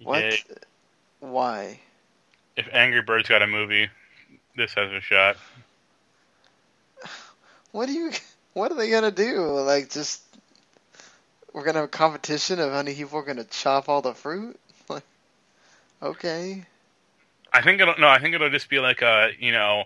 What? 0.03 0.22
Yay. 0.22 0.43
Why? 1.20 1.78
If 2.57 2.68
Angry 2.72 3.03
Birds 3.03 3.28
got 3.28 3.42
a 3.42 3.46
movie, 3.46 3.88
this 4.57 4.74
has 4.74 4.92
a 4.92 5.00
shot. 5.00 5.36
What 7.72 7.86
do 7.86 7.92
you? 7.92 8.11
What 8.55 8.70
are 8.70 8.74
they 8.74 8.90
gonna 8.90 9.11
do? 9.11 9.46
Like 9.61 9.88
just 9.88 10.20
we're 11.55 11.64
gonna 11.64 11.78
have 11.78 11.88
a 11.88 11.88
competition 11.88 12.61
of 12.61 12.70
how 12.70 12.76
many 12.76 12.94
people 12.94 13.18
are 13.18 13.22
gonna 13.22 13.44
chop 13.44 13.88
all 13.88 14.03
the 14.03 14.14
fruit? 14.14 14.59
Like, 14.88 15.05
okay. 16.03 16.64
I 17.53 17.62
think 17.62 17.80
it'll 17.80 17.94
no. 17.98 18.09
I 18.09 18.18
think 18.18 18.34
it'll 18.34 18.50
just 18.50 18.68
be 18.68 18.78
like 18.78 19.00
a 19.00 19.30
you 19.38 19.53
know, 19.53 19.84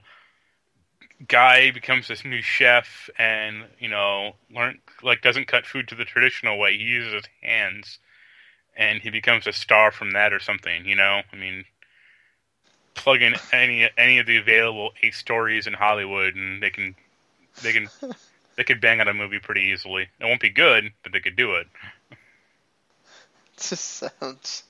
guy 1.29 1.71
becomes 1.71 2.09
this 2.09 2.25
new 2.25 2.43
chef 2.43 3.09
and 3.19 3.67
you 3.79 3.89
know 3.89 4.33
learn 4.51 4.79
like 5.03 5.23
doesn't 5.23 5.47
cut 5.47 5.67
food 5.67 5.87
to 5.89 5.95
the 5.95 6.05
traditional 6.05 6.59
way. 6.59 6.77
He 6.77 6.85
uses 6.85 7.13
his 7.13 7.25
hands, 7.43 7.99
and 8.77 9.01
he 9.01 9.11
becomes 9.11 9.47
a 9.47 9.53
star 9.53 9.93
from 9.93 10.13
that 10.13 10.33
or 10.33 10.41
something. 10.41 10.87
You 10.87 10.97
know, 10.97 11.23
I 11.33 11.37
mean, 11.37 11.65
plug 12.97 13.23
in 13.23 13.35
any 13.53 13.89
any 13.97 14.19
of 14.19 14.27
the 14.27 14.37
available 14.39 14.93
eight 15.03 15.15
stories 15.15 15.67
in 15.67 15.75
Hollywood, 15.75 16.35
and 16.35 16.63
they 16.63 16.71
can 16.71 16.95
they 17.63 17.73
can 17.73 17.89
they 18.57 18.65
could 18.65 18.81
bang 18.81 19.01
out 19.01 19.09
a 19.09 19.15
movie 19.15 19.39
pretty 19.39 19.63
easily. 19.63 20.09
It 20.21 20.25
won't 20.25 20.41
be 20.41 20.51
good, 20.51 20.93
but 21.03 21.13
they 21.13 21.21
could 21.21 21.37
do 21.37 21.55
it. 21.55 21.67
It 23.59 23.61
just 23.63 23.85
sounds. 24.21 24.65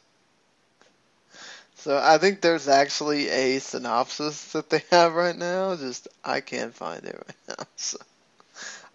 So 1.74 2.01
I 2.03 2.18
think 2.18 2.41
there's 2.41 2.68
actually 2.68 3.29
a 3.29 3.59
synopsis 3.59 4.53
that 4.53 4.70
they 4.70 4.83
have 4.91 5.14
right 5.14 5.37
now. 5.37 5.74
Just 5.77 6.09
I 6.24 6.41
can't 6.41 6.74
find 6.74 7.05
it 7.05 7.14
right 7.14 7.57
now, 7.59 7.64
so 7.77 7.99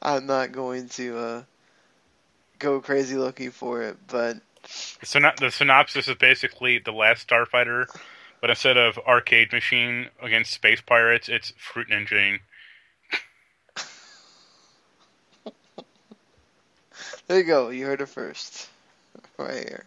I'm 0.01 0.25
not 0.25 0.51
going 0.53 0.89
to 0.89 1.17
uh, 1.17 1.43
go 2.59 2.79
crazy 2.81 3.15
looking 3.17 3.51
for 3.51 3.81
it. 3.81 3.97
But 4.07 4.37
The, 4.99 5.05
syno- 5.05 5.35
the 5.37 5.51
synopsis 5.51 6.07
is 6.07 6.15
basically 6.15 6.79
the 6.79 6.91
last 6.93 7.27
Starfighter, 7.27 7.87
but 8.41 8.49
instead 8.49 8.75
of 8.75 8.97
arcade 8.97 9.53
machine 9.53 10.09
against 10.21 10.51
space 10.51 10.81
pirates, 10.81 11.29
it's 11.29 11.53
fruit 11.57 11.87
ninja. 11.89 12.39
there 17.27 17.37
you 17.37 17.43
go. 17.43 17.69
You 17.69 17.85
heard 17.85 18.01
it 18.01 18.09
first, 18.09 18.67
right 19.37 19.69
here. 19.69 19.85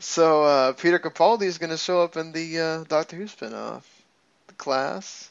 So 0.00 0.42
uh, 0.42 0.72
Peter 0.72 0.98
Capaldi 0.98 1.42
is 1.42 1.58
going 1.58 1.70
to 1.70 1.76
show 1.76 2.02
up 2.02 2.16
in 2.16 2.32
the 2.32 2.58
uh, 2.58 2.84
Doctor 2.84 3.16
Who 3.16 3.26
spinoff. 3.26 3.82
The 4.48 4.54
Class 4.54 5.30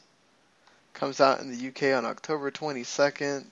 comes 0.94 1.20
out 1.20 1.40
in 1.40 1.50
the 1.50 1.68
UK 1.68 1.98
on 1.98 2.06
October 2.06 2.50
22nd. 2.50 3.44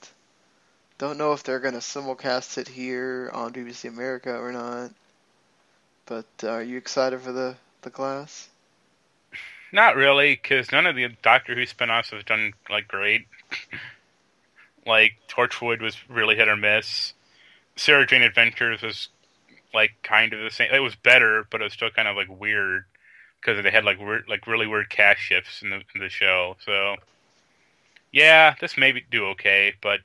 Don't 0.99 1.19
know 1.19 1.33
if 1.33 1.43
they're 1.43 1.59
going 1.59 1.75
to 1.75 1.81
simulcast 1.81 2.59
it 2.59 2.69
here 2.69 3.29
on 3.35 3.53
BBC 3.53 3.89
America 3.89 4.39
or 4.39 4.53
not. 4.53 4.93
But 6.07 6.27
uh, 6.45 6.51
are 6.51 6.63
you 6.63 6.79
excited 6.79 7.21
for 7.21 7.33
the 7.33 7.57
the 7.83 7.91
Class? 7.91 8.49
Not 9.73 9.97
really, 9.97 10.35
because 10.41 10.71
none 10.71 10.87
of 10.87 10.95
the 10.97 11.09
Doctor 11.23 11.55
Who 11.55 11.65
spin-offs 11.65 12.11
have 12.11 12.27
done 12.27 12.53
like 12.71 12.87
great. 12.89 13.27
like 14.87 15.15
Torchwood 15.29 15.81
was 15.81 15.97
really 16.09 16.37
hit 16.37 16.49
or 16.49 16.57
miss. 16.57 17.15
Sarah 17.77 18.07
Jane 18.07 18.23
Adventures 18.23 18.83
was 18.83 19.09
like 19.73 19.93
kind 20.03 20.33
of 20.35 20.41
the 20.41 20.51
same. 20.51 20.69
It 20.73 20.81
was 20.81 20.95
better, 20.95 21.47
but 21.51 21.61
it 21.61 21.65
was 21.65 21.73
still 21.73 21.91
kind 21.91 22.07
of 22.07 22.17
like 22.17 22.29
weird 22.29 22.85
because 23.41 23.63
they 23.63 23.71
had 23.71 23.85
like 23.85 23.99
weird, 23.99 24.25
like 24.29 24.47
really 24.47 24.67
weird 24.67 24.91
cast 24.91 25.21
shifts 25.21 25.63
in 25.63 25.71
the 25.71 25.77
in 25.95 26.01
the 26.01 26.11
show. 26.11 26.57
So 26.65 26.97
yeah, 28.13 28.55
this 28.61 28.77
may 28.77 28.93
be, 28.93 29.03
do 29.11 29.27
okay, 29.29 29.73
but 29.81 30.01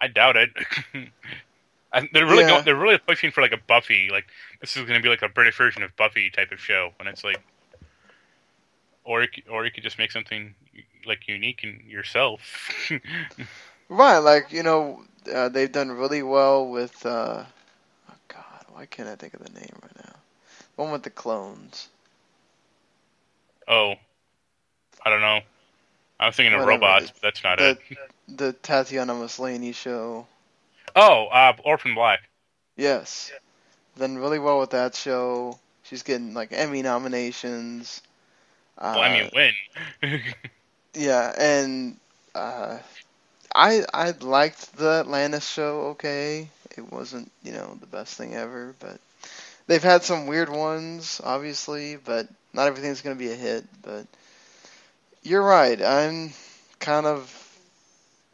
I 0.00 0.08
doubt 0.08 0.36
it. 0.36 0.50
I, 1.92 2.08
they're 2.12 2.26
really 2.26 2.42
Yeah. 2.42 2.48
going, 2.48 2.64
they're 2.64 2.76
really 2.76 2.98
pushing 2.98 3.30
for 3.30 3.42
like 3.42 3.52
a 3.52 3.58
Buffy. 3.68 4.08
Like 4.10 4.24
this 4.60 4.76
is 4.76 4.82
going 4.84 4.98
to 4.98 5.02
be 5.02 5.08
like 5.10 5.22
a 5.22 5.28
British 5.28 5.56
version 5.56 5.82
of 5.82 5.94
Buffy 5.96 6.30
type 6.30 6.50
of 6.52 6.60
show, 6.60 6.92
and 6.98 7.08
it's 7.08 7.24
like, 7.24 7.42
or 9.06 9.22
you, 9.22 9.28
could- 9.28 9.48
or 9.48 9.64
you 9.64 9.70
could 9.70 9.84
just 9.84 9.98
make 9.98 10.12
something 10.12 10.54
like 11.06 11.28
unique 11.28 11.64
in 11.64 11.80
yourself. 11.88 12.40
Right, 13.88 14.18
like 14.18 14.52
you 14.52 14.64
know, 14.64 15.04
uh, 15.32 15.48
they've 15.48 15.70
done 15.70 15.92
really 15.92 16.22
well 16.22 16.68
with. 16.68 17.06
Uh, 17.06 17.44
oh 18.10 18.14
God, 18.26 18.64
why 18.72 18.86
can't 18.86 19.08
I 19.08 19.14
think 19.14 19.32
of 19.34 19.44
the 19.44 19.52
name 19.52 19.72
right 19.80 19.96
now? 20.04 20.14
The 20.74 20.82
one 20.82 20.90
with 20.92 21.04
the 21.04 21.10
clones. 21.10 21.88
oh, 23.68 23.94
I 25.04 25.10
don't 25.10 25.20
know. 25.20 25.38
I 26.18 26.26
was 26.26 26.34
thinking 26.34 26.54
of 26.54 26.66
robots, 26.66 27.12
but 27.12 27.22
that's 27.22 27.44
not 27.44 27.58
the 27.58 27.70
it. 27.70 27.78
the 28.36 28.52
Tatiana 28.54 29.14
Maslany 29.14 29.72
show. 29.72 30.26
Oh, 30.96 31.26
uh, 31.26 31.52
Orphan 31.64 31.94
Black. 31.94 32.20
Yes, 32.76 33.30
done 33.96 34.18
really 34.18 34.40
well 34.40 34.58
with 34.58 34.70
that 34.70 34.96
show. 34.96 35.58
She's 35.84 36.02
getting 36.02 36.34
like 36.34 36.48
Emmy 36.52 36.82
nominations. 36.82 38.02
Uh, 38.78 38.92
Well, 38.96 39.02
I 39.02 39.12
mean, 39.20 39.30
when? 39.32 40.20
yeah, 40.94 41.32
and 41.38 41.96
uh, 42.34 42.78
I 43.54 43.84
I 43.92 44.10
liked 44.20 44.76
the 44.76 44.90
Atlantis 45.00 45.48
show. 45.48 45.80
Okay, 45.92 46.48
it 46.76 46.92
wasn't 46.92 47.30
you 47.42 47.52
know 47.52 47.76
the 47.80 47.86
best 47.86 48.16
thing 48.16 48.34
ever, 48.34 48.74
but 48.80 48.98
they've 49.66 49.82
had 49.82 50.02
some 50.02 50.26
weird 50.26 50.48
ones, 50.50 51.20
obviously, 51.24 51.96
but 51.96 52.28
not 52.52 52.66
everything's 52.68 53.00
gonna 53.02 53.16
be 53.16 53.32
a 53.32 53.36
hit. 53.36 53.64
But 53.82 54.06
you're 55.22 55.42
right. 55.42 55.80
I'm 55.80 56.32
kind 56.80 57.06
of 57.06 57.32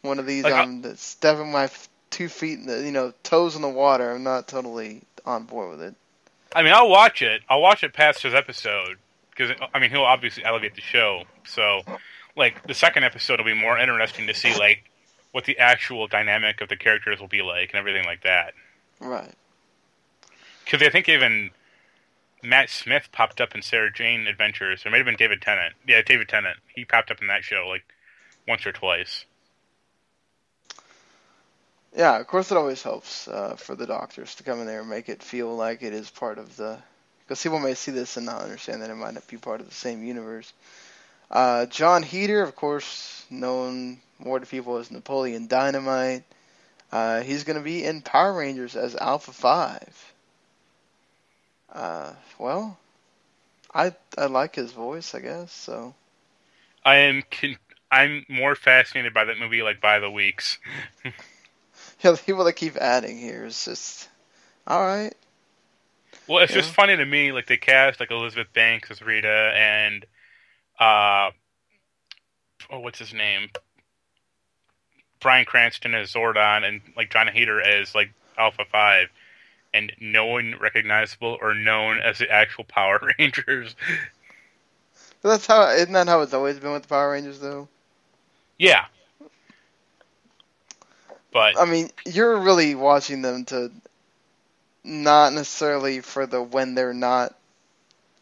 one 0.02 0.18
of 0.18 0.26
these. 0.26 0.44
Like, 0.44 0.54
I- 0.54 0.62
I'm 0.62 0.96
stepping 0.96 1.52
my 1.52 1.70
two 2.10 2.28
feet 2.28 2.58
in 2.58 2.66
the 2.66 2.82
you 2.84 2.92
know 2.92 3.12
toes 3.22 3.56
in 3.56 3.62
the 3.62 3.68
water. 3.68 4.10
I'm 4.12 4.24
not 4.24 4.48
totally 4.48 5.02
on 5.24 5.44
board 5.44 5.70
with 5.70 5.82
it. 5.82 5.94
I 6.54 6.62
mean, 6.62 6.72
I'll 6.74 6.88
watch 6.90 7.22
it. 7.22 7.42
I'll 7.48 7.62
watch 7.62 7.82
it 7.82 7.94
past 7.94 8.22
his 8.22 8.34
episode 8.34 8.98
because 9.36 9.56
I 9.72 9.78
mean 9.78 9.90
he'll 9.90 10.02
obviously 10.02 10.44
elevate 10.44 10.74
the 10.74 10.80
show. 10.80 11.24
So, 11.44 11.82
like 12.36 12.66
the 12.66 12.74
second 12.74 13.04
episode 13.04 13.38
will 13.38 13.46
be 13.46 13.54
more 13.54 13.78
interesting 13.78 14.26
to 14.26 14.34
see 14.34 14.54
like 14.56 14.84
what 15.32 15.44
the 15.44 15.58
actual 15.58 16.06
dynamic 16.06 16.60
of 16.60 16.68
the 16.68 16.76
characters 16.76 17.20
will 17.20 17.28
be 17.28 17.42
like 17.42 17.70
and 17.70 17.78
everything 17.78 18.04
like 18.04 18.22
that. 18.22 18.54
Right. 19.00 19.32
Because 20.64 20.86
I 20.86 20.90
think 20.90 21.08
even 21.08 21.50
Matt 22.42 22.70
Smith 22.70 23.08
popped 23.12 23.40
up 23.40 23.54
in 23.54 23.62
Sarah 23.62 23.92
Jane 23.92 24.26
Adventures. 24.26 24.84
Or 24.84 24.88
it 24.88 24.90
might 24.92 24.98
have 24.98 25.06
been 25.06 25.16
David 25.16 25.42
Tennant. 25.42 25.74
Yeah, 25.86 26.02
David 26.02 26.28
Tennant. 26.28 26.58
He 26.74 26.84
popped 26.84 27.10
up 27.10 27.20
in 27.20 27.28
that 27.28 27.44
show 27.44 27.66
like 27.68 27.84
once 28.46 28.66
or 28.66 28.72
twice. 28.72 29.24
Yeah, 31.96 32.18
of 32.18 32.26
course 32.26 32.50
it 32.50 32.56
always 32.56 32.82
helps 32.82 33.28
uh, 33.28 33.54
for 33.56 33.74
the 33.74 33.86
doctors 33.86 34.34
to 34.36 34.42
come 34.42 34.60
in 34.60 34.66
there 34.66 34.80
and 34.80 34.88
make 34.88 35.08
it 35.08 35.22
feel 35.22 35.54
like 35.54 35.82
it 35.82 35.92
is 35.92 36.10
part 36.10 36.38
of 36.38 36.56
the. 36.56 36.78
Because 37.24 37.42
people 37.42 37.60
may 37.60 37.74
see 37.74 37.92
this 37.92 38.16
and 38.16 38.26
not 38.26 38.42
understand 38.42 38.82
that 38.82 38.90
it 38.90 38.94
might 38.94 39.14
not 39.14 39.26
be 39.28 39.36
part 39.36 39.60
of 39.60 39.68
the 39.68 39.74
same 39.74 40.04
universe. 40.04 40.52
Uh, 41.30 41.66
Jon 41.66 42.02
Heder, 42.02 42.42
of 42.42 42.54
course, 42.56 43.24
known 43.30 44.00
more 44.18 44.38
to 44.38 44.46
people 44.46 44.76
as 44.76 44.90
Napoleon 44.90 45.46
Dynamite. 45.46 46.24
Uh, 46.90 47.22
he's 47.22 47.44
going 47.44 47.56
to 47.56 47.62
be 47.62 47.84
in 47.84 48.02
Power 48.02 48.34
Rangers 48.34 48.76
as 48.76 48.94
Alpha 48.94 49.32
Five. 49.32 50.12
Uh, 51.72 52.12
well, 52.38 52.78
I 53.74 53.94
I 54.18 54.26
like 54.26 54.54
his 54.54 54.72
voice, 54.72 55.14
I 55.14 55.20
guess. 55.20 55.52
So 55.52 55.94
I 56.84 56.96
am 56.96 57.22
con- 57.30 57.56
I'm 57.90 58.26
more 58.28 58.54
fascinated 58.54 59.14
by 59.14 59.24
that 59.24 59.38
movie 59.38 59.62
like 59.62 59.80
by 59.80 59.98
the 60.00 60.10
weeks. 60.10 60.58
yeah, 61.04 62.10
the 62.10 62.18
people 62.18 62.44
that 62.44 62.54
keep 62.54 62.76
adding 62.76 63.18
here 63.18 63.46
is 63.46 63.64
just 63.64 64.08
all 64.66 64.84
right. 64.84 65.14
Well, 66.28 66.42
it's 66.42 66.52
just 66.52 66.70
funny 66.70 66.96
to 66.96 67.04
me, 67.04 67.32
like 67.32 67.46
they 67.46 67.56
cast 67.56 68.00
like 68.00 68.10
Elizabeth 68.10 68.52
Banks 68.52 68.90
as 68.90 69.02
Rita 69.02 69.52
and 69.56 70.04
uh 70.78 71.30
oh 72.70 72.80
what's 72.80 72.98
his 72.98 73.12
name? 73.12 73.50
Bryan 75.20 75.44
Cranston 75.44 75.94
as 75.94 76.12
Zordon 76.12 76.66
and 76.66 76.80
like 76.96 77.10
Jon 77.10 77.28
Heder 77.28 77.60
as 77.60 77.94
like 77.94 78.12
Alpha 78.38 78.64
Five 78.70 79.08
and 79.74 79.92
no 80.00 80.26
one 80.26 80.56
recognizable 80.60 81.38
or 81.40 81.54
known 81.54 81.98
as 81.98 82.18
the 82.18 82.30
actual 82.30 82.64
Power 82.64 83.00
Rangers. 83.18 83.74
That's 85.22 85.46
how 85.46 85.68
isn't 85.68 85.92
that 85.92 86.08
how 86.08 86.20
it's 86.22 86.34
always 86.34 86.58
been 86.58 86.72
with 86.72 86.82
the 86.82 86.88
Power 86.88 87.12
Rangers 87.12 87.40
though? 87.40 87.68
yeah. 88.58 88.84
But 91.32 91.58
I 91.58 91.64
mean, 91.64 91.90
you're 92.06 92.38
really 92.38 92.74
watching 92.74 93.22
them 93.22 93.44
to 93.46 93.72
not 94.84 95.32
necessarily 95.32 96.00
for 96.00 96.26
the 96.26 96.42
when 96.42 96.74
they're 96.74 96.94
not 96.94 97.34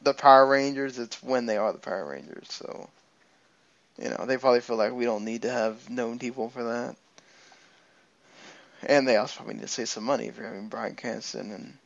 the 0.02 0.14
Power 0.14 0.46
Rangers, 0.46 0.98
it's 0.98 1.22
when 1.22 1.46
they 1.46 1.56
are 1.56 1.72
the 1.72 1.78
Power 1.78 2.06
Rangers. 2.06 2.46
So 2.50 2.88
You 3.98 4.10
know, 4.10 4.24
they 4.26 4.38
probably 4.38 4.60
feel 4.60 4.76
like 4.76 4.92
we 4.92 5.04
don't 5.04 5.24
need 5.24 5.42
to 5.42 5.50
have 5.50 5.88
known 5.90 6.18
people 6.18 6.48
for 6.50 6.64
that. 6.64 6.96
And 8.82 9.06
they 9.06 9.16
also 9.16 9.36
probably 9.36 9.54
need 9.54 9.62
to 9.62 9.68
save 9.68 9.88
some 9.88 10.04
money 10.04 10.26
if 10.26 10.36
you're 10.36 10.46
having 10.46 10.68
Bryan 10.68 10.96
Cranston 10.96 11.52
and 11.52 11.78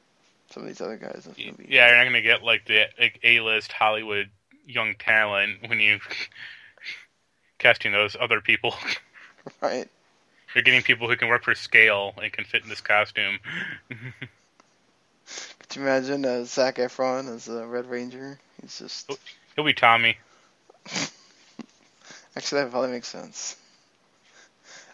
some 0.50 0.62
of 0.62 0.68
these 0.68 0.80
other 0.80 0.96
guys 0.96 1.26
in 1.26 1.46
movie. 1.50 1.66
Yeah, 1.68 1.88
you're 1.88 1.98
not 1.98 2.04
gonna 2.04 2.22
get 2.22 2.42
like 2.42 2.66
the 2.66 2.86
like, 2.98 3.18
A-list 3.24 3.72
Hollywood 3.72 4.30
young 4.66 4.94
talent 4.96 5.68
when 5.68 5.80
you're 5.80 5.98
casting 7.58 7.92
those 7.92 8.16
other 8.18 8.40
people. 8.40 8.74
Right. 9.60 9.88
You're 10.54 10.64
getting 10.64 10.80
people 10.82 11.06
who 11.06 11.16
can 11.16 11.28
work 11.28 11.44
for 11.44 11.54
scale 11.54 12.14
and 12.22 12.32
can 12.32 12.46
fit 12.46 12.62
in 12.62 12.70
this 12.70 12.80
costume. 12.80 13.40
Could 15.58 15.76
you 15.76 15.82
imagine 15.82 16.24
uh, 16.24 16.44
Zac 16.44 16.76
Efron 16.76 17.34
as 17.34 17.48
a 17.48 17.66
Red 17.66 17.86
Ranger? 17.86 18.38
He's 18.60 18.78
just 18.78 19.10
He'll 19.56 19.64
be 19.64 19.72
Tommy. 19.72 20.16
actually 22.36 22.62
that 22.62 22.70
probably 22.70 22.90
makes 22.90 23.08
sense. 23.08 23.56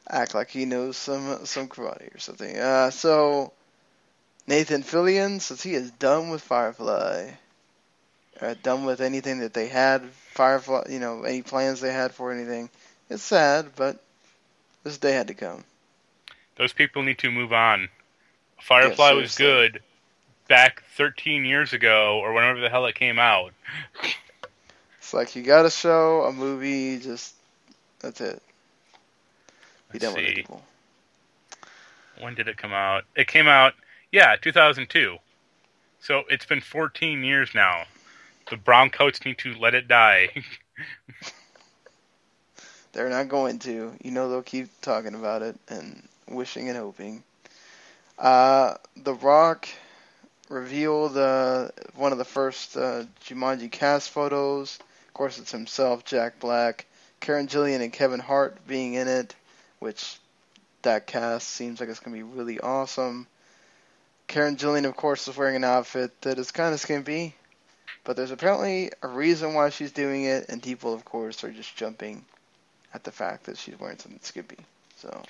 Act 0.09 0.35
like 0.35 0.51
he 0.51 0.65
knows 0.65 0.97
some 0.97 1.45
some 1.47 1.69
karate 1.69 2.15
or 2.15 2.19
something. 2.19 2.57
Uh, 2.57 2.91
so 2.91 3.53
Nathan 4.47 4.83
Fillion 4.83 5.41
says 5.41 5.63
he 5.63 5.75
is 5.75 5.91
done 5.93 6.31
with 6.31 6.43
Firefly. 6.43 7.31
Uh, 8.41 8.55
done 8.63 8.85
with 8.85 9.01
anything 9.01 9.41
that 9.41 9.53
they 9.53 9.69
had 9.69 10.03
Firefly, 10.33 10.85
you 10.89 10.99
know, 10.99 11.25
any 11.25 11.43
plans 11.43 11.81
they 11.81 11.93
had 11.93 12.13
for 12.13 12.33
anything. 12.33 12.71
It's 13.11 13.23
sad, 13.23 13.73
but 13.77 14.03
this 14.83 14.99
day 14.99 15.13
had 15.13 15.29
to 15.29 15.35
come. 15.35 15.65
Those 16.57 16.73
people 16.73 17.03
need 17.03 17.19
to 17.19 17.31
move 17.31 17.53
on. 17.53 17.89
Firefly 18.61 19.13
was 19.13 19.37
good 19.37 19.81
back 20.51 20.83
13 20.97 21.45
years 21.45 21.73
ago 21.73 22.19
or 22.19 22.33
whenever 22.33 22.61
the 22.61 22.69
hell 22.69 22.85
it 22.87 22.97
came 22.97 23.21
out. 23.21 23.53
It's 24.99 25.15
like 25.15 25.37
you 25.37 25.45
got 25.45 25.65
a 25.65 25.71
show, 25.71 26.25
a 26.25 26.33
movie, 26.33 26.99
just 26.99 27.37
that's 28.01 28.21
it. 28.21 28.43
Be 29.93 29.99
Let's 29.99 30.05
done 30.05 30.15
with 30.15 30.25
it, 30.25 30.29
see. 30.29 30.35
people. 30.35 30.63
When 32.21 32.35
did 32.35 32.49
it 32.49 32.57
come 32.57 32.73
out? 32.73 33.05
It 33.17 33.29
came 33.29 33.47
out, 33.47 33.75
yeah, 34.11 34.35
2002. 34.43 35.17
So 36.01 36.25
it's 36.29 36.47
been 36.47 36.61
14 36.61 37.23
years 37.23 37.51
now. 37.55 37.85
The 38.51 38.57
Browncoats 38.57 39.25
need 39.25 39.39
to 39.39 39.55
let 39.55 39.75
it 39.75 39.87
die. 39.87 40.31
They're 42.93 43.09
not 43.09 43.29
going 43.29 43.61
to. 43.61 43.93
You 44.03 44.11
know 44.11 44.29
they'll 44.29 44.43
keep 44.43 44.69
talking 44.81 45.15
about 45.15 45.43
it 45.43 45.57
and 45.69 46.03
wishing 46.29 46.69
and 46.69 46.77
hoping. 46.77 47.23
Uh, 48.19 48.75
the 48.97 49.15
Rock 49.15 49.69
revealed 50.51 51.15
one 51.95 52.13
of 52.13 52.19
the 52.19 52.25
first 52.25 52.77
uh, 52.77 53.05
Jumanji 53.25 53.71
cast 53.71 54.11
photos. 54.11 54.79
Of 55.09 55.15
course, 55.15 55.39
it's 55.39 55.53
himself, 55.53 56.05
Jack 56.05 56.39
Black, 56.41 56.87
Karen 57.21 57.47
Gillian, 57.47 57.81
and 57.81 57.93
Kevin 57.93 58.21
Hart 58.21 58.67
being 58.67 58.95
in 58.95 59.09
it, 59.09 59.35
which 59.79 60.19
that 60.83 61.07
cast 61.07 61.49
seems 61.49 61.81
like 61.81 61.89
it's 61.89 62.01
going 62.01 62.17
to 62.17 62.25
be 62.25 62.37
really 62.37 62.61
awesome. 62.61 63.27
Karen 64.27 64.57
Gillian, 64.57 64.85
of 64.85 64.97
course, 64.97 65.27
is 65.29 65.37
wearing 65.37 65.57
an 65.57 65.65
outfit 65.65 66.21
that 66.23 66.39
is 66.39 66.51
kind 66.51 66.73
of 66.73 66.81
skimpy, 66.81 67.35
but 68.05 68.17
there's 68.17 68.31
apparently 68.31 68.91
a 69.03 69.09
reason 69.09 69.55
why 69.55 69.71
she's 69.71 69.93
doing 69.93 70.25
it, 70.25 70.47
and 70.49 70.63
people, 70.63 70.95
of 70.95 71.05
course, 71.05 71.43
are 71.45 71.51
just 71.51 71.77
jumping 71.77 72.25
at 72.95 73.05
the 73.05 73.13
fact 73.13 73.45
that 73.45 73.59
she's 73.59 73.79
wearing 73.79 73.99
something 73.99 74.21
skimpy. 74.23 74.59
So, 74.97 75.23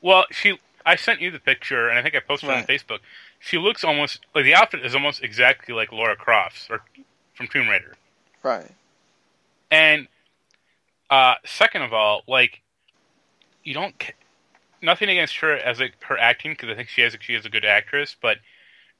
well, 0.00 0.24
she 0.30 0.58
I 0.84 0.96
sent 0.96 1.20
you 1.20 1.30
the 1.30 1.38
picture 1.38 1.88
and 1.88 1.98
I 1.98 2.02
think 2.02 2.14
I 2.14 2.20
posted 2.20 2.50
it 2.50 2.56
on 2.56 2.64
Facebook. 2.64 2.98
She 3.38 3.58
looks 3.58 3.84
almost 3.84 4.20
like 4.34 4.44
the 4.44 4.54
outfit 4.54 4.84
is 4.84 4.94
almost 4.94 5.22
exactly 5.22 5.74
like 5.74 5.92
Laura 5.92 6.16
Croft's 6.16 6.68
or 6.70 6.82
from 7.34 7.48
Tomb 7.48 7.68
Raider. 7.68 7.94
right. 8.42 8.70
And 9.70 10.06
uh, 11.10 11.34
second 11.44 11.82
of 11.82 11.92
all, 11.92 12.22
like 12.28 12.60
you 13.64 13.74
don't 13.74 13.94
nothing 14.82 15.08
against 15.08 15.36
her 15.36 15.56
as 15.56 15.80
a, 15.80 15.90
her 16.00 16.18
acting 16.18 16.52
because 16.52 16.68
I 16.68 16.74
think 16.74 16.88
she 16.88 17.00
has 17.02 17.16
she 17.20 17.34
is 17.34 17.46
a 17.46 17.48
good 17.48 17.64
actress, 17.64 18.16
but 18.20 18.38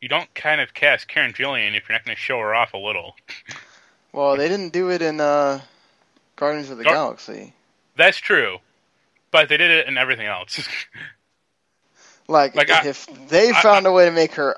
you 0.01 0.09
don't 0.09 0.33
kind 0.35 0.61
of 0.61 0.75
cast 0.75 1.09
Karen 1.09 1.33
Gillian 1.35 1.75
if 1.75 1.89
you're 1.89 1.97
not 1.97 2.05
going 2.05 2.17
to 2.17 2.21
show 2.21 2.39
her 2.39 2.55
off 2.55 2.73
a 2.75 2.79
little. 2.79 3.15
Well, 4.13 4.37
they 4.37 4.47
didn't 4.47 4.75
do 4.75 4.91
it 4.91 5.01
in 5.01 5.21
uh, 5.21 5.63
Guardians 6.37 6.69
of 6.69 6.77
the 6.79 6.85
Gar- 6.85 6.93
Galaxy. 6.93 7.55
That's 7.97 8.19
true, 8.19 8.59
but 9.31 9.49
they 9.49 9.57
did 9.57 9.71
it 9.71 9.89
in 9.89 9.97
everything 9.97 10.27
else. 10.27 10.61
Like, 12.33 12.57
Like, 12.57 12.71
I- 12.71 12.87
if 12.87 13.07
they 13.29 13.53
found 13.53 13.87
a 13.87 13.93
way 13.93 14.07
to 14.07 14.11
make 14.11 14.35
her 14.35 14.57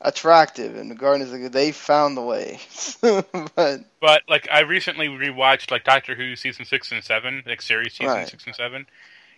unattractive 0.00 0.76
in 0.76 0.88
the 0.88 0.94
Guardians 0.94 1.32
of 1.32 1.40
the 1.40 1.48
they 1.48 1.72
found 1.72 2.16
the 2.16 2.22
way. 2.22 2.60
but 3.00 3.80
but 4.00 4.22
like 4.28 4.48
I 4.52 4.60
recently 4.60 5.08
rewatched 5.08 5.70
like 5.70 5.84
Doctor 5.84 6.14
Who 6.14 6.36
season 6.36 6.64
six 6.64 6.92
and 6.92 7.02
seven, 7.02 7.42
like 7.46 7.62
series 7.62 7.94
season 7.94 8.14
Right. 8.14 8.28
six 8.28 8.44
and 8.46 8.54
seven. 8.54 8.86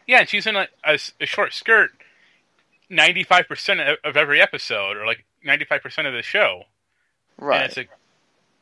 Yeah, 0.07 0.21
and 0.21 0.29
she's 0.29 0.47
in 0.47 0.57
a 0.57 0.67
a 0.85 0.99
short 1.27 1.53
skirt 1.53 1.91
ninety 2.89 3.23
five 3.23 3.47
percent 3.47 3.81
of 3.81 4.17
every 4.17 4.41
episode, 4.41 4.97
or 4.97 5.07
like 5.07 5.25
ninety 5.45 5.65
five 5.65 5.83
percent 5.83 6.09
of 6.09 6.15
the 6.15 6.23
show. 6.23 6.65
And 7.39 7.47
right, 7.49 7.65
it's 7.67 7.77
like 7.77 7.91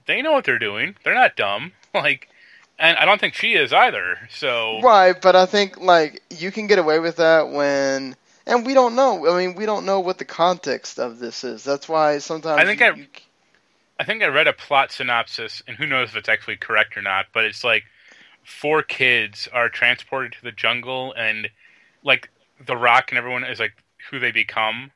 they 0.06 0.22
know 0.22 0.32
what 0.32 0.44
they're 0.44 0.58
doing. 0.58 0.96
They're 1.04 1.14
not 1.14 1.36
dumb. 1.36 1.72
Like, 1.94 2.28
and 2.78 2.96
I 2.96 3.04
don't 3.04 3.20
think 3.20 3.34
she 3.34 3.54
is 3.54 3.72
either. 3.72 4.18
So 4.30 4.80
right. 4.80 5.20
But 5.20 5.36
I 5.36 5.46
think 5.46 5.78
like 5.80 6.22
you 6.30 6.50
can 6.52 6.66
get 6.66 6.78
away 6.78 6.98
with 6.98 7.16
that 7.16 7.50
when. 7.50 8.16
And 8.46 8.64
we 8.64 8.72
don't 8.72 8.94
know. 8.94 9.30
I 9.30 9.36
mean, 9.36 9.56
we 9.56 9.66
don't 9.66 9.84
know 9.84 10.00
what 10.00 10.16
the 10.16 10.24
context 10.24 10.98
of 10.98 11.18
this 11.18 11.44
is. 11.44 11.64
That's 11.64 11.86
why 11.86 12.16
sometimes 12.16 12.58
I 12.58 12.64
think 12.64 12.80
you, 12.80 12.86
I- 12.86 12.94
you- 12.94 13.06
I 14.00 14.04
think 14.04 14.22
I 14.22 14.26
read 14.28 14.46
a 14.46 14.52
plot 14.54 14.90
synopsis, 14.92 15.62
and 15.66 15.76
who 15.76 15.84
knows 15.86 16.10
if 16.10 16.16
it's 16.16 16.28
actually 16.28 16.56
correct 16.56 16.96
or 16.96 17.02
not. 17.02 17.26
But 17.34 17.44
it's 17.44 17.62
like 17.64 17.82
four 18.44 18.82
kids 18.82 19.48
are 19.52 19.68
transported 19.68 20.32
to 20.32 20.42
the 20.42 20.52
jungle, 20.52 21.12
and 21.14 21.50
like 22.04 22.30
the 22.64 22.76
Rock 22.76 23.10
and 23.10 23.18
everyone 23.18 23.44
is 23.44 23.58
like 23.60 23.74
who 24.10 24.18
they 24.18 24.30
become, 24.30 24.92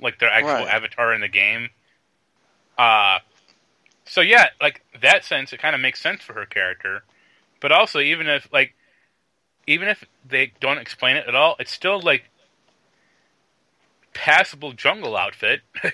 like 0.00 0.20
their 0.20 0.30
actual 0.30 0.64
Right. 0.66 0.68
avatar 0.68 1.12
in 1.12 1.22
the 1.22 1.28
game. 1.28 1.70
Uh 2.78 3.18
so 4.04 4.20
yeah, 4.20 4.48
like 4.60 4.82
that 5.00 5.24
sense, 5.24 5.52
it 5.52 5.60
kind 5.60 5.74
of 5.74 5.80
makes 5.80 6.00
sense 6.00 6.22
for 6.22 6.34
her 6.34 6.46
character. 6.46 7.02
But 7.62 7.72
also, 7.72 8.00
even 8.00 8.26
if 8.26 8.52
like, 8.52 8.74
even 9.66 9.88
if 9.88 10.04
they 10.28 10.52
don't 10.60 10.78
explain 10.78 11.16
it 11.16 11.28
at 11.28 11.36
all, 11.36 11.56
it's 11.60 11.72
still 11.72 12.00
like 12.00 12.24
passable 14.12 14.72
jungle 14.72 15.16
outfit. 15.16 15.62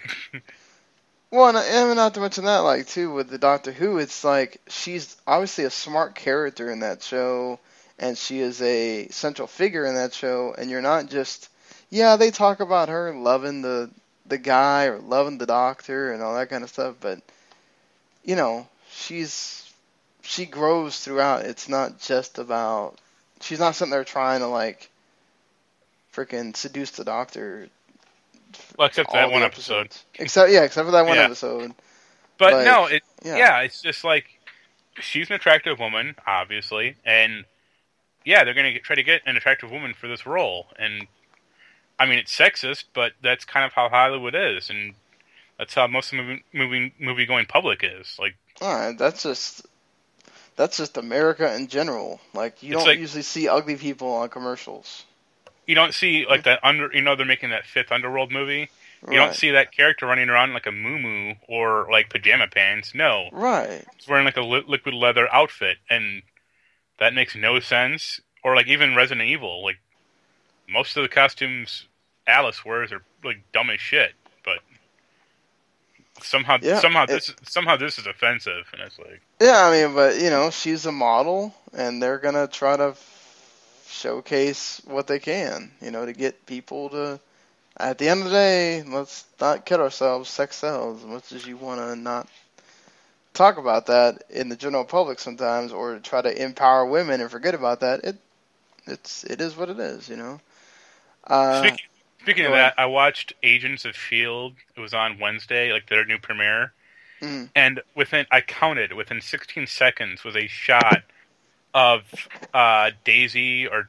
Well, 1.30 1.54
and, 1.54 1.94
not 1.94 2.14
to 2.14 2.20
mention 2.20 2.46
that, 2.46 2.60
like 2.60 2.86
too, 2.86 3.12
with 3.12 3.28
the 3.28 3.36
Doctor 3.36 3.70
Who, 3.70 3.98
it's 3.98 4.24
like 4.24 4.62
she's 4.66 5.14
obviously 5.26 5.64
a 5.64 5.70
smart 5.70 6.14
character 6.14 6.70
in 6.70 6.80
that 6.80 7.02
show, 7.02 7.60
and 7.98 8.16
she 8.16 8.40
is 8.40 8.62
a 8.62 9.08
central 9.08 9.46
figure 9.46 9.84
in 9.84 9.94
that 9.96 10.14
show. 10.14 10.54
And 10.56 10.70
you're 10.70 10.80
not 10.80 11.10
just, 11.10 11.50
yeah, 11.90 12.16
they 12.16 12.30
talk 12.30 12.60
about 12.60 12.88
her 12.88 13.14
loving 13.14 13.60
the 13.60 13.90
the 14.24 14.38
guy 14.38 14.86
or 14.86 15.00
loving 15.00 15.36
the 15.36 15.44
Doctor 15.44 16.14
and 16.14 16.22
all 16.22 16.34
that 16.34 16.48
kind 16.48 16.64
of 16.64 16.70
stuff, 16.70 16.96
but 16.98 17.20
you 18.24 18.34
know, 18.34 18.66
she's 18.90 19.67
she 20.28 20.44
grows 20.44 20.98
throughout. 21.00 21.46
It's 21.46 21.70
not 21.70 22.00
just 22.00 22.38
about 22.38 22.98
she's 23.40 23.58
not 23.58 23.74
sitting 23.74 23.90
there 23.90 24.04
trying 24.04 24.40
to 24.40 24.46
like 24.46 24.90
freaking 26.14 26.54
seduce 26.54 26.90
the 26.90 27.04
Doctor. 27.04 27.68
well, 28.76 28.88
except 28.88 29.08
all 29.08 29.14
that 29.14 29.30
one 29.30 29.42
episode. 29.42 29.86
episodes. 29.86 30.04
Except 30.18 30.50
yeah, 30.52 30.64
except 30.64 30.84
for 30.86 30.92
that 30.92 31.06
one 31.06 31.16
Yeah. 31.16 31.24
episode. 31.24 31.72
But 32.36 32.52
Like, 32.52 32.66
no, 32.66 32.86
it 32.86 33.02
yeah. 33.24 33.36
yeah. 33.38 33.60
it's 33.60 33.80
just 33.80 34.04
like 34.04 34.26
she's 35.00 35.28
an 35.30 35.34
attractive 35.34 35.78
woman, 35.78 36.14
obviously, 36.26 36.96
and 37.06 37.46
yeah, 38.26 38.44
they're 38.44 38.52
gonna 38.54 38.72
get, 38.74 38.84
try 38.84 38.96
to 38.96 39.02
get 39.02 39.22
an 39.24 39.38
attractive 39.38 39.70
woman 39.70 39.94
for 39.94 40.08
this 40.08 40.26
role, 40.26 40.66
and 40.78 41.06
I 41.98 42.04
mean 42.04 42.18
it's 42.18 42.36
sexist, 42.36 42.84
but 42.92 43.12
that's 43.22 43.46
kind 43.46 43.64
of 43.64 43.72
how 43.72 43.88
Hollywood 43.88 44.34
is, 44.34 44.68
and 44.68 44.92
that's 45.56 45.72
how 45.74 45.86
most 45.86 46.12
of 46.12 46.18
the 46.18 46.22
movie 46.22 46.44
movie, 46.52 46.92
movie 47.00 47.24
going 47.24 47.46
public 47.46 47.82
is. 47.82 48.14
Like, 48.18 48.36
right, 48.60 48.96
that's 48.98 49.22
just 49.22 49.66
that's 50.58 50.76
just 50.76 50.98
America 50.98 51.54
in 51.54 51.68
general. 51.68 52.20
Like 52.34 52.62
you 52.62 52.74
It's 52.74 52.80
don't 52.84 52.86
like- 52.88 52.98
usually 52.98 53.22
see 53.22 53.48
ugly 53.48 53.76
people 53.76 54.12
on 54.12 54.28
commercials. 54.28 55.04
you 55.66 55.74
don't 55.74 55.94
see 55.94 56.26
like 56.28 56.42
that 56.44 56.60
under, 56.62 56.90
you 56.92 57.00
know, 57.02 57.14
they're 57.16 57.24
making 57.26 57.50
that 57.50 57.64
fifth 57.64 57.90
Underworld 57.92 58.30
movie. 58.30 58.68
You 59.02 59.08
Right. 59.10 59.16
don't 59.16 59.34
see 59.34 59.50
that 59.52 59.70
character 59.70 60.06
running 60.06 60.28
around 60.28 60.52
like 60.54 60.66
a 60.66 60.72
moo 60.72 61.34
or 61.46 61.86
like 61.90 62.10
pajama 62.10 62.48
pants. 62.48 62.94
No, 62.94 63.28
Right. 63.32 63.84
He's 63.96 64.08
wearing 64.08 64.24
like 64.24 64.36
a 64.36 64.42
li- 64.42 64.64
liquid 64.66 64.94
leather 64.94 65.32
outfit, 65.32 65.78
and 65.88 66.22
that 66.98 67.14
makes 67.14 67.34
no 67.36 67.60
sense. 67.60 68.20
Or 68.42 68.56
like 68.56 68.66
even 68.66 68.94
Resident 68.96 69.28
Evil, 69.28 69.62
like 69.62 69.78
most 70.68 70.96
of 70.96 71.02
the 71.02 71.08
costumes 71.08 71.86
Alice 72.26 72.64
wears 72.64 72.90
are 72.92 73.02
like 73.22 73.38
dumb 73.52 73.70
as 73.70 73.80
shit, 73.80 74.14
somehow 76.22 76.58
Yeah, 76.60 76.82
somehow 76.82 77.06
it- 77.08 77.22
this 77.22 77.34
somehow 77.44 77.76
this 77.76 77.98
is 77.98 78.06
offensive, 78.06 78.66
and 78.72 78.82
it's 78.82 78.98
like 78.98 79.22
Yeah, 79.40 79.66
I 79.68 79.70
mean, 79.86 79.94
but 79.94 80.20
you 80.20 80.30
know, 80.30 80.50
she's 80.50 80.86
a 80.86 80.92
model, 80.92 81.54
and 81.74 82.02
they're 82.02 82.18
gonna 82.18 82.48
try 82.48 82.76
to 82.76 82.96
showcase 83.88 84.80
what 84.86 85.06
they 85.06 85.18
can, 85.20 85.72
you 85.80 85.90
know, 85.90 86.06
to 86.06 86.12
get 86.12 86.46
people 86.46 86.90
to. 86.90 87.20
At 87.78 87.98
the 87.98 88.08
end 88.08 88.20
of 88.20 88.26
the 88.26 88.32
day, 88.32 88.82
let's 88.84 89.24
not 89.40 89.66
kid 89.66 89.80
ourselves. 89.80 90.30
Sex 90.30 90.56
sells 90.56 91.00
as 91.00 91.06
much 91.06 91.32
as 91.32 91.46
you 91.46 91.56
want 91.56 91.80
to 91.80 91.96
not 91.96 92.28
talk 93.34 93.58
about 93.58 93.86
that 93.86 94.24
in 94.30 94.48
the 94.48 94.56
general 94.56 94.84
public 94.84 95.20
sometimes, 95.20 95.72
or 95.72 95.98
try 96.00 96.22
to 96.22 96.42
empower 96.42 96.86
women 96.86 97.20
and 97.20 97.30
forget 97.30 97.54
about 97.54 97.80
that, 97.80 98.04
it 98.04 98.16
it's 98.86 99.24
it 99.24 99.40
is 99.40 99.56
what 99.56 99.70
it 99.70 99.78
is, 99.80 100.08
you 100.08 100.16
know. 100.16 100.40
Uh, 101.26 101.76
speaking, 101.76 101.87
speaking 102.20 102.46
of 102.46 102.52
that, 102.52 102.74
I 102.76 102.86
watched 102.86 103.32
Agents 103.42 103.84
of 103.84 103.96
Shield. 103.96 104.54
It 104.76 104.80
was 104.80 104.94
on 104.94 105.18
Wednesday, 105.18 105.72
like 105.72 105.88
their 105.88 106.04
new 106.04 106.18
premiere, 106.18 106.72
mm. 107.20 107.48
and 107.54 107.80
within 107.94 108.26
I 108.30 108.40
counted 108.40 108.92
within 108.92 109.20
16 109.20 109.66
seconds 109.66 110.24
was 110.24 110.36
a 110.36 110.46
shot 110.46 111.02
of 111.74 112.02
uh, 112.54 112.90
Daisy 113.04 113.66
or 113.66 113.88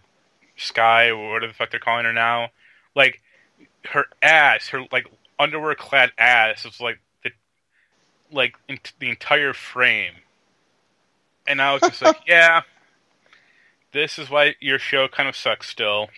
Skye 0.58 1.10
or 1.10 1.34
whatever 1.34 1.52
the 1.52 1.56
fuck 1.56 1.72
they're 1.72 1.80
calling 1.80 2.06
her 2.06 2.14
now, 2.14 2.50
like 2.96 3.22
her 3.86 4.06
ass, 4.22 4.70
her 4.70 4.86
like 4.92 5.08
underwear 5.38 5.76
clad 5.76 6.12
ass 6.18 6.66
was 6.66 6.80
like 6.80 7.00
the 7.24 7.32
like 8.32 8.56
in, 8.68 8.80
the 9.00 9.10
entire 9.10 9.54
frame, 9.54 10.14
and 11.48 11.62
I 11.62 11.74
was 11.74 11.82
just 11.82 12.02
like, 12.02 12.18
yeah, 12.28 12.62
this 13.92 14.20
is 14.20 14.30
why 14.30 14.56
your 14.60 14.80
show 14.80 15.08
kind 15.08 15.30
of 15.30 15.36
sucks 15.36 15.70
still. 15.70 16.10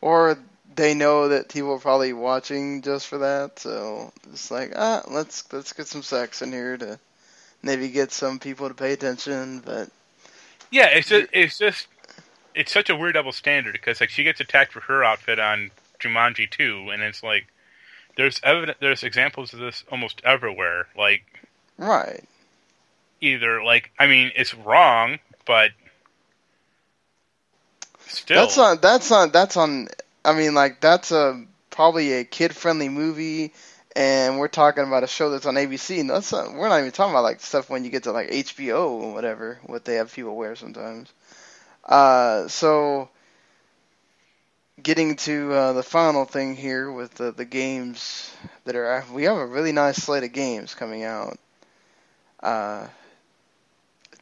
Or 0.00 0.38
they 0.74 0.94
know 0.94 1.28
that 1.28 1.48
people 1.48 1.72
are 1.72 1.78
probably 1.78 2.12
watching 2.12 2.82
just 2.82 3.06
for 3.08 3.18
that, 3.18 3.58
so 3.58 4.12
it's 4.30 4.50
like, 4.50 4.72
ah, 4.76 5.02
let's 5.08 5.52
let's 5.52 5.72
get 5.72 5.88
some 5.88 6.02
sex 6.02 6.40
in 6.42 6.52
here 6.52 6.76
to 6.76 6.98
maybe 7.62 7.88
get 7.88 8.12
some 8.12 8.38
people 8.38 8.68
to 8.68 8.74
pay 8.74 8.92
attention, 8.92 9.60
but 9.60 9.90
yeah, 10.70 10.86
it's 10.86 11.08
just 11.08 11.28
it's 11.32 11.58
just 11.58 11.88
it's 12.54 12.72
such 12.72 12.90
a 12.90 12.96
weird 12.96 13.14
double 13.14 13.32
standard 13.32 13.72
because 13.72 14.00
like 14.00 14.10
she 14.10 14.24
gets 14.24 14.40
attacked 14.40 14.72
for 14.72 14.80
her 14.80 15.02
outfit 15.04 15.38
on 15.38 15.70
Jumanji 16.00 16.50
2, 16.50 16.90
and 16.90 17.02
it's 17.02 17.22
like 17.22 17.46
there's 18.16 18.40
evident 18.42 18.78
there's 18.80 19.02
examples 19.02 19.52
of 19.52 19.60
this 19.60 19.84
almost 19.90 20.20
everywhere. 20.24 20.86
Like 20.96 21.24
right, 21.78 22.24
either 23.20 23.62
like 23.62 23.90
I 23.98 24.06
mean 24.06 24.32
it's 24.36 24.54
wrong, 24.54 25.18
but 25.46 25.70
still 28.08 28.40
that's 28.40 28.58
on 28.58 28.78
that's 28.80 29.12
on 29.12 29.30
that's 29.30 29.56
on. 29.56 29.88
I 30.24 30.34
mean 30.34 30.54
like 30.54 30.80
that's 30.80 31.12
a 31.12 31.44
probably 31.78 32.14
a 32.14 32.24
kid 32.24 32.56
friendly 32.56 32.88
movie. 32.88 33.52
And 33.94 34.38
we're 34.38 34.48
talking 34.48 34.84
about 34.84 35.04
a 35.04 35.06
show 35.06 35.30
that's 35.30 35.46
on 35.46 35.54
ABC. 35.54 36.00
And 36.00 36.10
that's 36.10 36.32
not, 36.32 36.52
we're 36.52 36.68
not 36.68 36.80
even 36.80 36.90
talking 36.90 37.12
about 37.12 37.22
like 37.22 37.40
stuff 37.40 37.70
when 37.70 37.84
you 37.84 37.90
get 37.90 38.02
to 38.02 38.12
like 38.12 38.30
HBO 38.30 38.90
or 38.90 39.12
whatever, 39.12 39.60
what 39.64 39.84
they 39.84 39.94
have 39.94 40.12
people 40.12 40.36
wear 40.36 40.56
sometimes. 40.56 41.12
Uh, 41.84 42.48
so 42.48 43.08
getting 44.82 45.16
to 45.16 45.52
uh, 45.52 45.72
the 45.72 45.84
final 45.84 46.24
thing 46.24 46.56
here 46.56 46.90
with 46.90 47.14
the, 47.14 47.30
the 47.30 47.44
games 47.44 48.32
that 48.64 48.74
are 48.74 49.04
we 49.12 49.24
have 49.24 49.36
a 49.36 49.46
really 49.46 49.72
nice 49.72 49.96
slate 49.96 50.24
of 50.24 50.32
games 50.32 50.74
coming 50.74 51.04
out. 51.04 51.38
Uh, 52.40 52.86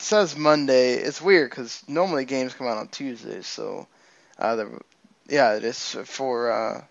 says 0.07 0.37
Monday. 0.37 0.95
It's 0.95 1.21
weird 1.21 1.51
because 1.51 1.83
normally 1.89 2.25
games 2.25 2.55
come 2.55 2.67
out 2.67 2.79
on 2.79 2.89
Tuesdays. 2.89 3.47
So, 3.47 3.89
uh, 4.39 4.57
the 4.57 4.81
yeah, 5.29 5.57
it 5.57 5.65
is 5.65 5.97
for 6.05 6.51
uh, 6.51 6.85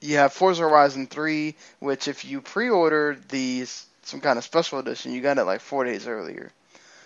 you 0.00 0.16
have 0.16 0.32
Forza 0.32 0.62
Horizon 0.62 1.06
3, 1.06 1.54
which 1.80 2.08
if 2.08 2.24
you 2.24 2.40
pre-ordered 2.40 3.28
these 3.28 3.86
some 4.02 4.20
kind 4.20 4.38
of 4.38 4.44
special 4.44 4.78
edition, 4.78 5.12
you 5.12 5.20
got 5.20 5.38
it 5.38 5.44
like 5.44 5.60
four 5.60 5.84
days 5.84 6.06
earlier. 6.06 6.50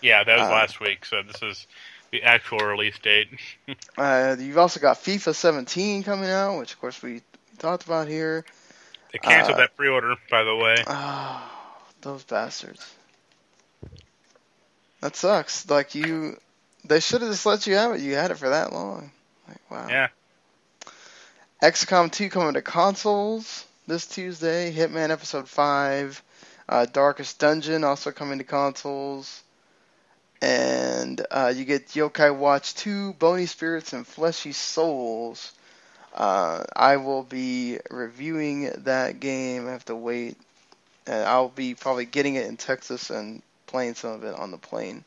Yeah, 0.00 0.22
that 0.22 0.38
was 0.38 0.48
uh, 0.48 0.52
last 0.52 0.80
week. 0.80 1.04
So 1.04 1.22
this 1.22 1.42
is 1.42 1.66
the 2.12 2.22
actual 2.22 2.58
release 2.58 2.98
date. 2.98 3.28
uh, 3.98 4.36
you've 4.38 4.58
also 4.58 4.78
got 4.78 4.98
FIFA 4.98 5.34
17 5.34 6.04
coming 6.04 6.30
out, 6.30 6.58
which 6.58 6.74
of 6.74 6.80
course 6.80 7.02
we 7.02 7.22
talked 7.58 7.84
about 7.84 8.06
here. 8.06 8.44
They 9.12 9.18
canceled 9.18 9.56
uh, 9.56 9.58
that 9.58 9.76
pre-order, 9.76 10.14
by 10.30 10.44
the 10.44 10.54
way. 10.54 10.76
Oh, 10.86 11.50
those 12.02 12.22
bastards. 12.22 12.94
That 15.02 15.14
sucks. 15.14 15.68
Like 15.68 15.94
you, 15.94 16.38
they 16.84 17.00
should 17.00 17.20
have 17.20 17.30
just 17.30 17.44
let 17.44 17.66
you 17.66 17.74
have 17.74 17.94
it. 17.94 18.00
You 18.00 18.14
had 18.14 18.30
it 18.30 18.38
for 18.38 18.48
that 18.48 18.72
long. 18.72 19.12
Like 19.46 19.70
wow. 19.70 19.86
Yeah. 19.90 20.08
XCOM 21.62 22.10
2 22.10 22.30
coming 22.30 22.54
to 22.54 22.62
consoles 22.62 23.66
this 23.86 24.06
Tuesday. 24.06 24.72
Hitman 24.72 25.10
Episode 25.10 25.48
5. 25.48 26.22
Uh, 26.68 26.86
Darkest 26.86 27.38
Dungeon 27.38 27.84
also 27.84 28.10
coming 28.12 28.38
to 28.38 28.44
consoles 28.44 29.42
and 30.42 31.24
uh, 31.30 31.52
you 31.54 31.64
get 31.64 31.94
Yo-kai 31.94 32.30
Watch 32.30 32.74
2, 32.74 33.12
Bony 33.14 33.46
Spirits, 33.46 33.92
and 33.92 34.04
Fleshy 34.04 34.50
Souls. 34.50 35.52
Uh, 36.12 36.64
I 36.74 36.96
will 36.96 37.22
be 37.22 37.78
reviewing 37.90 38.70
that 38.78 39.20
game. 39.20 39.68
I 39.68 39.70
have 39.70 39.84
to 39.84 39.94
wait. 39.94 40.36
And 41.06 41.24
I'll 41.24 41.48
be 41.48 41.74
probably 41.74 42.06
getting 42.06 42.34
it 42.34 42.46
in 42.46 42.56
Texas 42.56 43.10
and 43.10 43.40
playing 43.72 43.94
some 43.94 44.12
of 44.12 44.24
it 44.24 44.34
on 44.34 44.50
the 44.50 44.58
plane 44.58 45.02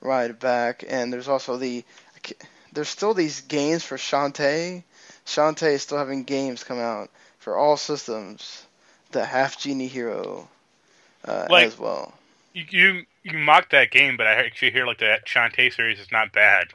ride 0.00 0.38
back. 0.38 0.82
And 0.88 1.12
there's 1.12 1.28
also 1.28 1.58
the 1.58 1.84
there's 2.72 2.88
still 2.88 3.14
these 3.14 3.42
games 3.42 3.84
for 3.84 3.96
Shantae. 3.96 4.82
Shantae 5.26 5.74
is 5.74 5.82
still 5.82 5.98
having 5.98 6.24
games 6.24 6.64
come 6.64 6.78
out 6.78 7.10
for 7.38 7.56
all 7.56 7.76
systems. 7.76 8.64
The 9.12 9.24
Half 9.24 9.58
Genie 9.58 9.86
Hero 9.86 10.48
uh, 11.24 11.46
like, 11.50 11.66
as 11.66 11.78
well. 11.78 12.14
You 12.54 13.04
you 13.22 13.38
mock 13.38 13.70
that 13.70 13.90
game, 13.90 14.16
but 14.16 14.26
I 14.26 14.32
actually 14.32 14.72
hear 14.72 14.86
like 14.86 14.98
the 14.98 15.18
Shantae 15.26 15.72
series 15.72 16.00
is 16.00 16.10
not 16.10 16.32
bad. 16.32 16.68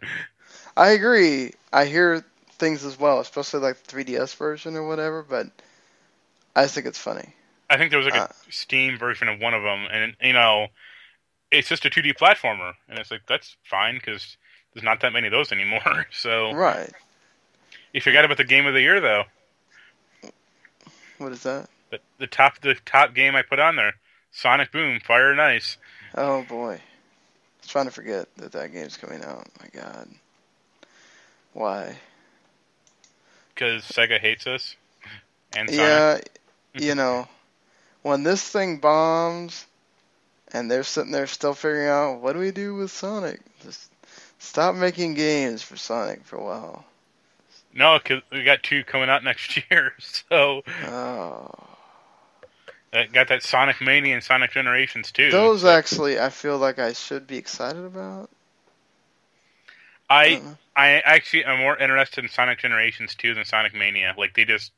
I 0.77 0.89
agree. 0.91 1.53
I 1.71 1.85
hear 1.85 2.23
things 2.53 2.85
as 2.85 2.99
well, 2.99 3.19
especially 3.19 3.61
like 3.61 3.83
the 3.83 3.95
3DS 3.95 4.35
version 4.35 4.75
or 4.75 4.87
whatever. 4.87 5.23
But 5.27 5.47
I 6.55 6.63
just 6.63 6.75
think 6.75 6.87
it's 6.87 6.99
funny. 6.99 7.33
I 7.69 7.77
think 7.77 7.89
there 7.89 7.99
was 7.99 8.07
like 8.07 8.15
uh, 8.15 8.27
a 8.27 8.51
Steam 8.51 8.97
version 8.97 9.27
of 9.27 9.39
one 9.39 9.53
of 9.53 9.63
them, 9.63 9.87
and 9.91 10.15
you 10.21 10.33
know, 10.33 10.67
it's 11.53 11.69
just 11.69 11.85
a 11.85 11.89
2D 11.89 12.17
platformer, 12.17 12.73
and 12.89 12.99
it's 12.99 13.11
like 13.11 13.21
that's 13.27 13.55
fine 13.63 13.95
because 13.95 14.37
there's 14.73 14.83
not 14.83 15.01
that 15.01 15.13
many 15.13 15.27
of 15.27 15.31
those 15.31 15.51
anymore. 15.51 16.07
So 16.11 16.53
right. 16.53 16.91
You 17.93 18.01
forgot 18.01 18.25
about 18.25 18.37
the 18.37 18.43
game 18.43 18.65
of 18.65 18.73
the 18.73 18.81
year, 18.81 18.99
though. 18.99 19.23
What 21.19 21.31
is 21.31 21.43
that? 21.43 21.69
The, 21.91 21.99
the 22.17 22.27
top 22.27 22.59
the 22.61 22.75
top 22.85 23.13
game 23.13 23.35
I 23.35 23.43
put 23.43 23.59
on 23.59 23.75
there, 23.75 23.93
Sonic 24.31 24.71
Boom, 24.71 24.99
Fire 24.99 25.31
and 25.31 25.39
Ice. 25.39 25.77
Oh 26.15 26.43
boy, 26.43 26.73
I 26.73 27.61
was 27.61 27.67
trying 27.67 27.85
to 27.85 27.91
forget 27.91 28.27
that 28.37 28.51
that 28.53 28.73
game's 28.73 28.97
coming 28.97 29.23
out. 29.23 29.47
My 29.61 29.67
God, 29.79 30.07
why? 31.53 31.97
Because 33.53 33.83
Sega 33.83 34.19
hates 34.19 34.47
us. 34.47 34.75
And 35.55 35.69
Sonic. 35.69 35.79
yeah, 35.79 36.19
you 36.87 36.95
know, 36.95 37.27
when 38.01 38.23
this 38.23 38.41
thing 38.47 38.77
bombs, 38.77 39.65
and 40.53 40.69
they're 40.69 40.83
sitting 40.83 41.11
there 41.11 41.27
still 41.27 41.53
figuring 41.53 41.89
out 41.89 42.21
what 42.21 42.33
do 42.33 42.39
we 42.39 42.51
do 42.51 42.75
with 42.75 42.91
Sonic. 42.91 43.41
Just 43.63 43.91
stop 44.39 44.75
making 44.75 45.15
games 45.15 45.61
for 45.61 45.75
Sonic 45.75 46.23
for 46.23 46.37
a 46.37 46.43
while. 46.43 46.85
No, 47.73 47.97
because 47.97 48.21
we 48.31 48.43
got 48.43 48.61
two 48.61 48.83
coming 48.83 49.09
out 49.09 49.23
next 49.23 49.59
year. 49.69 49.93
So. 49.99 50.61
Oh. 50.85 51.49
Uh, 52.93 53.05
got 53.11 53.27
that 53.29 53.41
Sonic 53.41 53.81
Mania 53.81 54.13
and 54.13 54.23
Sonic 54.23 54.51
Generations 54.51 55.11
too. 55.11 55.31
Those 55.31 55.65
actually, 55.65 56.19
I 56.19 56.29
feel 56.29 56.59
like 56.59 56.77
I 56.77 56.93
should 56.93 57.25
be 57.25 57.37
excited 57.37 57.83
about. 57.83 58.29
I 60.07 60.43
I, 60.75 60.97
I 60.97 61.01
actually 61.03 61.45
am 61.45 61.59
more 61.59 61.75
interested 61.75 62.23
in 62.23 62.29
Sonic 62.29 62.59
Generations 62.59 63.15
2 63.15 63.33
than 63.33 63.45
Sonic 63.45 63.73
Mania. 63.73 64.13
Like 64.15 64.35
they 64.35 64.45
just 64.45 64.71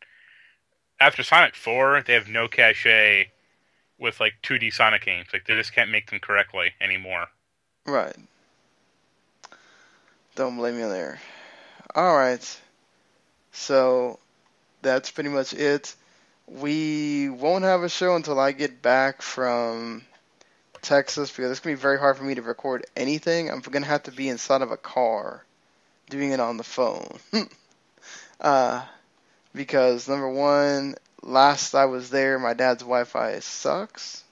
after 0.97 1.23
Sonic 1.23 1.55
4, 1.55 2.03
they 2.05 2.13
have 2.13 2.30
no 2.30 2.47
cachet 2.47 3.32
with 3.99 4.19
like 4.19 4.33
2D 4.43 4.73
Sonic 4.73 5.05
games. 5.05 5.27
Like 5.31 5.45
they 5.45 5.55
just 5.55 5.73
can't 5.73 5.91
make 5.91 6.09
them 6.09 6.19
correctly 6.19 6.71
anymore. 6.81 7.27
Right. 7.85 8.15
Don't 10.35 10.57
blame 10.57 10.77
me 10.77 10.83
on 10.83 10.89
there. 10.89 11.19
All 11.93 12.15
right. 12.15 12.59
So 13.51 14.19
that's 14.81 15.11
pretty 15.11 15.29
much 15.29 15.53
it 15.53 15.95
we 16.47 17.29
won't 17.29 17.63
have 17.63 17.83
a 17.83 17.89
show 17.89 18.15
until 18.15 18.39
I 18.39 18.51
get 18.51 18.81
back 18.81 19.21
from 19.21 20.03
Texas 20.81 21.31
because 21.31 21.51
it's 21.51 21.59
gonna 21.59 21.75
be 21.75 21.81
very 21.81 21.97
hard 21.97 22.17
for 22.17 22.23
me 22.23 22.35
to 22.35 22.41
record 22.41 22.85
anything. 22.95 23.49
I'm 23.49 23.61
gonna 23.61 23.85
have 23.85 24.03
to 24.03 24.11
be 24.11 24.29
inside 24.29 24.61
of 24.61 24.71
a 24.71 24.77
car 24.77 25.43
doing 26.09 26.31
it 26.31 26.39
on 26.39 26.57
the 26.57 26.63
phone. 26.63 27.17
uh, 28.39 28.85
because 29.53 30.07
number 30.07 30.29
one, 30.29 30.95
last 31.26 31.76
I 31.76 31.86
was 31.86 32.09
there, 32.09 32.39
my 32.39 32.53
dad's 32.53 32.84
Wi-Fi 32.84 33.39
sucks, 33.39 34.23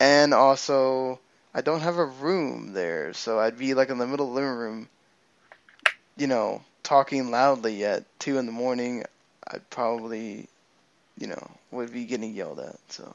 and 0.00 0.34
also 0.34 1.20
I 1.54 1.60
don't 1.60 1.80
have 1.80 1.98
a 1.98 2.04
room 2.04 2.72
there, 2.72 3.12
so 3.12 3.38
I'd 3.38 3.58
be 3.58 3.74
like 3.74 3.90
in 3.90 3.98
the 3.98 4.06
middle 4.06 4.26
of 4.26 4.34
the 4.34 4.40
living 4.40 4.56
room, 4.56 4.88
you 6.16 6.26
know, 6.26 6.62
talking 6.82 7.30
loudly 7.30 7.84
at 7.84 8.04
two 8.18 8.38
in 8.38 8.46
the 8.46 8.52
morning. 8.52 9.04
I'd 9.46 9.68
probably 9.70 10.48
you 11.18 11.26
know, 11.26 11.50
would 11.70 11.92
be 11.92 12.04
getting 12.04 12.34
yelled 12.34 12.60
at. 12.60 12.76
So, 12.88 13.14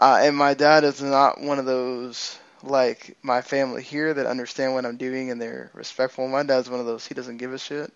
uh, 0.00 0.20
and 0.22 0.36
my 0.36 0.54
dad 0.54 0.84
is 0.84 1.02
not 1.02 1.40
one 1.40 1.58
of 1.58 1.66
those 1.66 2.38
like 2.62 3.16
my 3.22 3.40
family 3.40 3.82
here 3.82 4.12
that 4.12 4.26
understand 4.26 4.74
what 4.74 4.84
I'm 4.84 4.96
doing 4.96 5.30
and 5.30 5.40
they're 5.40 5.70
respectful. 5.74 6.26
My 6.28 6.42
dad's 6.42 6.68
one 6.68 6.80
of 6.80 6.86
those 6.86 7.06
he 7.06 7.14
doesn't 7.14 7.38
give 7.38 7.52
a 7.52 7.58
shit, 7.58 7.92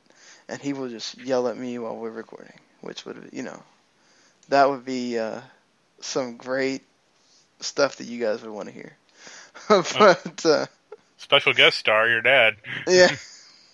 and 0.48 0.60
he 0.60 0.72
will 0.72 0.88
just 0.88 1.18
yell 1.18 1.48
at 1.48 1.56
me 1.56 1.78
while 1.78 1.96
we're 1.96 2.10
recording, 2.10 2.58
which 2.82 3.06
would 3.06 3.30
you 3.32 3.42
know, 3.42 3.62
that 4.48 4.68
would 4.68 4.84
be 4.84 5.18
uh, 5.18 5.40
some 6.00 6.36
great 6.36 6.82
stuff 7.60 7.96
that 7.96 8.06
you 8.06 8.20
guys 8.20 8.42
would 8.42 8.50
want 8.50 8.68
to 8.68 8.74
hear. 8.74 8.96
but 9.68 10.44
uh, 10.44 10.66
Special 11.16 11.52
guest 11.52 11.78
star, 11.78 12.08
your 12.08 12.20
dad. 12.20 12.56
yeah, 12.88 13.08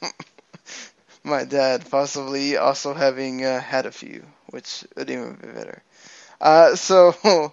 my 1.24 1.44
dad 1.44 1.88
possibly 1.90 2.56
also 2.56 2.94
having 2.94 3.44
uh, 3.44 3.60
had 3.60 3.86
a 3.86 3.90
few, 3.90 4.24
which 4.50 4.84
would 4.96 5.10
even 5.10 5.34
be 5.34 5.48
better. 5.48 5.82
Uh, 6.40 6.76
so, 6.76 7.52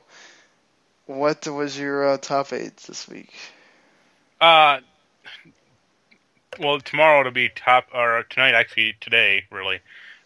what 1.05 1.47
was 1.47 1.79
your 1.79 2.09
uh, 2.09 2.17
top 2.17 2.53
eight 2.53 2.75
this 2.77 3.07
week? 3.07 3.33
Uh, 4.41 4.79
well, 6.59 6.79
tomorrow 6.79 7.21
it'll 7.21 7.31
be 7.31 7.49
top, 7.49 7.87
or 7.93 8.25
tonight 8.29 8.53
actually, 8.53 8.95
today 8.99 9.45
really, 9.49 9.79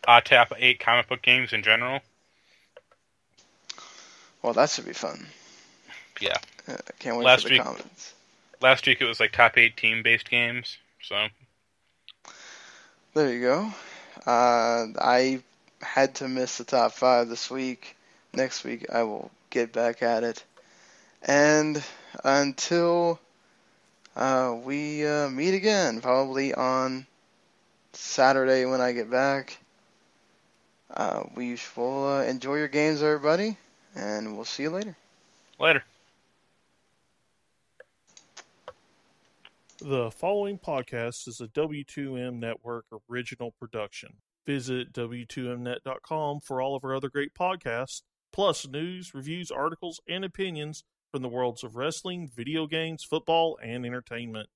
uh, 0.08 0.22
top 0.22 0.54
eight 0.58 0.80
comic 0.80 1.08
book 1.08 1.22
games 1.22 1.54
in 1.54 1.64
general. 1.64 2.02
Well, 4.42 4.54
that 4.54 4.70
should 4.70 4.86
be 4.86 4.94
fun. 4.94 5.28
Yeah. 6.22 6.38
Uh, 6.68 6.74
I 6.74 6.92
can't 7.00 7.18
wait 7.18 7.26
Last 7.26 7.44
for 7.44 7.50
the 7.50 7.56
week- 7.56 7.64
comments. 7.64 8.14
Last 8.62 8.86
week 8.86 9.00
it 9.00 9.06
was 9.06 9.20
like 9.22 9.32
top 9.32 9.58
eight 9.58 9.78
team 9.78 10.04
based 10.04 10.30
games. 10.30 10.78
So 11.02 11.28
There 13.14 13.32
you 13.34 13.42
go. 13.42 13.74
Uh, 14.26 14.88
I 15.00 15.42
had 15.82 16.16
to 16.16 16.28
miss 16.28 16.58
the 16.58 16.66
top 16.66 16.92
five 16.92 17.30
this 17.30 17.50
week. 17.50 17.96
Next 18.34 18.64
week 18.66 18.86
I 18.92 19.04
will 19.04 19.32
get 19.50 19.72
back 19.72 20.04
at 20.04 20.24
it. 20.24 20.44
And 21.22 21.82
until 22.24 23.20
uh, 24.16 24.58
we 24.62 25.06
uh, 25.08 25.30
meet 25.30 25.54
again, 25.54 26.02
probably 26.02 26.54
on 26.54 27.06
Saturday 27.94 28.66
when 28.66 28.82
I 28.82 28.92
get 28.92 29.10
back, 29.10 29.58
uh, 30.96 31.24
we 31.36 31.58
will 31.76 32.08
uh, 32.08 32.24
enjoy 32.24 32.56
your 32.56 32.68
games, 32.68 33.02
everybody, 33.02 33.58
and 33.96 34.36
we'll 34.36 34.46
see 34.46 34.64
you 34.64 34.70
later. 34.70 34.96
later. 35.60 35.84
The 39.82 40.12
following 40.12 40.60
podcast 40.60 41.28
is 41.28 41.40
a 41.40 41.48
W2M 41.48 42.40
Network 42.40 42.86
original 43.10 43.52
production. 43.52 44.16
Visit 44.46 44.92
W2Mnet.com 44.92 46.42
for 46.42 46.62
all 46.62 46.76
of 46.76 46.84
our 46.84 46.96
other 46.96 47.10
great 47.10 47.34
podcasts, 47.34 48.02
plus 48.34 48.68
news, 48.68 49.14
reviews, 49.14 49.52
articles, 49.52 50.02
and 50.08 50.26
opinions 50.26 50.84
from 51.12 51.22
the 51.22 51.30
worlds 51.30 51.64
of 51.64 51.76
wrestling, 51.76 52.30
video 52.36 52.68
games, 52.68 53.04
football, 53.04 53.58
and 53.64 53.86
entertainment. 53.86 54.50